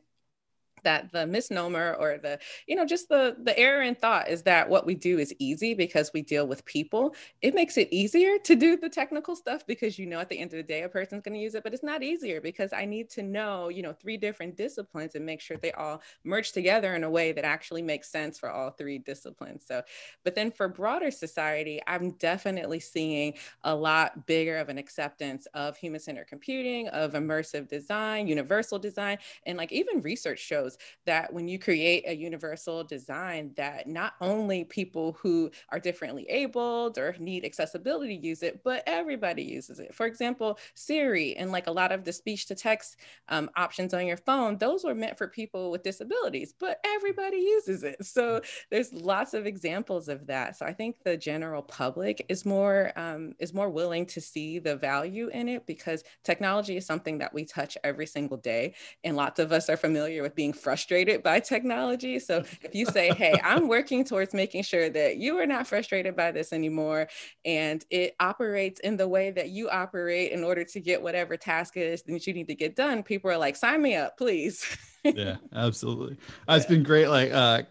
that 0.84 1.12
the 1.12 1.26
misnomer 1.26 1.96
or 2.00 2.18
the 2.18 2.40
you 2.68 2.76
know 2.76 2.86
just 2.86 3.10
the 3.10 3.36
the 3.44 3.58
error 3.58 3.82
in 3.82 3.96
thought 3.96 4.30
is 4.30 4.44
that 4.44 4.70
what 4.70 4.86
we 4.86 4.96
do 4.96 5.20
is 5.20 5.34
easy 5.40 5.74
because 5.74 6.12
we 6.14 6.22
deal 6.22 6.48
with 6.48 6.66
people. 6.66 7.16
It 7.42 7.54
makes 7.56 7.78
it 7.78 7.88
easier 7.92 8.38
to 8.40 8.56
do 8.56 8.78
the 8.78 8.90
technical 8.90 9.36
stuff 9.36 9.66
because 9.66 9.98
you 9.98 10.06
know 10.06 10.20
at 10.20 10.30
the 10.30 10.40
end 10.40 10.54
of 10.54 10.58
the 10.58 10.64
day 10.64 10.84
a 10.84 10.90
person's 10.90 11.24
going 11.24 11.34
to 11.34 11.40
use 11.40 11.56
it 11.56 11.64
but 11.64 11.74
it's 11.74 11.84
not 11.84 12.04
easier 12.04 12.42
because 12.42 12.74
i 12.74 12.86
need 12.86 13.10
to 13.10 13.24
know 13.24 13.70
you 13.70 13.82
know 13.82 13.94
three 13.94 14.18
different 14.18 14.56
disciplines 14.56 15.16
and 15.16 15.26
make 15.26 15.42
sure 15.42 15.58
they 15.58 15.72
all 15.74 16.02
merge 16.24 16.52
together 16.52 16.96
in 16.96 17.04
a 17.04 17.10
way 17.10 17.32
that 17.32 17.46
actually 17.46 17.82
makes 17.82 18.10
sense 18.12 18.38
for 18.38 18.50
all 18.50 18.72
three 18.72 18.98
disciplines. 18.98 19.66
So 19.66 19.82
but 20.24 20.36
then 20.36 20.52
for 20.52 20.68
broader 20.68 21.12
society 21.12 21.80
i'm 21.88 22.12
definitely 22.12 22.80
seeing 22.80 23.34
a 23.64 23.74
lot 23.74 24.26
bigger 24.28 24.58
of 24.58 24.70
an 24.70 24.78
acceptance 24.78 25.48
of 25.54 25.78
human-centered 25.78 26.28
computing 26.28 26.88
of 26.90 27.14
immersive 27.14 27.68
design 27.68 28.28
universal 28.28 28.80
design 28.80 29.18
and 29.46 29.58
like 29.58 29.72
even 29.72 30.02
research 30.02 30.40
shows 30.40 30.71
that 31.06 31.32
when 31.34 31.48
you 31.48 31.60
create 31.60 32.04
a 32.08 32.16
universal 32.16 32.84
design 32.84 33.52
that 33.56 33.88
not 33.88 34.14
only 34.22 34.64
people 34.64 35.18
who 35.22 35.52
are 35.70 35.80
differently 35.80 36.26
abled 36.30 36.98
or 36.98 37.16
need 37.20 37.46
accessibility 37.46 38.16
use 38.16 38.44
it, 38.44 38.62
but 38.64 38.84
everybody 38.88 39.44
uses 39.44 39.80
it. 39.80 39.94
For 39.94 40.06
example, 40.06 40.58
Siri 40.76 41.36
and 41.36 41.52
like 41.52 41.68
a 41.68 41.72
lot 41.72 41.92
of 41.92 42.04
the 42.04 42.14
speech 42.14 42.46
to 42.48 42.56
text 42.56 42.98
um, 43.30 43.50
options 43.56 43.94
on 43.94 44.06
your 44.06 44.18
phone, 44.18 44.58
those 44.58 44.84
were 44.84 44.96
meant 44.96 45.18
for 45.18 45.28
people 45.28 45.72
with 45.72 45.84
disabilities, 45.84 46.54
but 46.60 46.80
everybody 46.84 47.38
uses 47.38 47.84
it. 47.84 48.06
So 48.06 48.42
there's 48.70 48.94
lots 48.94 49.34
of 49.34 49.46
examples 49.46 50.08
of 50.08 50.28
that. 50.28 50.58
So 50.58 50.66
I 50.66 50.74
think 50.74 50.98
the 51.04 51.18
general 51.18 51.62
public 51.62 52.26
is 52.30 52.46
more 52.46 52.92
um, 52.96 53.34
is 53.40 53.54
more 53.54 53.70
willing 53.70 54.06
to 54.08 54.22
see 54.22 54.60
the 54.60 54.76
value 54.76 55.30
in 55.30 55.48
it 55.48 55.66
because 55.66 56.04
technology 56.24 56.78
is 56.78 56.86
something 56.86 57.18
that 57.20 57.34
we 57.34 57.46
touch 57.46 57.78
every 57.84 58.06
single 58.06 58.38
day, 58.38 58.74
and 59.04 59.16
lots 59.16 59.40
of 59.40 59.52
us 59.52 59.70
are 59.70 59.78
familiar 59.78 60.22
with 60.22 60.36
being 60.36 60.54
frustrated 60.62 61.24
by 61.24 61.40
technology. 61.40 62.20
So 62.20 62.44
if 62.62 62.74
you 62.74 62.86
say, 62.86 63.14
hey, 63.14 63.40
I'm 63.44 63.68
working 63.68 64.04
towards 64.04 64.34
making 64.34 64.64
sure 64.64 64.90
that 64.90 65.18
you 65.18 65.38
are 65.40 65.46
not 65.46 65.68
frustrated 65.68 66.16
by 66.16 66.32
this 66.32 66.54
anymore, 66.54 67.08
and 67.46 67.84
it 67.90 68.16
operates 68.20 68.80
in 68.82 68.98
the 68.98 69.08
way 69.08 69.32
that 69.32 69.50
you 69.50 69.70
operate 69.70 70.32
in 70.32 70.44
order 70.44 70.64
to 70.64 70.80
get 70.80 71.02
whatever 71.02 71.38
task 71.38 71.78
it 71.78 71.88
is 71.88 72.04
that 72.04 72.28
you 72.28 72.34
need 72.34 72.48
to 72.48 72.56
get 72.56 72.76
done, 72.76 73.04
people 73.04 73.32
are 73.32 73.38
like, 73.38 73.56
sign 73.56 73.82
me 73.82 73.96
up, 73.96 74.18
please. 74.18 74.66
yeah, 75.04 75.38
absolutely. 75.54 76.18
Uh, 76.48 76.54
it's 76.54 76.66
been 76.68 76.84
great. 76.84 77.08
Like, 77.08 77.32
uh, 77.32 77.64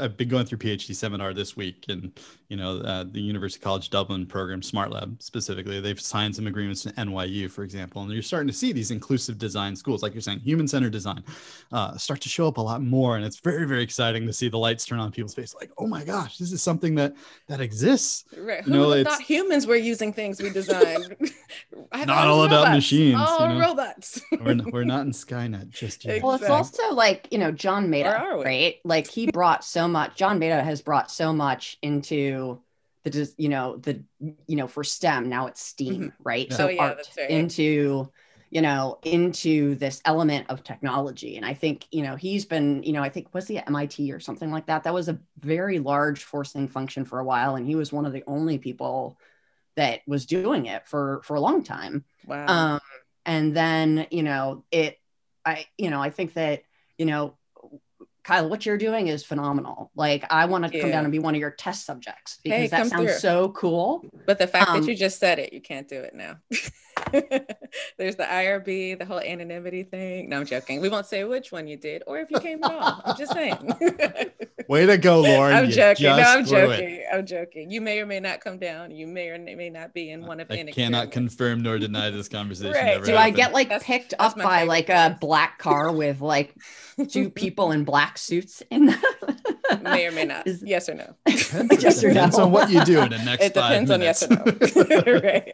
I've 0.00 0.16
been 0.16 0.28
going 0.28 0.46
through 0.46 0.58
PhD 0.58 0.94
seminar 0.94 1.34
this 1.34 1.56
week, 1.56 1.84
and 1.88 2.18
you 2.48 2.56
know, 2.56 2.78
uh, 2.78 3.04
the 3.10 3.20
University 3.20 3.62
College 3.62 3.90
Dublin 3.90 4.26
program, 4.26 4.62
Smart 4.62 4.90
Lab 4.90 5.22
specifically, 5.22 5.80
they've 5.80 6.00
signed 6.00 6.34
some 6.34 6.46
agreements 6.46 6.82
to 6.82 6.92
NYU, 6.92 7.50
for 7.50 7.62
example, 7.62 8.02
and 8.02 8.10
you're 8.10 8.22
starting 8.22 8.48
to 8.48 8.54
see 8.54 8.72
these 8.72 8.90
inclusive 8.90 9.38
design 9.38 9.76
schools, 9.76 10.02
like 10.02 10.14
you're 10.14 10.20
saying, 10.20 10.40
human-centered 10.40 10.92
design, 10.92 11.22
uh, 11.72 11.96
start 11.96 12.20
to 12.22 12.28
show 12.28 12.48
up 12.48 12.56
a 12.56 12.60
lot 12.60 12.82
more, 12.82 13.16
and 13.16 13.24
it's 13.24 13.38
very, 13.38 13.66
very 13.66 13.82
exciting 13.82 14.26
to 14.26 14.32
see 14.32 14.48
the 14.48 14.58
lights 14.58 14.84
turn 14.84 14.98
on 14.98 15.12
people's 15.12 15.34
face. 15.34 15.54
Like, 15.54 15.70
oh 15.78 15.86
my 15.86 16.02
gosh, 16.04 16.38
this 16.38 16.52
is 16.52 16.62
something 16.62 16.94
that 16.96 17.14
that 17.46 17.60
exists. 17.60 18.24
Right? 18.36 18.64
Who 18.64 18.72
you 18.72 18.76
know, 18.78 19.04
thought 19.04 19.20
humans 19.20 19.66
were 19.66 19.76
using 19.76 20.12
things 20.12 20.40
we 20.42 20.50
designed? 20.50 21.16
not 21.92 22.28
all 22.28 22.42
robots. 22.42 22.62
about 22.62 22.74
machines. 22.74 23.20
All 23.20 23.48
you 23.48 23.54
know? 23.54 23.60
robots. 23.60 24.20
we're, 24.32 24.60
we're 24.72 24.84
not 24.84 25.06
in 25.06 25.12
Skynet 25.12 25.70
just 25.70 26.04
yet. 26.04 26.22
Well, 26.22 26.34
it's 26.34 26.48
also 26.48 26.92
like 26.92 27.28
you 27.30 27.38
know 27.38 27.52
John 27.52 27.88
Maeda, 27.88 28.44
right? 28.44 28.76
Like 28.84 29.06
he 29.06 29.30
brought 29.30 29.64
so 29.64 29.88
much. 29.88 30.16
John 30.16 30.40
Maeda 30.40 30.62
has 30.62 30.82
brought 30.82 31.10
so 31.10 31.32
much 31.32 31.78
into 31.82 32.60
the 33.04 33.32
you 33.38 33.48
know 33.48 33.76
the 33.76 34.02
you 34.46 34.56
know 34.56 34.66
for 34.66 34.84
STEM 34.84 35.28
now 35.28 35.46
it's 35.46 35.62
STEAM, 35.62 35.94
mm-hmm. 35.94 36.22
right? 36.22 36.46
Yeah. 36.50 36.56
So 36.56 36.66
oh, 36.66 36.68
yeah, 36.68 36.82
art 36.82 37.10
right. 37.16 37.30
into 37.30 38.10
you 38.50 38.60
know 38.60 38.98
into 39.02 39.76
this 39.76 40.02
element 40.04 40.46
of 40.50 40.64
technology 40.64 41.36
and 41.36 41.46
i 41.46 41.54
think 41.54 41.86
you 41.92 42.02
know 42.02 42.16
he's 42.16 42.44
been 42.44 42.82
you 42.82 42.92
know 42.92 43.02
i 43.02 43.08
think 43.08 43.32
was 43.32 43.46
he 43.46 43.56
at 43.56 43.70
mit 43.70 44.10
or 44.10 44.20
something 44.20 44.50
like 44.50 44.66
that 44.66 44.82
that 44.82 44.92
was 44.92 45.08
a 45.08 45.18
very 45.38 45.78
large 45.78 46.24
forcing 46.24 46.68
function 46.68 47.04
for 47.04 47.20
a 47.20 47.24
while 47.24 47.54
and 47.54 47.66
he 47.66 47.76
was 47.76 47.92
one 47.92 48.04
of 48.04 48.12
the 48.12 48.24
only 48.26 48.58
people 48.58 49.16
that 49.80 50.00
was 50.06 50.26
doing 50.26 50.66
it 50.66 50.86
for 50.86 51.22
for 51.24 51.34
a 51.34 51.40
long 51.40 51.64
time. 51.64 52.04
Wow. 52.26 52.46
Um 52.74 52.80
and 53.26 53.54
then 53.54 54.06
you 54.10 54.22
know 54.22 54.64
it 54.70 54.98
i 55.44 55.66
you 55.76 55.90
know 55.90 56.00
i 56.00 56.10
think 56.10 56.34
that 56.34 56.62
you 56.98 57.06
know 57.06 57.36
Kyle, 58.22 58.48
what 58.48 58.66
you're 58.66 58.78
doing 58.78 59.08
is 59.08 59.24
phenomenal. 59.24 59.90
Like, 59.94 60.24
I 60.30 60.44
want 60.46 60.70
to 60.70 60.80
come 60.80 60.90
down 60.90 61.04
and 61.04 61.12
be 61.12 61.18
one 61.18 61.34
of 61.34 61.40
your 61.40 61.52
test 61.52 61.86
subjects 61.86 62.38
because 62.42 62.58
hey, 62.58 62.66
that 62.68 62.86
sounds 62.86 63.10
through. 63.10 63.18
so 63.18 63.48
cool. 63.50 64.04
But 64.26 64.38
the 64.38 64.46
fact 64.46 64.70
um, 64.70 64.80
that 64.80 64.88
you 64.88 64.94
just 64.94 65.18
said 65.18 65.38
it, 65.38 65.52
you 65.52 65.60
can't 65.60 65.88
do 65.88 66.00
it 66.00 66.14
now. 66.14 66.36
There's 67.98 68.16
the 68.16 68.24
IRB, 68.24 68.98
the 68.98 69.04
whole 69.04 69.20
anonymity 69.20 69.84
thing. 69.84 70.28
No, 70.28 70.40
I'm 70.40 70.46
joking. 70.46 70.80
We 70.80 70.88
won't 70.88 71.06
say 71.06 71.24
which 71.24 71.50
one 71.50 71.66
you 71.66 71.76
did 71.76 72.02
or 72.06 72.18
if 72.18 72.30
you 72.30 72.40
came 72.40 72.62
at 72.62 72.72
all. 72.72 73.02
I'm 73.04 73.16
just 73.16 73.32
saying. 73.40 73.74
Way 74.68 74.86
to 74.86 74.98
go, 74.98 75.20
Lauren. 75.20 75.56
I'm 75.56 75.70
joking. 75.70 76.06
No, 76.06 76.16
I'm 76.16 76.44
joking. 76.44 76.90
It. 76.90 77.04
I'm 77.12 77.26
joking. 77.26 77.70
You 77.70 77.80
may 77.80 78.00
or 78.00 78.06
may 78.06 78.20
not 78.20 78.40
come 78.40 78.58
down. 78.58 78.90
You 78.90 79.06
may 79.06 79.28
or 79.28 79.38
may 79.38 79.70
not 79.70 79.94
be 79.94 80.10
in 80.10 80.26
one 80.26 80.40
of 80.40 80.50
I 80.50 80.64
cannot 80.64 81.10
confirm 81.10 81.62
nor 81.62 81.78
deny 81.78 82.10
this 82.10 82.28
conversation. 82.28 82.72
right. 82.72 83.02
Do 83.02 83.16
I 83.16 83.30
get 83.30 83.52
like 83.52 83.68
that's, 83.68 83.84
picked 83.84 84.14
that's 84.18 84.36
up 84.36 84.42
by 84.42 84.64
like 84.64 84.88
a 84.88 85.16
black 85.20 85.58
car 85.58 85.92
with 85.92 86.20
like 86.20 86.54
two 87.08 87.30
people 87.30 87.72
in 87.72 87.84
black 87.84 88.09
suits 88.18 88.62
in 88.70 88.86
the 88.86 89.80
may 89.82 90.06
or 90.06 90.12
may 90.12 90.24
not. 90.24 90.46
Is, 90.46 90.62
yes 90.62 90.88
or 90.88 90.94
no. 90.94 91.14
yes 91.26 92.02
or 92.02 92.08
no. 92.08 92.14
Depends 92.14 92.38
on 92.38 92.50
what 92.50 92.70
you 92.70 92.84
do 92.84 93.00
in 93.00 93.10
the 93.10 93.18
next 93.18 93.44
it 93.44 93.54
depends 93.54 93.90
minutes. 93.90 94.22
on 94.22 94.30
yes 94.60 94.76
or 94.76 94.84
no. 94.84 95.20
right 95.20 95.52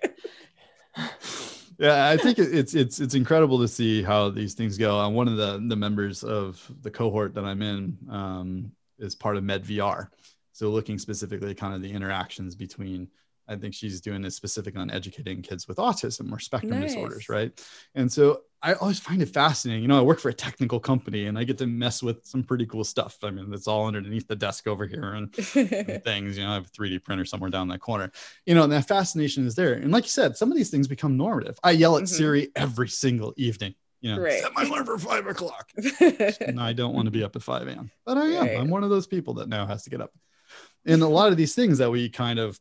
yeah, 1.79 2.09
I 2.09 2.17
think 2.17 2.39
it's 2.39 2.75
it's 2.75 3.01
it's 3.01 3.15
incredible 3.15 3.59
to 3.61 3.69
see 3.69 4.03
how 4.03 4.31
these 4.31 4.55
things 4.55 4.79
go. 4.79 5.05
And 5.05 5.15
one 5.15 5.29
of 5.29 5.37
the 5.37 5.63
the 5.67 5.77
members 5.77 6.25
of 6.25 6.71
the 6.83 6.91
cohort 6.91 7.35
that 7.35 7.45
I'm 7.45 7.63
in 7.63 7.99
um, 8.11 8.73
is 8.99 9.15
part 9.15 9.37
of 9.37 9.45
MedVR, 9.45 10.09
so 10.53 10.71
looking 10.71 10.99
specifically 10.99 11.51
at 11.51 11.59
kind 11.59 11.75
of 11.75 11.83
the 11.83 11.93
interactions 11.93 12.55
between 12.55 13.09
I 13.49 13.57
think 13.57 13.75
she's 13.75 14.01
doing 14.01 14.23
this 14.23 14.35
specific 14.35 14.77
on 14.77 14.91
educating 14.91 15.43
kids 15.43 15.69
with 15.69 15.79
autism 15.79 16.33
or 16.33 16.39
spectrum 16.39 16.81
nice. 16.81 16.95
disorders, 16.95 17.29
right? 17.29 17.53
And 17.95 18.11
so 18.11 18.43
I 18.63 18.75
always 18.75 18.99
find 18.99 19.23
it 19.23 19.29
fascinating. 19.29 19.83
You 19.83 19.89
know, 19.89 19.99
I 19.99 20.03
work 20.03 20.19
for 20.19 20.29
a 20.29 20.35
technical 20.35 20.81
company 20.81 21.27
and 21.27 21.39
I 21.39 21.45
get 21.45 21.59
to 21.59 21.67
mess 21.67 22.03
with 22.03 22.27
some 22.27 22.43
pretty 22.43 22.67
cool 22.67 22.85
stuff. 22.85 23.19
I 23.23 23.31
mean, 23.31 23.53
it's 23.53 23.69
all 23.69 23.87
underneath 23.87 24.27
the 24.27 24.35
desk 24.35 24.67
over 24.67 24.87
here 24.87 25.15
and, 25.15 25.33
and 25.55 26.05
things. 26.05 26.37
You 26.37 26.45
know, 26.45 26.51
I 26.51 26.55
have 26.55 26.67
a 26.67 26.71
3D 26.71 27.05
printer 27.05 27.25
somewhere 27.25 27.51
down 27.51 27.69
that 27.69 27.81
corner. 27.81 28.11
You 28.47 28.55
know, 28.55 28.65
and 28.65 28.73
that 28.73 28.89
fascination 28.89 29.47
is 29.47 29.55
there. 29.55 29.75
And 29.75 29.93
like 29.93 30.05
you 30.05 30.11
said, 30.11 30.37
some 30.37 30.51
of 30.51 30.57
these 30.57 30.71
things 30.71 30.89
become 30.89 31.17
normative. 31.17 31.59
I 31.63 31.73
yell 31.73 31.97
at 31.97 32.05
mm-hmm. 32.05 32.17
Siri 32.17 32.49
every 32.57 32.89
single 32.89 33.35
evening. 33.37 33.75
You 34.01 34.15
know, 34.15 34.23
right. 34.23 34.41
set 34.41 34.53
my 34.55 34.63
alarm 34.63 34.87
for 34.87 34.99
five 34.99 35.27
o'clock. 35.27 35.71
and 36.41 36.61
I 36.61 36.73
don't 36.73 36.95
want 36.95 37.07
to 37.07 37.11
be 37.11 37.25
up 37.25 37.35
at 37.35 37.43
5 37.43 37.67
a.m. 37.69 37.91
But 38.05 38.19
I 38.19 38.27
am. 38.27 38.47
Right. 38.47 38.59
I'm 38.59 38.69
one 38.69 38.85
of 38.85 38.91
those 38.91 39.07
people 39.07 39.35
that 39.35 39.49
now 39.49 39.67
has 39.67 39.85
to 39.85 39.91
get 39.91 40.01
up. 40.01 40.13
And 40.85 41.03
a 41.03 41.09
lot 41.09 41.31
of 41.31 41.37
these 41.37 41.55
things 41.55 41.79
that 41.79 41.91
we 41.91 42.09
kind 42.09 42.39
of 42.39 42.59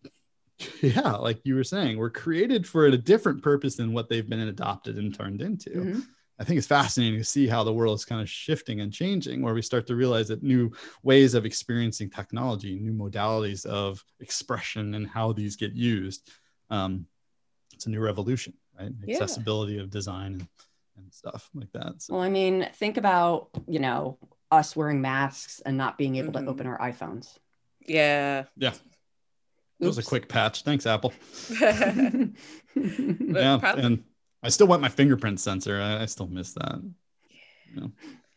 yeah 0.82 1.12
like 1.14 1.40
you 1.44 1.56
were 1.56 1.64
saying 1.64 1.98
were 1.98 2.10
created 2.10 2.66
for 2.66 2.86
a 2.86 2.98
different 2.98 3.42
purpose 3.42 3.76
than 3.76 3.94
what 3.94 4.10
they've 4.10 4.30
been 4.30 4.40
adopted 4.40 4.98
and 4.98 5.14
turned 5.14 5.42
into 5.42 5.70
mm-hmm. 5.70 6.00
i 6.40 6.44
think 6.44 6.58
it's 6.58 6.68
fascinating 6.68 7.20
to 7.20 7.26
see 7.26 7.46
how 7.46 7.64
the 7.64 7.74
world 7.74 7.96
is 7.96 8.06
kind 8.06 8.22
of 8.22 8.30
shifting 8.30 8.80
and 8.80 8.94
changing 8.94 9.42
where 9.42 9.54
we 9.54 9.62
start 9.62 9.86
to 9.86 9.96
realize 9.96 10.30
that 10.30 10.44
new 10.44 10.72
ways 11.04 11.34
of 11.34 11.46
experiencing 11.46 12.10
technology 12.10 12.80
new 12.80 12.94
modalities 12.94 13.66
of 13.66 14.02
expression 14.22 14.94
and 14.96 15.08
how 15.08 15.34
these 15.34 15.56
get 15.58 15.74
used 15.74 16.30
um, 16.70 17.06
it's 17.76 17.86
a 17.86 17.90
new 17.90 18.00
revolution, 18.00 18.54
right? 18.80 18.92
Yeah. 19.06 19.16
Accessibility 19.16 19.78
of 19.78 19.90
design 19.90 20.34
and, 20.34 20.48
and 20.98 21.14
stuff 21.14 21.50
like 21.54 21.72
that. 21.74 22.02
So, 22.02 22.16
Well, 22.16 22.24
I 22.24 22.30
mean, 22.30 22.68
think 22.76 22.98
about, 22.98 23.50
you 23.68 23.80
know, 23.80 24.18
us 24.52 24.76
wearing 24.76 25.02
masks 25.02 25.62
and 25.66 25.78
not 25.78 25.98
being 25.98 26.16
able 26.16 26.34
Mhm. 26.34 26.46
to 26.46 26.50
open 26.50 26.68
our 26.68 26.80
iPhones. 26.80 27.38
Yeah. 27.82 28.46
yeah, 28.56 28.74
it 29.80 29.88
was 29.88 29.98
a 29.98 30.04
quick 30.04 30.28
patch. 30.28 30.64
Thanks, 30.64 30.86
Apple. 30.86 31.14
Yeah, 32.76 33.60
and 33.64 34.04
I 34.44 34.50
still 34.50 34.68
want 34.68 34.82
my 34.82 34.90
fingerprint 34.90 35.40
sensor. 35.40 35.80
I, 35.82 36.02
I 36.02 36.06
still 36.06 36.28
miss 36.28 36.54
that. 36.54 36.82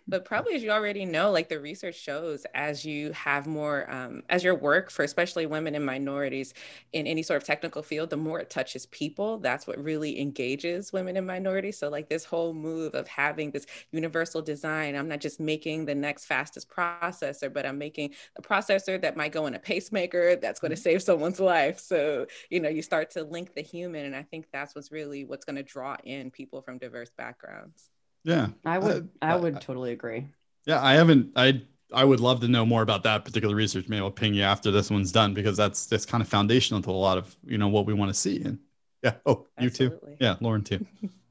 But 0.08 0.24
probably 0.24 0.54
as 0.54 0.62
you 0.62 0.70
already 0.70 1.04
know 1.04 1.30
like 1.30 1.48
the 1.48 1.60
research 1.60 1.94
shows 1.94 2.46
as 2.54 2.84
you 2.84 3.12
have 3.12 3.46
more 3.46 3.88
um, 3.90 4.22
as 4.30 4.42
your 4.42 4.54
work 4.54 4.90
for 4.90 5.04
especially 5.04 5.46
women 5.46 5.74
and 5.74 5.84
minorities 5.84 6.54
in 6.92 7.06
any 7.06 7.22
sort 7.22 7.40
of 7.40 7.46
technical 7.46 7.82
field 7.82 8.10
the 8.10 8.16
more 8.16 8.40
it 8.40 8.50
touches 8.50 8.86
people 8.86 9.38
that's 9.38 9.66
what 9.66 9.78
really 9.82 10.18
engages 10.18 10.92
women 10.92 11.16
and 11.16 11.26
minorities. 11.26 11.78
So 11.78 11.88
like 11.88 12.08
this 12.08 12.24
whole 12.24 12.54
move 12.54 12.94
of 12.94 13.06
having 13.06 13.50
this 13.50 13.66
universal 13.92 14.40
design 14.40 14.96
i'm 14.96 15.08
not 15.08 15.20
just 15.20 15.38
making 15.38 15.84
the 15.84 15.94
next 15.94 16.24
fastest 16.24 16.68
processor 16.70 17.52
but 17.52 17.66
i'm 17.66 17.78
making 17.78 18.14
a 18.36 18.42
processor 18.42 19.00
that 19.00 19.16
might 19.16 19.32
go 19.32 19.46
in 19.46 19.54
a 19.54 19.58
pacemaker 19.58 20.36
that's 20.36 20.60
going 20.60 20.70
to 20.70 20.76
save 20.76 21.02
someone's 21.02 21.40
life. 21.40 21.78
So 21.78 22.26
you 22.50 22.60
know 22.60 22.68
you 22.68 22.82
start 22.82 23.10
to 23.12 23.24
link 23.24 23.54
the 23.54 23.60
human 23.62 24.06
and 24.06 24.16
i 24.16 24.22
think 24.22 24.46
that's 24.52 24.74
what's 24.74 24.90
really 24.90 25.24
what's 25.24 25.44
going 25.44 25.56
to 25.56 25.62
draw 25.62 25.96
in 26.04 26.30
people 26.30 26.62
from 26.62 26.78
diverse 26.78 27.10
backgrounds 27.10 27.90
Yeah, 28.28 28.48
I 28.66 28.78
would, 28.78 29.08
I 29.22 29.32
uh, 29.32 29.38
would 29.40 29.60
totally 29.62 29.92
agree. 29.92 30.28
yeah. 30.66 30.84
I 30.84 30.94
haven't. 30.94 31.32
I 31.34 31.62
I 31.94 32.04
would 32.04 32.20
love 32.20 32.40
to 32.40 32.48
know 32.48 32.66
more 32.66 32.82
about 32.82 33.02
that 33.04 33.24
particular 33.24 33.56
research. 33.56 33.88
Maybe 33.88 34.02
I'll 34.02 34.10
ping 34.10 34.34
you 34.34 34.42
after 34.42 34.70
this 34.70 34.90
one's 34.90 35.10
done 35.10 35.32
because 35.32 35.56
that's 35.56 35.86
that's 35.86 36.04
kind 36.04 36.20
of 36.20 36.28
foundational 36.28 36.82
to 36.82 36.90
a 36.90 36.92
lot 36.92 37.16
of 37.16 37.34
you 37.46 37.56
know 37.56 37.68
what 37.68 37.86
we 37.86 37.94
want 37.94 38.10
to 38.10 38.14
see. 38.14 38.42
And 38.42 38.58
yeah. 39.02 39.14
Oh, 39.24 39.46
you 39.58 39.70
too. 39.70 39.98
Yeah, 40.20 40.36
Lauren 40.42 40.62
too. 40.62 40.84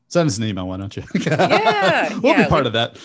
Send 0.08 0.28
us 0.28 0.40
an 0.40 0.46
email, 0.46 0.68
why 0.68 0.78
don't 0.78 0.96
you? 0.98 1.04
Yeah, 1.20 2.18
we'll 2.18 2.34
yeah, 2.34 2.46
be 2.46 2.50
part 2.50 2.66
of 2.66 2.74
that. 2.74 2.98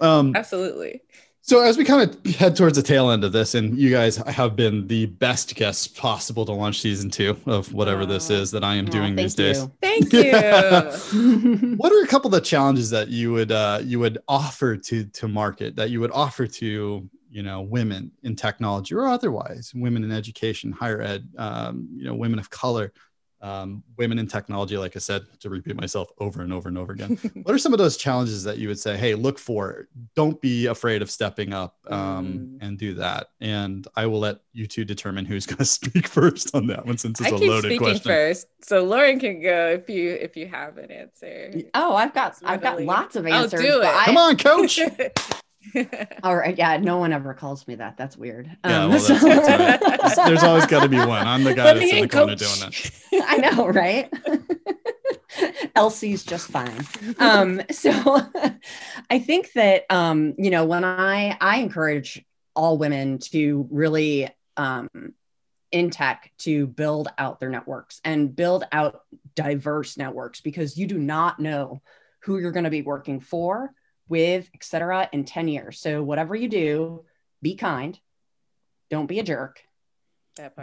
Um, 0.00 0.34
absolutely 0.34 1.02
so 1.44 1.60
as 1.60 1.76
we 1.76 1.84
kind 1.84 2.08
of 2.08 2.34
head 2.36 2.54
towards 2.54 2.76
the 2.76 2.82
tail 2.82 3.10
end 3.10 3.24
of 3.24 3.32
this, 3.32 3.56
and 3.56 3.76
you 3.76 3.90
guys 3.90 4.16
have 4.16 4.54
been 4.54 4.86
the 4.86 5.06
best 5.06 5.56
guests 5.56 5.88
possible 5.88 6.46
to 6.46 6.52
launch 6.52 6.80
season 6.80 7.10
two 7.10 7.36
of 7.46 7.72
whatever 7.74 8.06
this 8.06 8.30
is 8.30 8.52
that 8.52 8.62
I 8.62 8.76
am 8.76 8.86
Aw, 8.86 8.90
doing 8.90 9.16
these 9.16 9.34
thank 9.34 9.56
days. 9.56 9.68
Thank 9.82 10.12
you. 10.12 11.20
you. 11.20 11.76
What 11.76 11.92
are 11.92 12.02
a 12.02 12.06
couple 12.06 12.28
of 12.28 12.32
the 12.32 12.40
challenges 12.40 12.90
that 12.90 13.08
you 13.08 13.32
would 13.32 13.50
uh, 13.50 13.80
you 13.82 13.98
would 13.98 14.18
offer 14.28 14.76
to 14.76 15.04
to 15.04 15.28
market 15.28 15.74
that 15.76 15.90
you 15.90 16.00
would 16.00 16.12
offer 16.12 16.46
to 16.46 17.10
you 17.28 17.42
know 17.42 17.62
women 17.62 18.12
in 18.22 18.36
technology 18.36 18.94
or 18.94 19.06
otherwise 19.06 19.72
women 19.74 20.04
in 20.04 20.12
education, 20.12 20.70
higher 20.70 21.02
ed, 21.02 21.28
um, 21.38 21.88
you 21.92 22.04
know 22.04 22.14
women 22.14 22.38
of 22.38 22.50
color, 22.50 22.92
um, 23.42 23.82
women 23.98 24.18
in 24.18 24.26
technology? 24.26 24.78
Like 24.78 24.94
I 24.96 25.00
said, 25.00 25.22
to 25.40 25.50
repeat 25.50 25.76
myself 25.76 26.08
over 26.18 26.42
and 26.42 26.52
over 26.52 26.68
and 26.68 26.78
over 26.78 26.92
again. 26.92 27.16
what 27.42 27.54
are 27.54 27.58
some 27.58 27.72
of 27.72 27.78
those 27.78 27.96
challenges 27.96 28.44
that 28.44 28.58
you 28.58 28.68
would 28.68 28.78
say 28.78 28.96
hey 28.96 29.14
look 29.14 29.38
for 29.38 29.88
don't 30.14 30.40
be 30.40 30.66
afraid 30.66 31.02
of 31.02 31.10
stepping 31.10 31.52
up 31.52 31.76
um, 31.88 32.22
Mm. 32.22 32.58
and 32.60 32.78
do 32.78 32.94
that 32.94 33.28
and 33.40 33.88
i 33.96 34.06
will 34.06 34.20
let 34.20 34.38
you 34.52 34.66
two 34.66 34.84
determine 34.84 35.24
who's 35.24 35.44
going 35.52 35.58
to 35.58 35.64
speak 35.64 36.06
first 36.06 36.54
on 36.54 36.66
that 36.68 36.86
one 36.86 36.96
since 36.98 37.20
it's 37.20 37.32
I 37.32 37.34
a 37.34 37.38
keep 37.38 37.48
loaded 37.48 37.64
speaking 37.68 37.78
question 37.80 38.10
first, 38.10 38.46
so 38.62 38.84
Lauren 38.84 39.18
can 39.18 39.42
go 39.42 39.68
if 39.70 39.88
you 39.90 40.10
if 40.12 40.36
you 40.36 40.46
have 40.46 40.78
an 40.78 40.90
answer. 40.92 41.52
oh, 41.74 41.94
I've 41.96 42.14
got, 42.14 42.36
I've 42.44 42.62
got 42.62 42.80
lots 42.82 43.16
of 43.16 43.26
answers. 43.26 43.54
Oh, 43.54 43.56
answers. 43.56 43.74
do 43.74 43.82
it. 43.82 43.86
I- 43.86 44.04
come 44.04 44.16
on 44.18 44.36
coach 44.36 44.78
All 46.22 46.36
right. 46.36 46.56
Yeah. 46.56 46.76
No 46.78 46.98
one 46.98 47.12
ever 47.12 47.34
calls 47.34 47.66
me 47.68 47.76
that. 47.76 47.96
That's 47.96 48.16
weird. 48.16 48.50
Yeah, 48.64 48.84
Um, 48.84 48.90
well, 48.90 49.00
that's- 49.00 49.22
right. 49.82 50.16
There's- 50.26 50.42
always 50.42 50.66
got 50.66 50.82
to 50.82 50.88
be 50.88 50.98
one. 50.98 51.26
I'm 51.26 51.44
the 51.44 51.54
guy 51.54 51.64
Let 51.64 51.78
that's 51.78 51.92
in 51.92 52.00
the 52.02 52.08
corner 52.08 52.34
doing 52.34 52.50
that. 52.60 52.90
I 53.26 53.36
know, 53.38 53.66
right? 53.68 54.10
Elsie's 55.74 56.24
just 56.24 56.48
fine. 56.50 56.78
Um, 57.18 57.62
so 57.70 57.90
I 59.10 59.18
think 59.18 59.52
that 59.54 59.84
um, 59.90 60.34
you 60.38 60.50
know, 60.50 60.64
when 60.66 60.84
I 60.84 61.36
I 61.40 61.58
encourage 61.58 62.24
all 62.54 62.76
women 62.76 63.18
to 63.18 63.66
really 63.70 64.28
um 64.58 64.88
in 65.70 65.88
tech 65.88 66.30
to 66.36 66.66
build 66.66 67.08
out 67.16 67.40
their 67.40 67.48
networks 67.48 68.00
and 68.04 68.36
build 68.36 68.64
out 68.72 69.00
diverse 69.34 69.96
networks 69.96 70.42
because 70.42 70.76
you 70.76 70.86
do 70.86 70.98
not 70.98 71.40
know 71.40 71.80
who 72.24 72.38
you're 72.38 72.52
going 72.52 72.64
to 72.64 72.70
be 72.70 72.82
working 72.82 73.18
for, 73.20 73.72
with, 74.08 74.48
etc. 74.54 75.08
in 75.12 75.24
10 75.24 75.48
years. 75.48 75.78
So 75.78 76.02
whatever 76.02 76.34
you 76.34 76.48
do, 76.48 77.04
be 77.40 77.54
kind. 77.56 77.98
Don't 78.90 79.06
be 79.06 79.20
a 79.20 79.22
jerk 79.22 79.62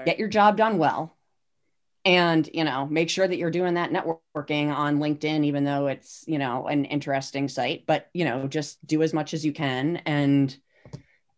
get 0.05 0.19
your 0.19 0.27
job 0.27 0.57
done 0.57 0.77
well 0.77 1.15
and 2.05 2.49
you 2.53 2.63
know 2.63 2.85
make 2.85 3.09
sure 3.09 3.27
that 3.27 3.37
you're 3.37 3.51
doing 3.51 3.75
that 3.75 3.91
networking 3.91 4.73
on 4.73 4.99
linkedin 4.99 5.45
even 5.45 5.63
though 5.63 5.87
it's 5.87 6.23
you 6.27 6.39
know 6.39 6.67
an 6.67 6.85
interesting 6.85 7.47
site 7.47 7.85
but 7.85 8.09
you 8.13 8.25
know 8.25 8.47
just 8.47 8.85
do 8.85 9.03
as 9.03 9.13
much 9.13 9.33
as 9.33 9.45
you 9.45 9.53
can 9.53 9.97
and 10.05 10.57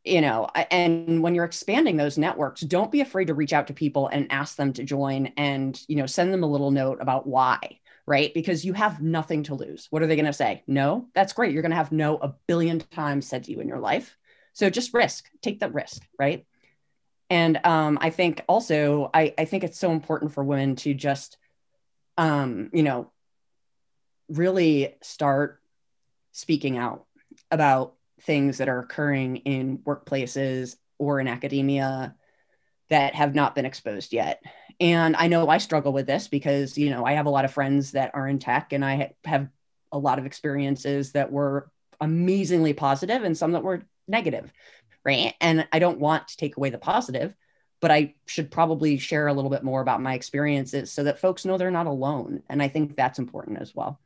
you 0.04 0.22
know 0.22 0.48
and 0.70 1.22
when 1.22 1.36
you're 1.36 1.46
expanding 1.46 1.98
those 1.98 2.18
networks 2.18 2.62
don't 2.62 2.92
be 2.92 3.02
afraid 3.02 3.28
to 3.28 3.34
reach 3.34 3.54
out 3.54 3.68
to 3.68 3.74
people 3.74 4.08
and 4.08 4.32
ask 4.32 4.56
them 4.56 4.72
to 4.72 4.84
join 4.84 5.28
and 5.38 5.82
you 5.88 5.96
know 5.96 6.06
send 6.06 6.32
them 6.32 6.44
a 6.44 6.50
little 6.50 6.72
note 6.72 7.00
about 7.02 7.28
why 7.28 7.80
right? 8.12 8.34
Because 8.34 8.66
you 8.66 8.74
have 8.74 9.02
nothing 9.02 9.44
to 9.44 9.56
lose. 9.56 9.88
What 9.90 10.02
are 10.02 10.08
they 10.08 10.18
going 10.18 10.26
to 10.26 10.34
say? 10.34 10.64
No? 10.68 11.08
That's 11.16 11.32
great. 11.32 11.54
You're 11.54 11.62
going 11.62 11.72
to 11.72 11.78
have 11.78 11.94
no 11.94 12.18
a 12.18 12.36
billion 12.46 12.80
times 12.80 13.26
said 13.26 13.46
to 13.46 13.52
you 13.52 13.62
in 13.62 13.70
your 13.70 13.80
life. 13.80 14.18
So 14.52 14.70
just 14.70 14.94
risk. 14.94 15.30
Take 15.42 15.62
that 15.62 15.74
risk 15.74 16.04
right? 16.20 16.46
And 17.30 17.66
um, 17.66 17.98
I 18.02 18.10
think 18.10 18.44
also, 18.50 19.10
I, 19.14 19.34
I 19.38 19.46
think 19.46 19.64
it's 19.64 19.80
so 19.80 19.94
important 19.94 20.34
for 20.34 20.44
women 20.44 20.76
to 20.78 20.94
just, 20.94 21.38
um, 22.18 22.70
you 22.74 22.84
know, 22.84 23.10
really 24.28 24.96
start 25.02 25.62
speaking 26.34 26.78
out 26.78 27.06
about 27.50 27.94
things 28.24 28.58
that 28.58 28.68
are 28.68 28.80
occurring 28.80 29.38
in 29.38 29.78
workplaces 29.78 30.76
or 30.98 31.22
in 31.22 31.30
academia 31.30 32.14
that 32.90 33.16
have 33.16 33.34
not 33.34 33.56
been 33.56 33.66
exposed 33.66 34.12
yet. 34.12 34.44
And 34.80 35.16
I 35.16 35.28
know 35.28 35.48
I 35.48 35.58
struggle 35.58 35.94
with 35.94 36.08
this 36.08 36.28
because, 36.28 36.78
you 36.78 36.90
know, 36.90 37.06
I 37.06 37.14
have 37.14 37.26
a 37.26 37.32
lot 37.32 37.46
of 37.46 37.54
friends 37.54 37.92
that 37.92 38.12
are 38.14 38.28
in 38.28 38.40
tech 38.40 38.74
and 38.74 38.84
I 38.84 38.96
ha- 38.96 39.30
have 39.30 39.50
a 39.92 39.98
lot 39.98 40.20
of 40.20 40.26
experiences 40.26 41.12
that 41.12 41.32
were 41.32 41.70
amazingly 42.00 42.74
positive 42.74 43.24
and 43.24 43.38
some 43.38 43.52
that 43.52 43.64
were 43.64 43.84
negative 44.08 44.52
right? 45.04 45.34
And 45.42 45.68
I 45.72 45.80
don't 45.80 46.00
want 46.00 46.28
to 46.30 46.38
take 46.38 46.58
away 46.58 46.70
the 46.70 46.78
positive, 46.78 47.34
but 47.80 47.92
I 47.92 48.16
should 48.26 48.52
probably 48.52 48.98
share 48.98 49.28
a 49.28 49.34
little 49.34 49.50
bit 49.50 49.64
more 49.64 49.82
about 49.82 50.02
my 50.02 50.14
experiences 50.14 50.92
so 50.92 51.04
that 51.04 51.20
folks 51.20 51.46
know 51.46 51.58
they're 51.58 51.72
not 51.72 51.88
alone. 51.88 52.44
And 52.50 52.62
I 52.62 52.68
think 52.68 52.96
that's 52.96 53.20
important 53.20 53.60
as 53.60 53.74
well. 53.76 54.00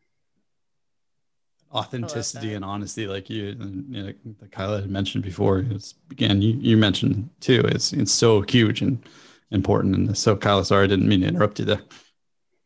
Authenticity 1.74 2.54
and 2.54 2.64
honesty, 2.64 3.06
like 3.06 3.30
you, 3.30 3.50
and, 3.50 3.94
you 3.94 4.04
know, 4.04 4.14
that 4.40 4.52
Kyla 4.52 4.82
had 4.82 4.90
mentioned 4.90 5.26
before. 5.26 5.60
It's 5.72 5.96
again, 6.10 6.42
you, 6.42 6.54
you 6.58 6.78
mentioned 6.78 7.30
too. 7.42 7.64
It's 7.66 7.92
it's 7.92 8.14
so 8.14 8.42
huge 8.42 8.82
and 8.82 9.04
important. 9.52 9.96
And 9.96 10.18
so, 10.18 10.36
Kyla, 10.36 10.66
sorry, 10.66 10.86
I 10.86 10.88
didn't 10.88 11.08
mean 11.08 11.22
to 11.22 11.28
interrupt 11.28 11.60
you 11.60 11.66
there. 11.66 11.82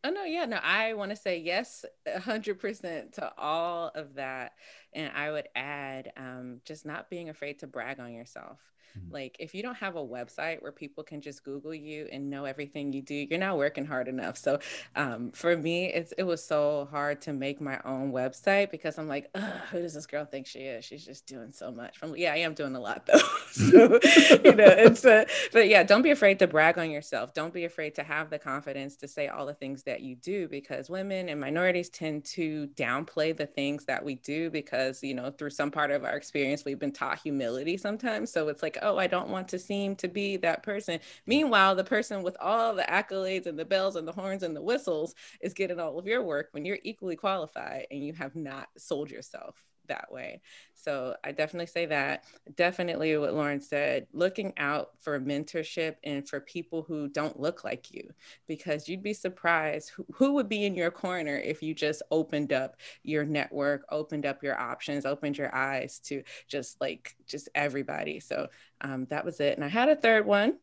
Oh 0.03 0.11
no, 0.11 0.23
yeah, 0.23 0.45
no, 0.45 0.57
I 0.63 0.93
want 0.93 1.11
to 1.11 1.17
say 1.17 1.39
yes, 1.39 1.83
hundred 2.23 2.59
percent 2.59 3.13
to 3.13 3.31
all 3.37 3.91
of 3.93 4.15
that, 4.15 4.53
and 4.93 5.11
I 5.13 5.29
would 5.29 5.49
add, 5.55 6.13
um, 6.15 6.61
just 6.63 6.85
not 6.85 7.09
being 7.09 7.27
afraid 7.27 7.59
to 7.59 7.67
brag 7.67 7.99
on 7.99 8.13
yourself. 8.13 8.59
Mhm. 8.97 9.11
Like, 9.11 9.35
if 9.39 9.53
you 9.53 9.61
don't 9.63 9.75
have 9.75 9.95
a 9.95 10.05
website 10.05 10.61
where 10.61 10.71
people 10.71 11.03
can 11.03 11.21
just 11.21 11.43
Google 11.43 11.73
you 11.73 12.07
and 12.11 12.29
know 12.29 12.45
everything 12.45 12.93
you 12.93 13.01
do, 13.01 13.15
you're 13.15 13.39
not 13.39 13.57
working 13.57 13.85
hard 13.85 14.07
enough. 14.07 14.37
So, 14.37 14.59
um, 14.95 15.31
for 15.31 15.55
me, 15.57 15.87
it's 15.93 16.11
it 16.13 16.23
was 16.23 16.43
so 16.43 16.87
hard 16.91 17.21
to 17.23 17.33
make 17.33 17.61
my 17.61 17.79
own 17.85 18.11
website 18.11 18.71
because 18.71 18.97
I'm 18.97 19.07
like, 19.07 19.29
who 19.71 19.81
does 19.81 19.93
this 19.93 20.05
girl 20.07 20.25
think 20.25 20.47
she 20.47 20.59
is? 20.59 20.85
She's 20.85 21.05
just 21.05 21.25
doing 21.27 21.51
so 21.51 21.71
much. 21.71 21.97
From 21.97 22.15
yeah, 22.15 22.33
I 22.33 22.37
am 22.37 22.53
doing 22.53 22.75
a 22.75 22.79
lot 22.79 23.05
though. 23.05 23.19
so, 23.51 23.99
you 24.43 24.55
know, 24.55 24.65
it's 24.77 25.05
uh, 25.05 25.25
but 25.53 25.67
yeah, 25.67 25.83
don't 25.83 26.01
be 26.01 26.11
afraid 26.11 26.39
to 26.39 26.47
brag 26.47 26.77
on 26.77 26.89
yourself. 26.91 27.33
Don't 27.33 27.53
be 27.53 27.65
afraid 27.65 27.95
to 27.95 28.03
have 28.03 28.29
the 28.29 28.39
confidence 28.39 28.95
to 28.97 29.07
say 29.07 29.27
all 29.27 29.45
the 29.45 29.53
things 29.53 29.83
that 29.83 30.01
you 30.01 30.15
do 30.15 30.47
because 30.47 30.89
women 30.89 31.29
and 31.29 31.39
minorities 31.39 31.89
tend 31.89 32.25
to 32.25 32.67
downplay 32.75 33.35
the 33.35 33.45
things 33.45 33.85
that 33.85 34.03
we 34.03 34.15
do 34.15 34.49
because, 34.49 35.03
you 35.03 35.13
know, 35.13 35.31
through 35.31 35.49
some 35.51 35.71
part 35.71 35.91
of 35.91 36.03
our 36.03 36.15
experience, 36.15 36.65
we've 36.65 36.79
been 36.79 36.91
taught 36.91 37.19
humility 37.19 37.77
sometimes. 37.77 38.31
So 38.31 38.47
it's 38.49 38.63
like, 38.63 38.77
oh, 38.81 38.97
I 38.97 39.07
don't 39.07 39.29
want 39.29 39.47
to 39.49 39.59
seem 39.59 39.95
to 39.97 40.07
be 40.07 40.37
that 40.37 40.63
person. 40.63 40.99
Meanwhile, 41.25 41.75
the 41.75 41.83
person 41.83 42.23
with 42.23 42.37
all 42.39 42.73
the 42.75 42.83
accolades 42.83 43.45
and 43.45 43.57
the 43.57 43.65
bells 43.65 43.95
and 43.95 44.07
the 44.07 44.11
horns 44.11 44.43
and 44.43 44.55
the 44.55 44.61
whistles 44.61 45.15
is 45.41 45.53
getting 45.53 45.79
all 45.79 45.99
of 45.99 46.07
your 46.07 46.23
work 46.23 46.49
when 46.51 46.65
you're 46.65 46.79
equally 46.83 47.15
qualified 47.15 47.87
and 47.91 48.03
you 48.03 48.13
have 48.13 48.35
not 48.35 48.69
sold 48.77 49.11
yourself 49.11 49.63
that 49.89 50.11
way. 50.11 50.41
So 50.73 51.15
I 51.23 51.33
definitely 51.33 51.67
say 51.67 51.85
that. 51.87 52.23
Definitely 52.55 53.17
what 53.17 53.33
Lauren 53.33 53.59
said, 53.59 54.07
looking 54.13 54.53
out 54.57 54.91
for 55.01 55.19
mentorship 55.19 55.95
and 56.03 56.27
for 56.27 56.39
people 56.39 56.83
who 56.83 57.09
don't 57.09 57.39
look 57.39 57.63
like 57.65 57.91
you, 57.91 58.09
because 58.47 58.87
you'd 58.87 59.03
be 59.03 59.13
surprised 59.13 59.89
who, 59.89 60.05
who 60.13 60.33
would 60.33 60.47
be 60.47 60.65
in 60.65 60.75
your 60.75 60.89
corner 60.89 61.35
if 61.35 61.61
you 61.61 61.73
just 61.73 62.01
opened 62.11 62.53
up 62.53 62.77
your 63.03 63.25
network, 63.25 63.85
opened 63.91 64.25
up 64.25 64.41
your 64.41 64.57
options, 64.59 65.05
opened 65.05 65.37
your 65.37 65.53
eyes 65.53 65.99
to 65.99 66.23
just 66.47 66.79
like 66.79 67.15
just 67.27 67.49
everybody. 67.53 68.19
So 68.19 68.47
um, 68.81 69.05
that 69.09 69.25
was 69.25 69.41
it. 69.41 69.57
And 69.57 69.65
I 69.65 69.67
had 69.67 69.89
a 69.89 69.95
third 69.95 70.25
one. 70.25 70.57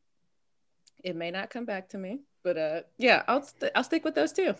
It 1.05 1.15
may 1.15 1.31
not 1.31 1.51
come 1.51 1.67
back 1.67 1.91
to 1.91 1.99
me, 1.99 2.21
but 2.47 2.57
uh, 2.57 2.81
yeah, 2.97 3.25
I'll 3.27 3.43
st- 3.43 3.73
I'll 3.75 3.83
stick 3.83 4.05
with 4.05 4.15
those 4.15 4.33
two. 4.33 4.55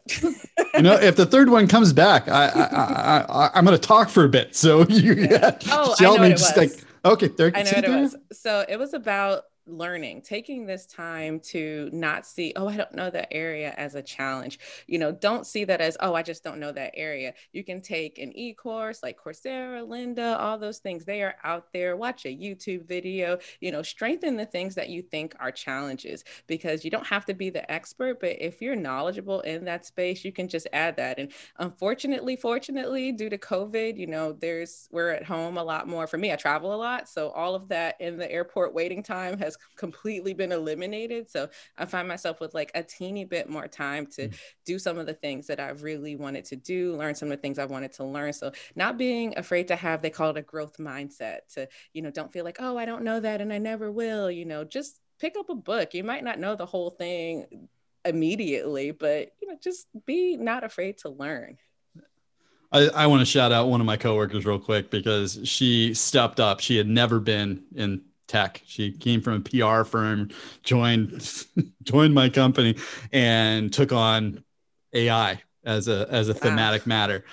you 0.75 0.83
know, 0.83 0.95
if 0.95 1.15
the 1.15 1.25
third 1.25 1.49
one 1.49 1.69
comes 1.69 1.93
back, 1.93 2.27
I 2.27 2.49
I, 2.49 3.47
I, 3.55 3.59
am 3.59 3.65
going 3.65 3.79
to 3.79 3.87
talk 3.87 4.09
for 4.09 4.25
a 4.25 4.29
bit. 4.29 4.57
So 4.57 4.85
you 4.89 5.15
yeah. 5.15 5.57
oh, 5.71 6.19
me 6.19 6.31
just 6.31 6.57
was. 6.57 6.75
like 6.75 6.85
okay, 7.05 7.29
there. 7.29 7.53
I 7.55 7.63
know 7.63 7.71
what 7.71 7.85
it 7.85 7.91
was. 7.91 8.17
So 8.33 8.65
it 8.69 8.77
was 8.77 8.93
about 8.93 9.45
learning, 9.67 10.23
taking 10.23 10.67
this 10.67 10.87
time 10.87 11.41
to 11.41 11.91
not 11.93 12.27
see, 12.27 12.53
oh, 12.57 12.69
I 12.69 12.77
don't 12.77 12.95
know 12.95 13.11
that 13.11 13.29
area 13.33 13.75
as 13.77 13.95
a 13.95 14.03
challenge. 14.03 14.59
You 14.87 14.99
know, 14.99 15.13
don't 15.13 15.47
see 15.47 15.65
that 15.65 15.81
as, 15.81 15.97
oh, 16.01 16.15
I 16.15 16.23
just 16.23 16.45
don't 16.45 16.61
know 16.61 16.73
that 16.73 16.93
area. 16.95 17.35
You 17.53 17.65
can 17.65 17.81
take 17.81 18.19
an 18.19 18.37
e 18.37 18.55
course 18.55 19.03
like 19.03 19.19
Coursera, 19.19 19.87
Lynda, 19.87 20.39
all 20.39 20.59
those 20.59 20.79
things. 20.79 21.05
They 21.05 21.23
are 21.23 21.37
out 21.45 21.73
there. 21.73 21.97
Watch 21.97 22.25
a 22.27 22.29
YouTube 22.29 22.87
video, 22.87 23.39
you 23.61 23.73
know, 23.73 23.83
strengthen 23.83 24.37
the 24.37 24.47
things 24.47 24.75
that 24.77 24.89
you 24.89 25.03
think 25.03 25.35
are 25.41 25.51
challenges 25.51 26.25
because 26.47 26.85
you 26.85 26.91
don't 26.91 27.07
have 27.07 27.25
to 27.27 27.35
be 27.35 27.51
the 27.51 27.71
expert, 27.71 28.21
but 28.21 28.37
if 28.41 28.63
you're 28.63 28.77
knowledgeable 28.77 29.41
in 29.41 29.65
that 29.65 29.87
space, 29.87 30.25
you 30.25 30.33
can 30.33 30.49
just 30.49 30.69
add 30.73 30.97
that. 30.97 31.19
And 31.19 31.33
unfortunately, 31.59 32.37
fortunately, 32.37 33.13
due 33.13 33.31
to 33.31 33.39
COVID, 33.39 33.97
you 33.97 34.07
know, 34.07 34.33
there's, 34.33 34.89
we're 34.93 35.11
at 35.11 35.25
home 35.25 35.57
a 35.57 35.65
lot 35.65 35.89
more. 35.89 36.07
For 36.07 36.19
me, 36.19 36.33
I 36.33 36.37
travel 36.37 36.75
a 36.75 36.77
lot. 36.77 37.09
So 37.09 37.31
all 37.31 37.55
of 37.55 37.69
that 37.69 38.01
in 38.01 38.17
the 38.17 38.31
airport 38.31 38.75
waiting 38.75 39.03
time 39.03 39.39
has 39.39 39.56
completely 39.77 40.35
been 40.35 40.53
eliminated. 40.53 41.31
So 41.31 41.49
I 41.77 41.85
find 41.85 42.09
myself 42.09 42.41
with 42.41 42.55
like 42.55 42.71
a 42.75 42.83
teeny 42.83 43.25
bit 43.25 43.49
more 43.49 43.69
time 43.69 44.07
to 44.09 44.29
mm. 44.29 44.39
do 44.65 44.79
some 44.79 44.99
of 44.99 45.07
the 45.07 45.15
things 45.15 45.47
that 45.47 45.61
I 45.61 45.71
really 45.71 46.17
wanted 46.17 46.45
to 46.47 46.57
do, 46.57 46.97
learn 46.97 47.15
some 47.15 47.31
of 47.31 47.39
the 47.39 47.43
things 47.43 47.59
I 47.59 47.65
wanted 47.65 47.93
to 47.95 48.05
learn. 48.05 48.33
So 48.33 48.53
not 48.75 48.99
being 48.99 49.37
afraid 49.37 49.69
to 49.69 49.77
have, 49.77 50.03
they 50.03 50.11
call 50.11 50.31
it 50.31 50.37
a 50.37 50.43
growth 50.43 50.77
mindset 50.79 51.39
to, 51.55 51.69
you 51.93 52.03
know, 52.03 52.11
don't 52.11 52.33
feel 52.33 52.45
like, 52.45 52.59
oh, 52.61 52.77
I 52.77 52.85
don't 52.85 53.05
know 53.05 53.21
that 53.21 53.41
and 53.41 53.53
I 53.53 53.59
never 53.59 53.91
will, 53.91 54.31
you 54.31 54.45
know, 54.45 54.65
just 54.65 55.01
pick 55.19 55.37
up 55.39 55.49
a 55.49 55.55
book. 55.55 55.95
You 55.95 56.05
might 56.05 56.25
not 56.25 56.39
know 56.39 56.55
the 56.55 56.67
whole 56.67 56.91
thing 56.91 57.69
immediately, 58.05 58.91
but, 58.91 59.33
you 59.41 59.49
know, 59.49 59.57
just 59.63 59.87
be 60.05 60.37
not 60.37 60.65
afraid 60.65 60.99
to 60.99 61.09
learn. 61.09 61.59
I, 62.73 62.89
I 62.89 63.07
want 63.07 63.21
to 63.21 63.27
shout 63.27 63.53
out 63.53 63.69
one 63.69 63.81
of 63.81 63.87
my 63.87 63.97
coworkers 63.97 64.45
real 64.45 64.59
quick 64.59 64.91
because 64.91 65.39
she 65.45 65.95
stepped 65.95 66.41
up. 66.41 66.61
She 66.61 66.77
had 66.77 66.89
never 66.89 67.21
been 67.21 67.63
in 67.75 68.03
tech. 68.27 68.63
She 68.67 68.93
came 68.93 69.21
from 69.21 69.35
a 69.35 69.41
PR 69.41 69.85
firm, 69.85 70.31
joined 70.63 71.47
joined 71.83 72.15
my 72.15 72.29
company, 72.29 72.77
and 73.13 73.73
took 73.73 73.93
on 73.93 74.43
AI 74.93 75.43
as 75.65 75.89
a 75.89 76.07
as 76.11 76.29
a 76.29 76.35
thematic 76.35 76.87
matter. 76.87 77.25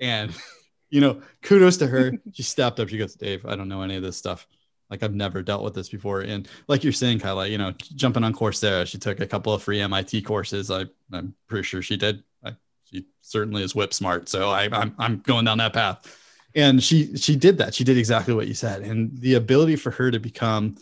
And 0.00 0.32
you 0.90 1.00
know, 1.00 1.22
kudos 1.42 1.78
to 1.78 1.86
her. 1.86 2.12
she 2.32 2.42
stepped 2.42 2.80
up. 2.80 2.88
She 2.88 2.98
goes, 2.98 3.14
Dave, 3.14 3.46
I 3.46 3.56
don't 3.56 3.68
know 3.68 3.82
any 3.82 3.96
of 3.96 4.02
this 4.02 4.16
stuff. 4.16 4.46
Like 4.90 5.02
I've 5.02 5.14
never 5.14 5.42
dealt 5.42 5.64
with 5.64 5.74
this 5.74 5.88
before. 5.88 6.20
And 6.20 6.46
like 6.68 6.84
you're 6.84 6.92
saying, 6.92 7.20
Kyla, 7.20 7.48
you 7.48 7.56
know, 7.56 7.72
jumping 7.72 8.24
on 8.24 8.34
Coursera, 8.34 8.86
she 8.86 8.98
took 8.98 9.20
a 9.20 9.26
couple 9.26 9.54
of 9.54 9.62
free 9.62 9.80
MIT 9.80 10.20
courses. 10.20 10.70
I, 10.70 10.84
I'm 11.10 11.34
pretty 11.48 11.62
sure 11.62 11.80
she 11.80 11.96
did. 11.96 12.22
I, 12.44 12.56
she 12.84 13.06
certainly 13.22 13.62
is 13.62 13.74
whip 13.74 13.94
smart. 13.94 14.28
So 14.28 14.50
I, 14.50 14.68
I'm, 14.70 14.94
I'm 14.98 15.20
going 15.20 15.46
down 15.46 15.56
that 15.58 15.72
path 15.72 16.21
and 16.54 16.82
she 16.82 17.16
she 17.16 17.36
did 17.36 17.58
that. 17.58 17.74
She 17.74 17.84
did 17.84 17.98
exactly 17.98 18.34
what 18.34 18.48
you 18.48 18.54
said. 18.54 18.82
And 18.82 19.16
the 19.18 19.34
ability 19.34 19.76
for 19.76 19.90
her 19.92 20.10
to 20.10 20.18
become 20.18 20.76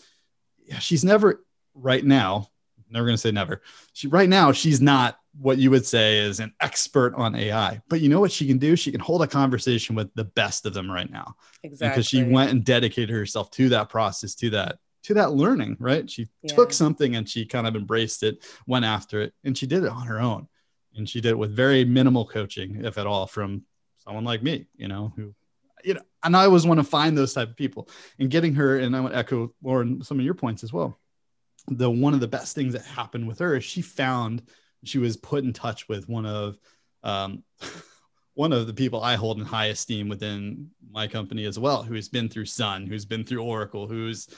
yeah, 0.64 0.78
she's 0.78 1.04
never 1.04 1.44
right 1.74 2.04
now 2.04 2.48
never 2.90 3.06
going 3.06 3.14
to 3.14 3.20
say 3.20 3.30
never. 3.30 3.62
She 3.92 4.08
right 4.08 4.28
now 4.28 4.52
she's 4.52 4.80
not 4.80 5.18
what 5.40 5.58
you 5.58 5.70
would 5.70 5.86
say 5.86 6.18
is 6.18 6.40
an 6.40 6.52
expert 6.60 7.14
on 7.14 7.36
ai 7.36 7.80
but 7.88 8.00
you 8.00 8.08
know 8.08 8.18
what 8.18 8.32
she 8.32 8.46
can 8.46 8.58
do? 8.58 8.74
She 8.74 8.90
can 8.90 9.00
hold 9.00 9.22
a 9.22 9.28
conversation 9.28 9.94
with 9.94 10.12
the 10.14 10.24
best 10.24 10.66
of 10.66 10.74
them 10.74 10.90
right 10.90 11.10
now. 11.10 11.36
Exactly 11.62 11.88
because 11.88 12.06
she 12.06 12.24
went 12.24 12.50
and 12.50 12.64
dedicated 12.64 13.10
herself 13.10 13.50
to 13.52 13.68
that 13.70 13.88
process 13.88 14.34
to 14.36 14.50
that 14.50 14.78
to 15.04 15.14
that 15.14 15.32
learning 15.32 15.76
right? 15.78 16.10
She 16.10 16.28
yeah. 16.42 16.54
took 16.54 16.72
something 16.72 17.16
and 17.16 17.28
she 17.28 17.46
kind 17.46 17.66
of 17.66 17.76
embraced 17.76 18.22
it 18.22 18.44
went 18.66 18.84
after 18.84 19.20
it 19.20 19.32
and 19.44 19.56
she 19.56 19.66
did 19.66 19.84
it 19.84 19.90
on 19.90 20.06
her 20.06 20.20
own. 20.20 20.48
And 20.96 21.08
she 21.08 21.20
did 21.20 21.30
it 21.30 21.38
with 21.38 21.54
very 21.54 21.84
minimal 21.84 22.26
coaching 22.26 22.84
if 22.84 22.98
at 22.98 23.06
all 23.06 23.28
from 23.28 23.62
someone 23.98 24.24
like 24.24 24.42
me 24.42 24.66
you 24.76 24.88
know 24.88 25.12
who 25.14 25.34
you 25.84 25.94
know, 25.94 26.02
and 26.22 26.36
I 26.36 26.44
always 26.44 26.66
want 26.66 26.78
to 26.78 26.84
find 26.84 27.16
those 27.16 27.32
type 27.32 27.48
of 27.48 27.56
people 27.56 27.88
and 28.18 28.30
getting 28.30 28.54
her. 28.54 28.78
And 28.78 28.96
I 28.96 29.00
want 29.00 29.12
to 29.12 29.18
echo 29.18 29.52
Lauren 29.62 30.02
some 30.02 30.18
of 30.18 30.24
your 30.24 30.34
points 30.34 30.62
as 30.62 30.72
well. 30.72 30.98
The 31.68 31.90
one 31.90 32.14
of 32.14 32.20
the 32.20 32.28
best 32.28 32.54
things 32.54 32.72
that 32.72 32.84
happened 32.84 33.26
with 33.26 33.38
her 33.38 33.56
is 33.56 33.64
she 33.64 33.82
found 33.82 34.42
she 34.84 34.98
was 34.98 35.16
put 35.16 35.44
in 35.44 35.52
touch 35.52 35.88
with 35.88 36.08
one 36.08 36.26
of 36.26 36.58
um, 37.02 37.42
one 38.34 38.52
of 38.52 38.66
the 38.66 38.74
people 38.74 39.02
I 39.02 39.16
hold 39.16 39.38
in 39.38 39.44
high 39.44 39.66
esteem 39.66 40.08
within 40.08 40.70
my 40.90 41.06
company 41.06 41.44
as 41.44 41.58
well, 41.58 41.82
who's 41.82 42.08
been 42.08 42.28
through 42.28 42.46
Sun, 42.46 42.86
who's 42.86 43.04
been 43.04 43.24
through 43.24 43.42
Oracle, 43.42 43.86
who's 43.86 44.28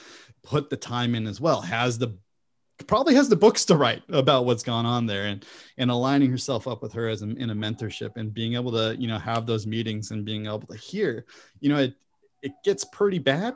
put 0.43 0.69
the 0.69 0.77
time 0.77 1.15
in 1.15 1.27
as 1.27 1.39
well, 1.39 1.61
has 1.61 1.97
the 1.97 2.17
probably 2.87 3.15
has 3.15 3.29
the 3.29 3.35
books 3.35 3.65
to 3.65 3.75
write 3.75 4.03
about 4.09 4.45
what's 4.45 4.63
gone 4.63 4.85
on 4.85 5.05
there 5.05 5.25
and 5.25 5.45
and 5.77 5.91
aligning 5.91 6.29
herself 6.29 6.67
up 6.67 6.81
with 6.81 6.93
her 6.93 7.07
as 7.07 7.21
a, 7.21 7.29
in 7.29 7.49
a 7.49 7.55
mentorship 7.55 8.17
and 8.17 8.33
being 8.33 8.55
able 8.55 8.71
to 8.71 8.95
you 8.99 9.07
know 9.07 9.17
have 9.17 9.45
those 9.45 9.67
meetings 9.67 10.11
and 10.11 10.25
being 10.25 10.45
able 10.45 10.61
to 10.61 10.77
hear 10.77 11.25
you 11.59 11.69
know 11.69 11.77
it 11.77 11.95
it 12.41 12.51
gets 12.63 12.83
pretty 12.85 13.19
bad 13.19 13.55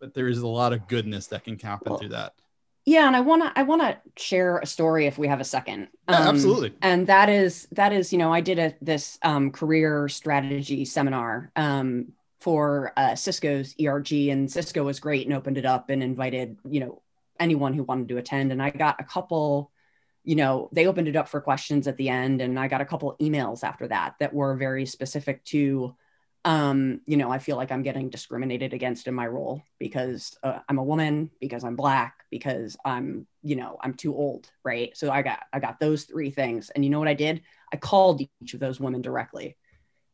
but 0.00 0.14
there 0.14 0.28
is 0.28 0.38
a 0.38 0.46
lot 0.46 0.72
of 0.72 0.86
goodness 0.88 1.26
that 1.28 1.44
can 1.44 1.58
happen 1.58 1.90
well, 1.90 1.98
through 1.98 2.10
that. 2.10 2.34
Yeah 2.84 3.06
and 3.06 3.16
i 3.16 3.20
want 3.20 3.42
to 3.42 3.52
i 3.58 3.62
want 3.62 3.82
to 3.82 3.96
share 4.16 4.58
a 4.58 4.66
story 4.66 5.06
if 5.06 5.18
we 5.18 5.28
have 5.28 5.40
a 5.40 5.44
second. 5.44 5.88
Um, 6.08 6.22
yeah, 6.22 6.28
absolutely. 6.28 6.74
and 6.82 7.06
that 7.06 7.28
is 7.28 7.68
that 7.72 7.92
is 7.92 8.12
you 8.12 8.18
know 8.18 8.32
i 8.32 8.40
did 8.40 8.58
a 8.58 8.74
this 8.80 9.18
um, 9.22 9.50
career 9.50 10.08
strategy 10.08 10.84
seminar 10.84 11.50
um, 11.56 12.12
for 12.40 12.92
uh, 12.96 13.14
cisco's 13.14 13.74
erg 13.80 14.12
and 14.12 14.50
cisco 14.50 14.84
was 14.84 15.00
great 15.00 15.26
and 15.26 15.34
opened 15.34 15.58
it 15.58 15.64
up 15.64 15.90
and 15.90 16.02
invited 16.02 16.58
you 16.68 16.80
know 16.80 17.02
anyone 17.40 17.74
who 17.74 17.84
wanted 17.84 18.08
to 18.08 18.18
attend. 18.18 18.52
And 18.52 18.62
I 18.62 18.70
got 18.70 19.00
a 19.00 19.04
couple, 19.04 19.70
you 20.22 20.36
know, 20.36 20.68
they 20.72 20.86
opened 20.86 21.08
it 21.08 21.16
up 21.16 21.28
for 21.28 21.40
questions 21.40 21.86
at 21.86 21.96
the 21.96 22.08
end, 22.08 22.40
and 22.40 22.58
I 22.58 22.68
got 22.68 22.80
a 22.80 22.86
couple 22.86 23.16
emails 23.20 23.64
after 23.64 23.88
that 23.88 24.14
that 24.20 24.32
were 24.32 24.56
very 24.56 24.86
specific 24.86 25.44
to, 25.46 25.94
um, 26.44 27.00
you 27.06 27.16
know, 27.16 27.30
I 27.30 27.38
feel 27.38 27.56
like 27.56 27.72
I'm 27.72 27.82
getting 27.82 28.10
discriminated 28.10 28.72
against 28.72 29.06
in 29.06 29.14
my 29.14 29.26
role 29.26 29.62
because 29.78 30.36
uh, 30.42 30.60
I'm 30.68 30.78
a 30.78 30.84
woman, 30.84 31.30
because 31.40 31.64
I'm 31.64 31.76
black, 31.76 32.24
because 32.30 32.76
I'm, 32.84 33.26
you 33.42 33.56
know, 33.56 33.78
I'm 33.80 33.94
too 33.94 34.14
old, 34.14 34.50
right? 34.62 34.96
So 34.96 35.10
I 35.10 35.22
got 35.22 35.40
I 35.52 35.60
got 35.60 35.80
those 35.80 36.04
three 36.04 36.30
things, 36.30 36.70
and 36.70 36.84
you 36.84 36.90
know 36.90 36.98
what 36.98 37.08
I 37.08 37.14
did? 37.14 37.42
I 37.72 37.76
called 37.76 38.22
each 38.42 38.54
of 38.54 38.60
those 38.60 38.80
women 38.80 39.02
directly, 39.02 39.56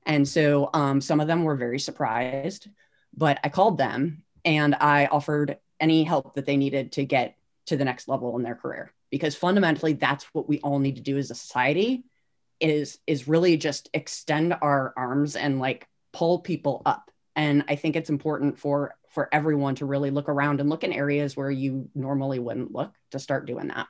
and 0.06 0.26
so 0.26 0.70
um, 0.72 1.00
some 1.00 1.20
of 1.20 1.26
them 1.26 1.44
were 1.44 1.56
very 1.56 1.78
surprised, 1.78 2.68
but 3.16 3.38
I 3.44 3.48
called 3.48 3.78
them 3.78 4.24
and 4.44 4.74
I 4.74 5.06
offered 5.06 5.58
any 5.80 6.04
help 6.04 6.34
that 6.34 6.46
they 6.46 6.56
needed 6.56 6.92
to 6.92 7.04
get 7.04 7.36
to 7.66 7.76
the 7.76 7.84
next 7.84 8.08
level 8.08 8.36
in 8.36 8.42
their 8.42 8.54
career. 8.54 8.92
Because 9.10 9.34
fundamentally 9.34 9.94
that's 9.94 10.24
what 10.32 10.48
we 10.48 10.60
all 10.60 10.78
need 10.78 10.96
to 10.96 11.02
do 11.02 11.18
as 11.18 11.30
a 11.30 11.34
society 11.34 12.04
is 12.60 12.98
is 13.06 13.26
really 13.26 13.56
just 13.56 13.88
extend 13.94 14.54
our 14.60 14.92
arms 14.96 15.34
and 15.34 15.58
like 15.58 15.88
pull 16.12 16.40
people 16.40 16.82
up. 16.84 17.10
And 17.36 17.64
i 17.68 17.76
think 17.76 17.96
it's 17.96 18.10
important 18.10 18.58
for 18.58 18.94
for 19.10 19.28
everyone 19.32 19.74
to 19.76 19.86
really 19.86 20.10
look 20.10 20.28
around 20.28 20.60
and 20.60 20.68
look 20.68 20.84
in 20.84 20.92
areas 20.92 21.36
where 21.36 21.50
you 21.50 21.88
normally 21.94 22.38
wouldn't 22.38 22.72
look 22.72 22.92
to 23.10 23.18
start 23.18 23.46
doing 23.46 23.68
that 23.68 23.86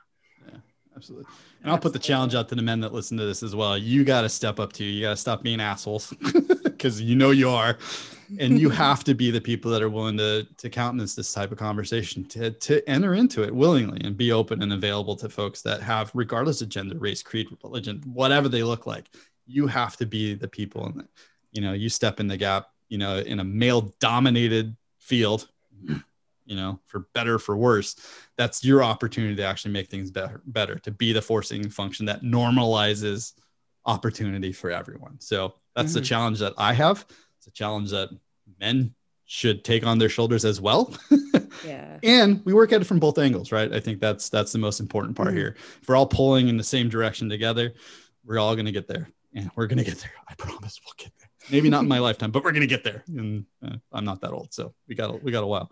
absolutely. 1.01 1.25
And 1.63 1.71
i'll 1.71 1.79
put 1.79 1.93
the 1.93 1.99
challenge 1.99 2.35
out 2.35 2.47
to 2.49 2.55
the 2.55 2.61
men 2.61 2.79
that 2.81 2.93
listen 2.93 3.17
to 3.17 3.25
this 3.25 3.41
as 3.41 3.55
well. 3.55 3.75
You 3.75 4.03
got 4.03 4.21
to 4.21 4.29
step 4.29 4.59
up 4.59 4.71
to 4.73 4.83
you 4.83 5.01
got 5.01 5.11
to 5.11 5.17
stop 5.17 5.41
being 5.41 5.59
assholes 5.59 6.13
because 6.63 7.01
you 7.01 7.15
know 7.15 7.31
you 7.31 7.49
are. 7.49 7.77
And 8.39 8.59
you 8.59 8.69
have 8.69 9.03
to 9.05 9.13
be 9.13 9.29
the 9.29 9.41
people 9.41 9.71
that 9.71 9.81
are 9.81 9.89
willing 9.89 10.15
to 10.17 10.47
to 10.57 10.69
countenance 10.69 11.15
this 11.15 11.33
type 11.33 11.51
of 11.51 11.57
conversation 11.57 12.23
to 12.25 12.51
to 12.51 12.87
enter 12.87 13.15
into 13.15 13.43
it 13.43 13.53
willingly 13.53 13.99
and 14.03 14.15
be 14.15 14.31
open 14.31 14.61
and 14.61 14.73
available 14.73 15.15
to 15.17 15.27
folks 15.27 15.63
that 15.63 15.81
have 15.81 16.11
regardless 16.13 16.61
of 16.61 16.69
gender 16.69 16.97
race 16.99 17.23
creed 17.23 17.47
religion 17.63 18.01
whatever 18.05 18.47
they 18.47 18.63
look 18.63 18.85
like 18.85 19.09
you 19.47 19.67
have 19.67 19.97
to 19.97 20.05
be 20.05 20.33
the 20.33 20.47
people 20.47 20.85
and 20.85 21.07
you 21.51 21.61
know 21.61 21.73
you 21.73 21.89
step 21.89 22.21
in 22.21 22.27
the 22.27 22.37
gap 22.37 22.69
you 22.87 22.97
know 22.97 23.17
in 23.17 23.41
a 23.41 23.43
male 23.43 23.93
dominated 23.99 24.73
field 24.97 25.49
you 26.45 26.55
know 26.55 26.79
for 26.85 27.07
better 27.13 27.37
for 27.37 27.55
worse 27.55 27.95
that's 28.37 28.63
your 28.63 28.83
opportunity 28.83 29.35
to 29.35 29.43
actually 29.43 29.71
make 29.71 29.89
things 29.89 30.11
better 30.11 30.41
better 30.47 30.75
to 30.79 30.91
be 30.91 31.13
the 31.13 31.21
forcing 31.21 31.69
function 31.69 32.05
that 32.05 32.21
normalizes 32.21 33.33
opportunity 33.85 34.51
for 34.51 34.69
everyone 34.69 35.19
so 35.19 35.53
that's 35.75 35.89
mm-hmm. 35.89 35.99
the 35.99 36.05
challenge 36.05 36.39
that 36.39 36.53
i 36.57 36.73
have 36.73 37.05
it's 37.37 37.47
a 37.47 37.51
challenge 37.51 37.89
that 37.91 38.09
men 38.59 38.93
should 39.31 39.63
take 39.63 39.85
on 39.85 39.97
their 39.97 40.09
shoulders 40.09 40.43
as 40.43 40.59
well. 40.59 40.93
yeah. 41.65 41.97
And 42.03 42.43
we 42.43 42.53
work 42.53 42.73
at 42.73 42.81
it 42.81 42.83
from 42.83 42.99
both 42.99 43.17
angles, 43.17 43.53
right? 43.53 43.71
I 43.71 43.79
think 43.79 44.01
that's 44.01 44.27
that's 44.27 44.51
the 44.51 44.57
most 44.57 44.81
important 44.81 45.15
part 45.15 45.29
mm-hmm. 45.29 45.37
here. 45.37 45.55
If 45.81 45.87
we're 45.87 45.95
all 45.95 46.05
pulling 46.05 46.49
in 46.49 46.57
the 46.57 46.65
same 46.65 46.89
direction 46.89 47.29
together, 47.29 47.73
we're 48.25 48.39
all 48.39 48.55
going 48.55 48.65
to 48.65 48.73
get 48.73 48.89
there. 48.89 49.09
And 49.33 49.49
we're 49.55 49.67
going 49.67 49.77
to 49.77 49.85
get 49.85 49.99
there. 49.99 50.11
I 50.27 50.35
promise 50.35 50.81
we'll 50.85 50.93
get 50.97 51.13
there. 51.17 51.20
Maybe 51.51 51.69
not 51.69 51.83
in 51.83 51.87
my 51.87 51.99
lifetime, 51.99 52.31
but 52.31 52.43
we're 52.43 52.51
gonna 52.51 52.65
get 52.67 52.83
there. 52.83 53.03
And 53.07 53.45
uh, 53.65 53.75
I'm 53.91 54.05
not 54.05 54.21
that 54.21 54.31
old, 54.31 54.53
so 54.53 54.73
we 54.87 54.95
got 54.95 55.09
a, 55.13 55.17
we 55.17 55.31
got 55.31 55.43
a 55.43 55.47
while. 55.47 55.71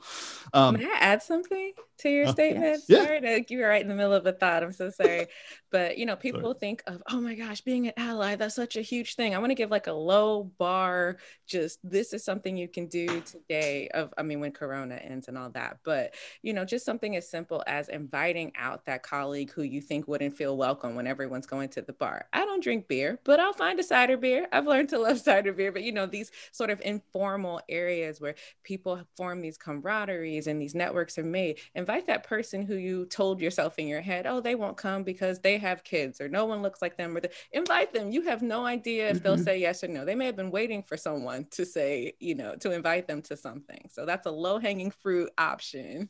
Um, 0.54 0.76
May 0.78 0.86
I 0.86 0.98
add 1.00 1.24
something 1.24 1.74
to 2.00 2.10
your 2.10 2.28
Uh, 2.28 2.32
statement? 2.32 2.84
Yeah. 2.88 3.06
Sorry, 3.06 3.22
to, 3.22 3.46
you 3.50 3.60
were 3.60 3.68
right 3.68 3.82
in 3.82 3.88
the 3.88 3.96
middle 3.96 4.14
of 4.14 4.26
a 4.26 4.32
thought. 4.34 4.64
I'm 4.64 4.72
so 4.74 4.90
sorry. 4.90 5.28
but 5.72 5.98
you 5.98 6.06
know, 6.06 6.16
people 6.16 6.54
think 6.54 6.84
of, 6.88 7.02
oh 7.12 7.22
my 7.22 7.36
gosh, 7.36 7.62
being 7.62 7.88
an 7.88 7.94
ally, 7.98 8.36
that's 8.36 8.56
such 8.56 8.76
a 8.76 8.82
huge 8.82 9.16
thing. 9.16 9.36
I 9.36 9.40
want 9.40 9.52
to 9.52 9.56
give 9.56 9.70
like 9.72 9.88
a 9.88 9.94
low 9.94 10.44
bar, 10.58 11.18
just 11.48 11.80
this 11.84 12.14
is 12.14 12.24
something 12.26 12.58
you 12.58 12.68
can 12.68 12.88
do 12.88 13.22
today 13.22 13.88
of 13.90 14.14
I 14.18 14.24
mean 14.24 14.40
when 14.40 14.52
Corona 14.52 14.96
ends 14.96 15.28
and 15.28 15.38
all 15.38 15.50
that. 15.52 15.78
But 15.84 16.16
you 16.42 16.54
know, 16.54 16.66
just 16.66 16.86
something 16.86 17.16
as 17.16 17.30
simple 17.30 17.64
as 17.68 17.90
inviting 17.90 18.52
out 18.58 18.86
that 18.86 19.04
colleague 19.04 19.52
who 19.52 19.62
you 19.64 19.82
think 19.82 20.08
wouldn't 20.08 20.36
feel 20.36 20.58
welcome 20.58 20.96
when 20.96 21.08
everyone's 21.08 21.48
going 21.48 21.70
to 21.70 21.82
the 21.82 21.94
bar. 21.94 22.26
I 22.34 22.46
don't 22.46 22.64
drink 22.64 22.88
beer, 22.88 23.20
but 23.24 23.40
I'll 23.40 23.54
find 23.54 23.80
a 23.80 23.84
cider 23.84 24.18
beer. 24.18 24.48
I've 24.52 24.68
learned 24.68 24.90
to 24.90 25.00
love 25.00 25.20
cider 25.20 25.54
beer, 25.54 25.72
but 25.72 25.84
you 25.84 25.92
know, 25.92 26.06
these 26.06 26.32
sort 26.52 26.70
of 26.70 26.82
informal 26.82 27.62
areas 27.70 28.20
where 28.20 28.36
people 28.64 29.02
form 29.18 29.42
these 29.42 29.58
camaraderies 29.58 30.48
and 30.48 30.62
these 30.62 30.76
networks 30.76 31.18
are 31.18 31.24
made. 31.24 31.60
Invite 31.90 32.06
that 32.06 32.24
person 32.24 32.62
who 32.62 32.76
you 32.76 33.08
told 33.08 33.42
yourself 33.42 33.80
in 33.80 33.88
your 33.88 34.00
head, 34.00 34.28
oh, 34.28 34.40
they 34.40 34.54
won't 34.54 34.78
come 34.78 35.02
because 35.02 35.40
they 35.40 35.58
have 35.58 35.84
kids 35.84 36.22
or 36.22 36.30
no 36.30 36.46
one 36.46 36.62
looks 36.62 36.84
like 36.84 36.96
them. 36.98 37.18
Or 37.18 37.20
the, 37.20 37.32
invite 37.52 37.92
them. 37.92 38.12
You 38.12 38.22
have 38.22 38.44
no 38.44 38.64
idea 38.64 39.10
if 39.10 39.24
they'll 39.24 39.38
Mhm. 39.38 39.44
say 39.44 39.58
yes 39.60 39.84
or 39.84 39.88
no. 39.88 40.06
They 40.06 40.14
may 40.14 40.28
have 40.28 40.36
been 40.36 40.52
waiting 40.52 40.84
for 40.84 40.98
someone 40.98 41.48
to 41.50 41.66
say, 41.66 42.14
you 42.20 42.36
know, 42.36 42.56
to 42.58 42.74
invite 42.74 43.08
them 43.08 43.24
to 43.24 43.36
something. 43.36 43.90
So 43.92 44.06
that's 44.06 44.28
a 44.28 44.32
low 44.32 44.60
hanging 44.60 44.92
fruit 44.92 45.32
option. 45.40 46.10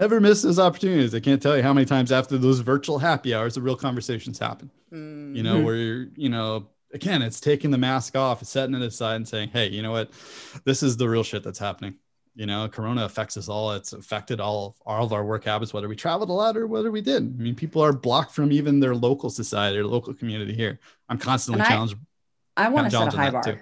never 0.00 0.20
miss 0.20 0.42
those 0.42 0.58
opportunities. 0.60 1.14
I 1.14 1.20
can't 1.20 1.40
tell 1.42 1.56
you 1.56 1.62
how 1.62 1.72
many 1.72 1.84
times 1.84 2.10
after 2.12 2.36
those 2.36 2.58
virtual 2.60 2.98
happy 2.98 3.34
hours, 3.34 3.54
the 3.54 3.62
real 3.62 3.76
conversations 3.76 4.38
happen. 4.38 4.70
Mm. 4.92 5.36
You 5.36 5.42
know, 5.44 5.58
Mhm. 5.58 5.64
where 5.64 5.74
you're, 5.76 6.06
you 6.16 6.28
know, 6.28 6.68
again, 6.92 7.22
it's 7.22 7.40
taking 7.40 7.70
the 7.70 7.78
mask 7.78 8.16
off, 8.16 8.44
setting 8.44 8.74
it 8.74 8.82
aside, 8.82 9.16
and 9.16 9.28
saying, 9.28 9.50
"Hey, 9.50 9.68
you 9.68 9.82
know 9.82 9.90
what? 9.92 10.10
This 10.64 10.82
is 10.82 10.96
the 10.96 11.08
real 11.08 11.22
shit 11.24 11.42
that's 11.44 11.58
happening." 11.60 11.94
You 12.38 12.46
know, 12.46 12.68
Corona 12.68 13.04
affects 13.04 13.36
us 13.36 13.48
all. 13.48 13.72
It's 13.72 13.92
affected 13.92 14.38
all 14.38 14.76
all 14.86 15.04
of 15.04 15.12
our 15.12 15.24
work 15.24 15.42
habits, 15.42 15.74
whether 15.74 15.88
we 15.88 15.96
traveled 15.96 16.30
a 16.30 16.32
lot 16.32 16.56
or 16.56 16.68
whether 16.68 16.92
we 16.92 17.00
did. 17.00 17.24
I 17.24 17.42
mean, 17.42 17.56
people 17.56 17.82
are 17.82 17.92
blocked 17.92 18.30
from 18.30 18.52
even 18.52 18.78
their 18.78 18.94
local 18.94 19.28
society 19.28 19.76
or 19.76 19.84
local 19.84 20.14
community 20.14 20.54
here. 20.54 20.78
I'm 21.08 21.18
constantly 21.18 21.62
And 21.62 21.68
challenged. 21.68 21.96
I 22.56 22.68
want 22.68 22.86
to 22.86 22.96
set 22.96 23.12
a 23.12 23.16
high 23.16 23.30
bar. 23.30 23.60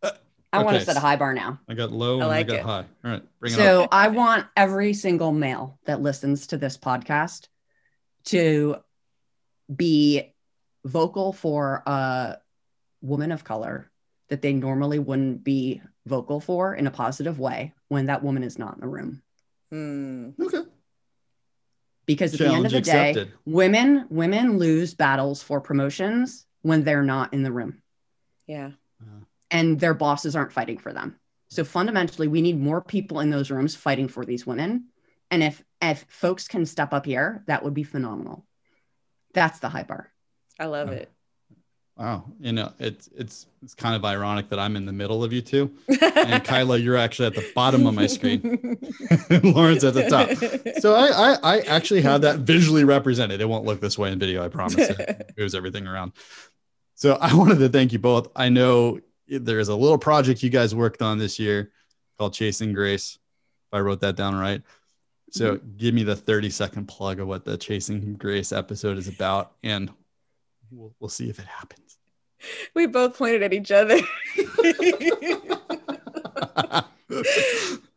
Uh, 0.00 0.10
I 0.52 0.62
want 0.62 0.78
to 0.78 0.84
set 0.84 0.96
a 0.96 1.00
high 1.00 1.16
bar 1.16 1.34
now. 1.34 1.58
I 1.68 1.74
got 1.74 1.90
low 1.90 2.20
I 2.20 2.22
and 2.22 2.32
I 2.32 2.42
got 2.44 2.56
it. 2.58 2.62
high. 2.62 2.84
All 3.04 3.10
right, 3.10 3.22
bring 3.40 3.52
it 3.52 3.56
So 3.56 3.82
up. 3.82 3.88
I 3.90 4.06
want 4.06 4.46
every 4.56 4.94
single 4.94 5.32
male 5.32 5.80
that 5.86 6.00
listens 6.00 6.46
to 6.48 6.56
this 6.56 6.78
podcast 6.78 7.48
to 8.26 8.76
be 9.74 10.32
vocal 10.84 11.32
for 11.32 11.82
a 11.84 12.36
woman 13.02 13.32
of 13.32 13.42
color 13.42 13.90
that 14.28 14.40
they 14.40 14.52
normally 14.52 15.00
wouldn't 15.00 15.42
be 15.42 15.82
vocal 16.08 16.40
for 16.40 16.74
in 16.74 16.86
a 16.86 16.90
positive 16.90 17.38
way 17.38 17.72
when 17.88 18.06
that 18.06 18.22
woman 18.22 18.42
is 18.42 18.58
not 18.58 18.74
in 18.74 18.80
the 18.80 18.88
room. 18.88 19.22
Mm. 19.72 20.34
Okay. 20.40 20.68
Because 22.06 22.32
at 22.32 22.38
the 22.40 22.46
end 22.46 22.64
of 22.64 22.72
Challenge 22.72 23.14
the 23.16 23.24
day, 23.24 23.30
women 23.44 24.06
women 24.08 24.58
lose 24.58 24.94
battles 24.94 25.42
for 25.42 25.60
promotions 25.60 26.46
when 26.62 26.82
they're 26.82 27.02
not 27.02 27.34
in 27.34 27.42
the 27.42 27.52
room 27.52 27.82
Yeah. 28.46 28.70
and 29.50 29.78
their 29.78 29.94
bosses 29.94 30.34
aren't 30.34 30.52
fighting 30.52 30.78
for 30.78 30.92
them. 30.92 31.18
So 31.50 31.64
fundamentally, 31.64 32.28
we 32.28 32.42
need 32.42 32.58
more 32.60 32.80
people 32.82 33.20
in 33.20 33.30
those 33.30 33.50
rooms 33.50 33.74
fighting 33.74 34.08
for 34.08 34.24
these 34.24 34.46
women. 34.46 34.88
And 35.30 35.42
if 35.42 35.62
if 35.82 36.06
folks 36.08 36.48
can 36.48 36.64
step 36.66 36.92
up 36.92 37.04
here, 37.06 37.44
that 37.46 37.62
would 37.62 37.74
be 37.74 37.84
phenomenal. 37.84 38.44
That's 39.34 39.58
the 39.60 39.68
high 39.68 39.84
bar. 39.84 40.10
I 40.58 40.66
love 40.66 40.88
Oh. 40.88 40.92
it. 40.92 41.12
Wow. 41.98 42.24
You 42.38 42.52
know, 42.52 42.72
it's 42.78 43.08
it's 43.16 43.46
it's 43.60 43.74
kind 43.74 43.96
of 43.96 44.04
ironic 44.04 44.48
that 44.50 44.60
I'm 44.60 44.76
in 44.76 44.86
the 44.86 44.92
middle 44.92 45.24
of 45.24 45.32
you 45.32 45.42
two, 45.42 45.72
and 46.00 46.44
Kyla, 46.44 46.78
you're 46.78 46.96
actually 46.96 47.26
at 47.26 47.34
the 47.34 47.50
bottom 47.56 47.86
of 47.88 47.94
my 47.94 48.06
screen. 48.06 48.40
and 49.30 49.44
Lauren's 49.44 49.82
at 49.82 49.94
the 49.94 50.08
top. 50.08 50.30
So 50.80 50.94
I, 50.94 51.08
I 51.08 51.38
I 51.42 51.60
actually 51.62 52.02
have 52.02 52.20
that 52.20 52.40
visually 52.40 52.84
represented. 52.84 53.40
It 53.40 53.48
won't 53.48 53.64
look 53.64 53.80
this 53.80 53.98
way 53.98 54.12
in 54.12 54.18
video, 54.20 54.44
I 54.44 54.48
promise. 54.48 54.88
It 54.90 55.32
moves 55.36 55.56
everything 55.56 55.88
around. 55.88 56.12
So 56.94 57.14
I 57.20 57.34
wanted 57.34 57.58
to 57.58 57.68
thank 57.68 57.92
you 57.92 57.98
both. 57.98 58.28
I 58.36 58.48
know 58.48 59.00
there 59.26 59.58
is 59.58 59.68
a 59.68 59.74
little 59.74 59.98
project 59.98 60.42
you 60.42 60.50
guys 60.50 60.74
worked 60.74 61.02
on 61.02 61.18
this 61.18 61.38
year 61.38 61.72
called 62.16 62.32
Chasing 62.32 62.72
Grace. 62.72 63.18
If 63.70 63.76
I 63.76 63.80
wrote 63.80 64.00
that 64.00 64.14
down 64.14 64.36
right. 64.36 64.62
So 65.30 65.56
mm-hmm. 65.56 65.76
give 65.76 65.94
me 65.94 66.04
the 66.04 66.16
30 66.16 66.50
second 66.50 66.86
plug 66.86 67.20
of 67.20 67.28
what 67.28 67.44
the 67.44 67.56
Chasing 67.56 68.14
Grace 68.14 68.52
episode 68.52 68.98
is 68.98 69.08
about, 69.08 69.52
and 69.62 69.90
we'll, 70.70 70.94
we'll 71.00 71.08
see 71.08 71.28
if 71.28 71.38
it 71.38 71.46
happens. 71.46 71.87
We 72.74 72.86
both 72.86 73.16
pointed 73.16 73.42
at 73.42 73.52
each 73.52 73.70
other. 73.70 74.00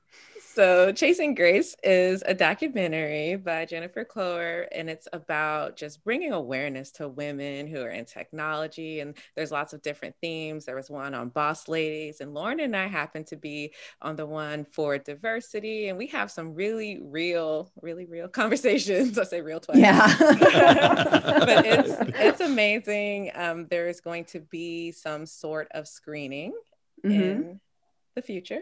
so, 0.54 0.92
Chasing 0.92 1.34
Grace 1.34 1.76
is 1.84 2.24
a 2.26 2.34
documentary 2.34 3.36
by 3.38 3.66
Jennifer 3.66 4.04
Cloer, 4.04 4.68
and 4.72 4.90
it's 4.90 5.08
about 5.14 5.76
just 5.78 6.04
bringing 6.04 6.34
awareness 6.34 6.92
to 6.94 7.08
women 7.08 7.68
who 7.68 7.82
are 7.82 7.90
in 7.90 8.06
technology. 8.06 9.00
And 9.00 9.16
there's 9.36 9.52
lots 9.52 9.74
of 9.74 9.82
different 9.82 10.16
themes. 10.22 10.66
There 10.66 10.76
was 10.76 10.90
one 10.90 11.14
on 11.14 11.30
boss 11.30 11.68
ladies, 11.68 12.20
and 12.22 12.34
Lauren 12.34 12.60
and 12.60 12.76
I 12.76 12.88
happen 12.88 13.24
to 13.26 13.36
be 13.36 13.74
on 14.02 14.16
the 14.16 14.26
one 14.26 14.66
for 14.66 14.98
diversity. 14.98 15.88
And 15.88 15.98
we 15.98 16.08
have 16.08 16.30
some 16.30 16.54
really 16.54 17.00
real, 17.02 17.72
really 17.82 18.06
real 18.06 18.28
conversations. 18.42 19.18
I 19.18 19.24
say 19.24 19.42
real 19.42 19.60
twice 19.60 19.78
Yeah. 19.78 20.16
but 20.20 21.66
it's 21.66 21.94
it's 22.20 22.42
amazing. 22.42 23.32
Um, 23.36 23.68
there 23.70 23.88
is 23.88 24.02
going 24.02 24.26
to 24.26 24.40
be 24.42 24.92
some 24.92 25.26
sort 25.26 25.68
of 25.72 25.88
screening 25.88 26.54
Mhm. 27.06 27.12
in 27.12 27.60
the 28.16 28.22
future. 28.22 28.62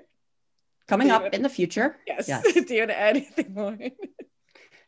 Coming 0.90 1.12
up 1.12 1.22
wanna- 1.22 1.36
in 1.36 1.42
the 1.44 1.50
future. 1.50 1.96
Yes. 2.06 2.28
Yes. 2.28 2.44
Do 2.54 2.74
you 2.74 2.82
want 2.82 2.90
to 2.92 3.00
add 3.00 3.16
anything 3.18 3.54
more? 3.54 3.78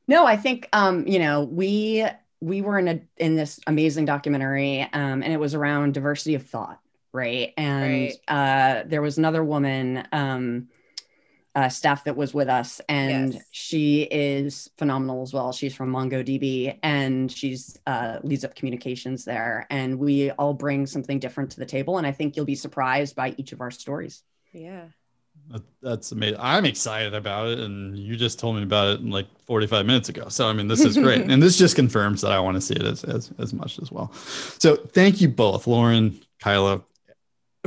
No, 0.07 0.25
I 0.25 0.35
think 0.35 0.67
um, 0.73 1.07
you 1.07 1.19
know, 1.19 1.43
we 1.43 2.05
we 2.41 2.61
were 2.61 2.77
in 2.79 2.87
a 2.87 3.01
in 3.17 3.35
this 3.35 3.59
amazing 3.67 4.05
documentary, 4.05 4.81
um, 4.81 5.21
and 5.23 5.31
it 5.31 5.39
was 5.39 5.53
around 5.53 5.93
diversity 5.93 6.35
of 6.35 6.45
thought, 6.45 6.79
right? 7.13 7.53
And 7.55 8.11
uh 8.27 8.83
there 8.87 9.01
was 9.01 9.17
another 9.17 9.43
woman, 9.43 10.05
um, 10.11 10.67
uh, 11.53 11.67
staff 11.69 12.05
that 12.05 12.15
was 12.15 12.33
with 12.33 12.47
us, 12.49 12.79
and 12.89 13.33
Yes. 13.35 13.43
she 13.51 14.01
is 14.03 14.69
phenomenal 14.77 15.21
as 15.21 15.33
well. 15.33 15.51
She's 15.51 15.75
from 15.75 15.91
MongoDB, 15.91 16.79
and 16.81 17.29
she's 17.31 17.77
uh, 17.85 18.19
leads 18.23 18.43
up 18.45 18.55
communications 18.55 19.25
there. 19.25 19.67
And 19.69 19.99
we 19.99 20.31
all 20.31 20.53
bring 20.53 20.85
something 20.87 21.19
different 21.19 21.51
to 21.51 21.59
the 21.59 21.65
table, 21.65 21.97
and 21.97 22.07
I 22.07 22.11
think 22.13 22.35
you'll 22.35 22.45
be 22.45 22.55
surprised 22.55 23.15
by 23.15 23.35
each 23.37 23.51
of 23.51 23.61
our 23.61 23.69
stories. 23.71 24.23
yeah. 24.53 24.85
That- 25.51 25.63
That's 25.81 26.11
amazing. 26.11 26.37
I'm 26.39 26.65
excited 26.65 27.13
about 27.13 27.47
it, 27.49 27.59
and 27.59 27.97
you 27.97 28.15
just 28.15 28.39
told 28.39 28.55
me 28.57 28.63
about 28.63 28.95
it 28.99 29.03
like 29.05 29.27
45 29.47 29.85
minutes 29.85 30.09
ago. 30.09 30.27
So 30.29 30.47
I 30.47 30.53
mean, 30.53 30.67
this 30.67 30.81
is 30.85 30.95
great, 30.97 31.21
and 31.29 31.41
this 31.41 31.57
just 31.57 31.75
confirms 31.75 32.21
that 32.21 32.31
I 32.31 32.39
want 32.39 32.55
to 32.55 32.61
see 32.61 32.75
it 32.75 32.83
as 32.83 33.03
as, 33.03 33.31
as 33.39 33.53
much 33.53 33.79
as 33.79 33.91
well. 33.91 34.11
So 34.59 34.75
thank 34.75 35.19
you 35.21 35.27
both, 35.29 35.67
Lauren, 35.67 36.19
Kyla, 36.39 36.81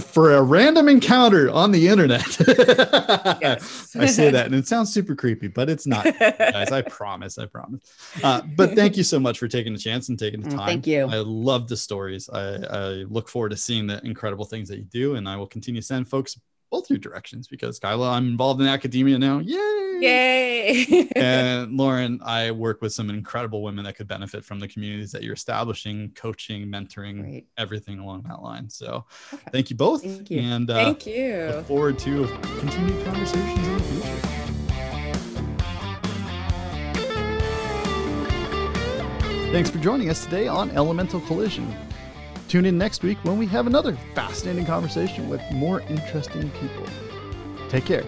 for 0.01 0.32
a 0.32 0.43
random 0.43 0.89
encounter 0.89 1.51
on 1.51 1.70
the 1.72 1.87
internet. 1.89 2.24
Yes. 3.41 3.95
I 3.99 4.07
say 4.07 4.30
that, 4.30 4.47
and 4.47 4.55
it 4.55 4.66
sounds 4.66 4.93
super 4.93 5.14
creepy, 5.14 5.49
but 5.49 5.68
it's 5.70 5.87
not, 5.87 6.05
guys. 6.18 6.72
I 6.72 6.82
promise. 6.82 7.39
I 7.39 7.47
promise. 7.47 7.80
Uh, 8.22 8.43
but 8.57 8.74
thank 8.74 8.97
you 8.97 9.05
so 9.05 9.20
much 9.20 9.39
for 9.39 9.47
taking 9.49 9.72
the 9.72 9.78
chance 9.78 10.09
and 10.09 10.18
taking 10.18 10.41
the 10.43 10.49
Mm, 10.49 10.57
time. 10.57 10.66
thank 10.66 10.87
you. 10.87 11.07
I 11.07 11.18
love 11.18 11.68
the 11.68 11.76
stories. 11.76 12.28
I, 12.28 12.57
I 12.57 12.89
look 13.09 13.28
forward 13.28 13.51
to 13.51 13.57
seeing 13.57 13.87
the 13.87 14.05
incredible 14.05 14.45
things 14.45 14.68
that 14.68 14.78
you 14.78 14.85
do, 14.85 15.14
and 15.16 15.28
I 15.28 15.37
will 15.37 15.47
continue 15.47 15.80
to 15.80 15.87
send 15.87 16.09
folks 16.09 16.39
both 16.75 16.91
your 16.91 16.99
directions 16.99 17.47
because 17.47 17.79
Kyla, 17.79 18.11
I'm 18.11 18.27
involved 18.27 18.61
in 18.61 18.66
academia 18.66 19.16
now. 19.16 19.39
Yay! 19.39 19.99
Yay. 20.01 21.09
And 21.16 21.77
Lauren, 21.77 22.18
I 22.25 22.51
work 22.51 22.83
with 22.83 22.93
some 22.93 23.11
incredible 23.11 23.62
women 23.62 23.85
that 23.85 23.95
could 23.95 24.09
benefit 24.09 24.45
from 24.45 24.59
the 24.59 24.66
communities 24.66 25.12
that 25.12 25.22
you're 25.22 25.35
establishing, 25.35 26.11
coaching, 26.16 26.66
mentoring, 26.66 27.20
Great. 27.20 27.47
everything 27.57 28.01
along 28.01 28.22
that 28.22 28.43
line. 28.43 28.68
So 28.68 29.05
Perfect. 29.31 29.53
thank 29.53 29.70
you 29.70 29.77
both. 29.77 30.03
Thank 30.03 30.31
you. 30.33 30.41
And 30.41 30.68
uh, 30.68 30.75
Thank 30.85 31.07
you. 31.07 31.53
look 31.55 31.66
forward 31.66 31.99
to 32.01 32.27
continued 32.59 33.05
conversations 33.05 33.66
in 33.68 33.75
the 33.75 33.81
future. 33.85 34.31
Thanks 39.53 39.70
for 39.70 39.79
joining 39.79 40.11
us 40.11 40.25
today 40.25 40.49
on 40.49 40.72
Elemental 40.72 41.20
Collision. 41.20 41.72
Tune 42.55 42.67
in 42.67 42.79
next 42.79 43.03
week 43.03 43.19
when 43.25 43.37
we 43.37 43.47
have 43.47 43.67
another 43.67 43.97
fascinating 44.15 44.65
conversation 44.65 45.29
with 45.29 45.43
more 45.51 45.81
interesting 45.89 46.49
people. 46.53 46.87
Take 47.69 47.85
care. 47.85 48.05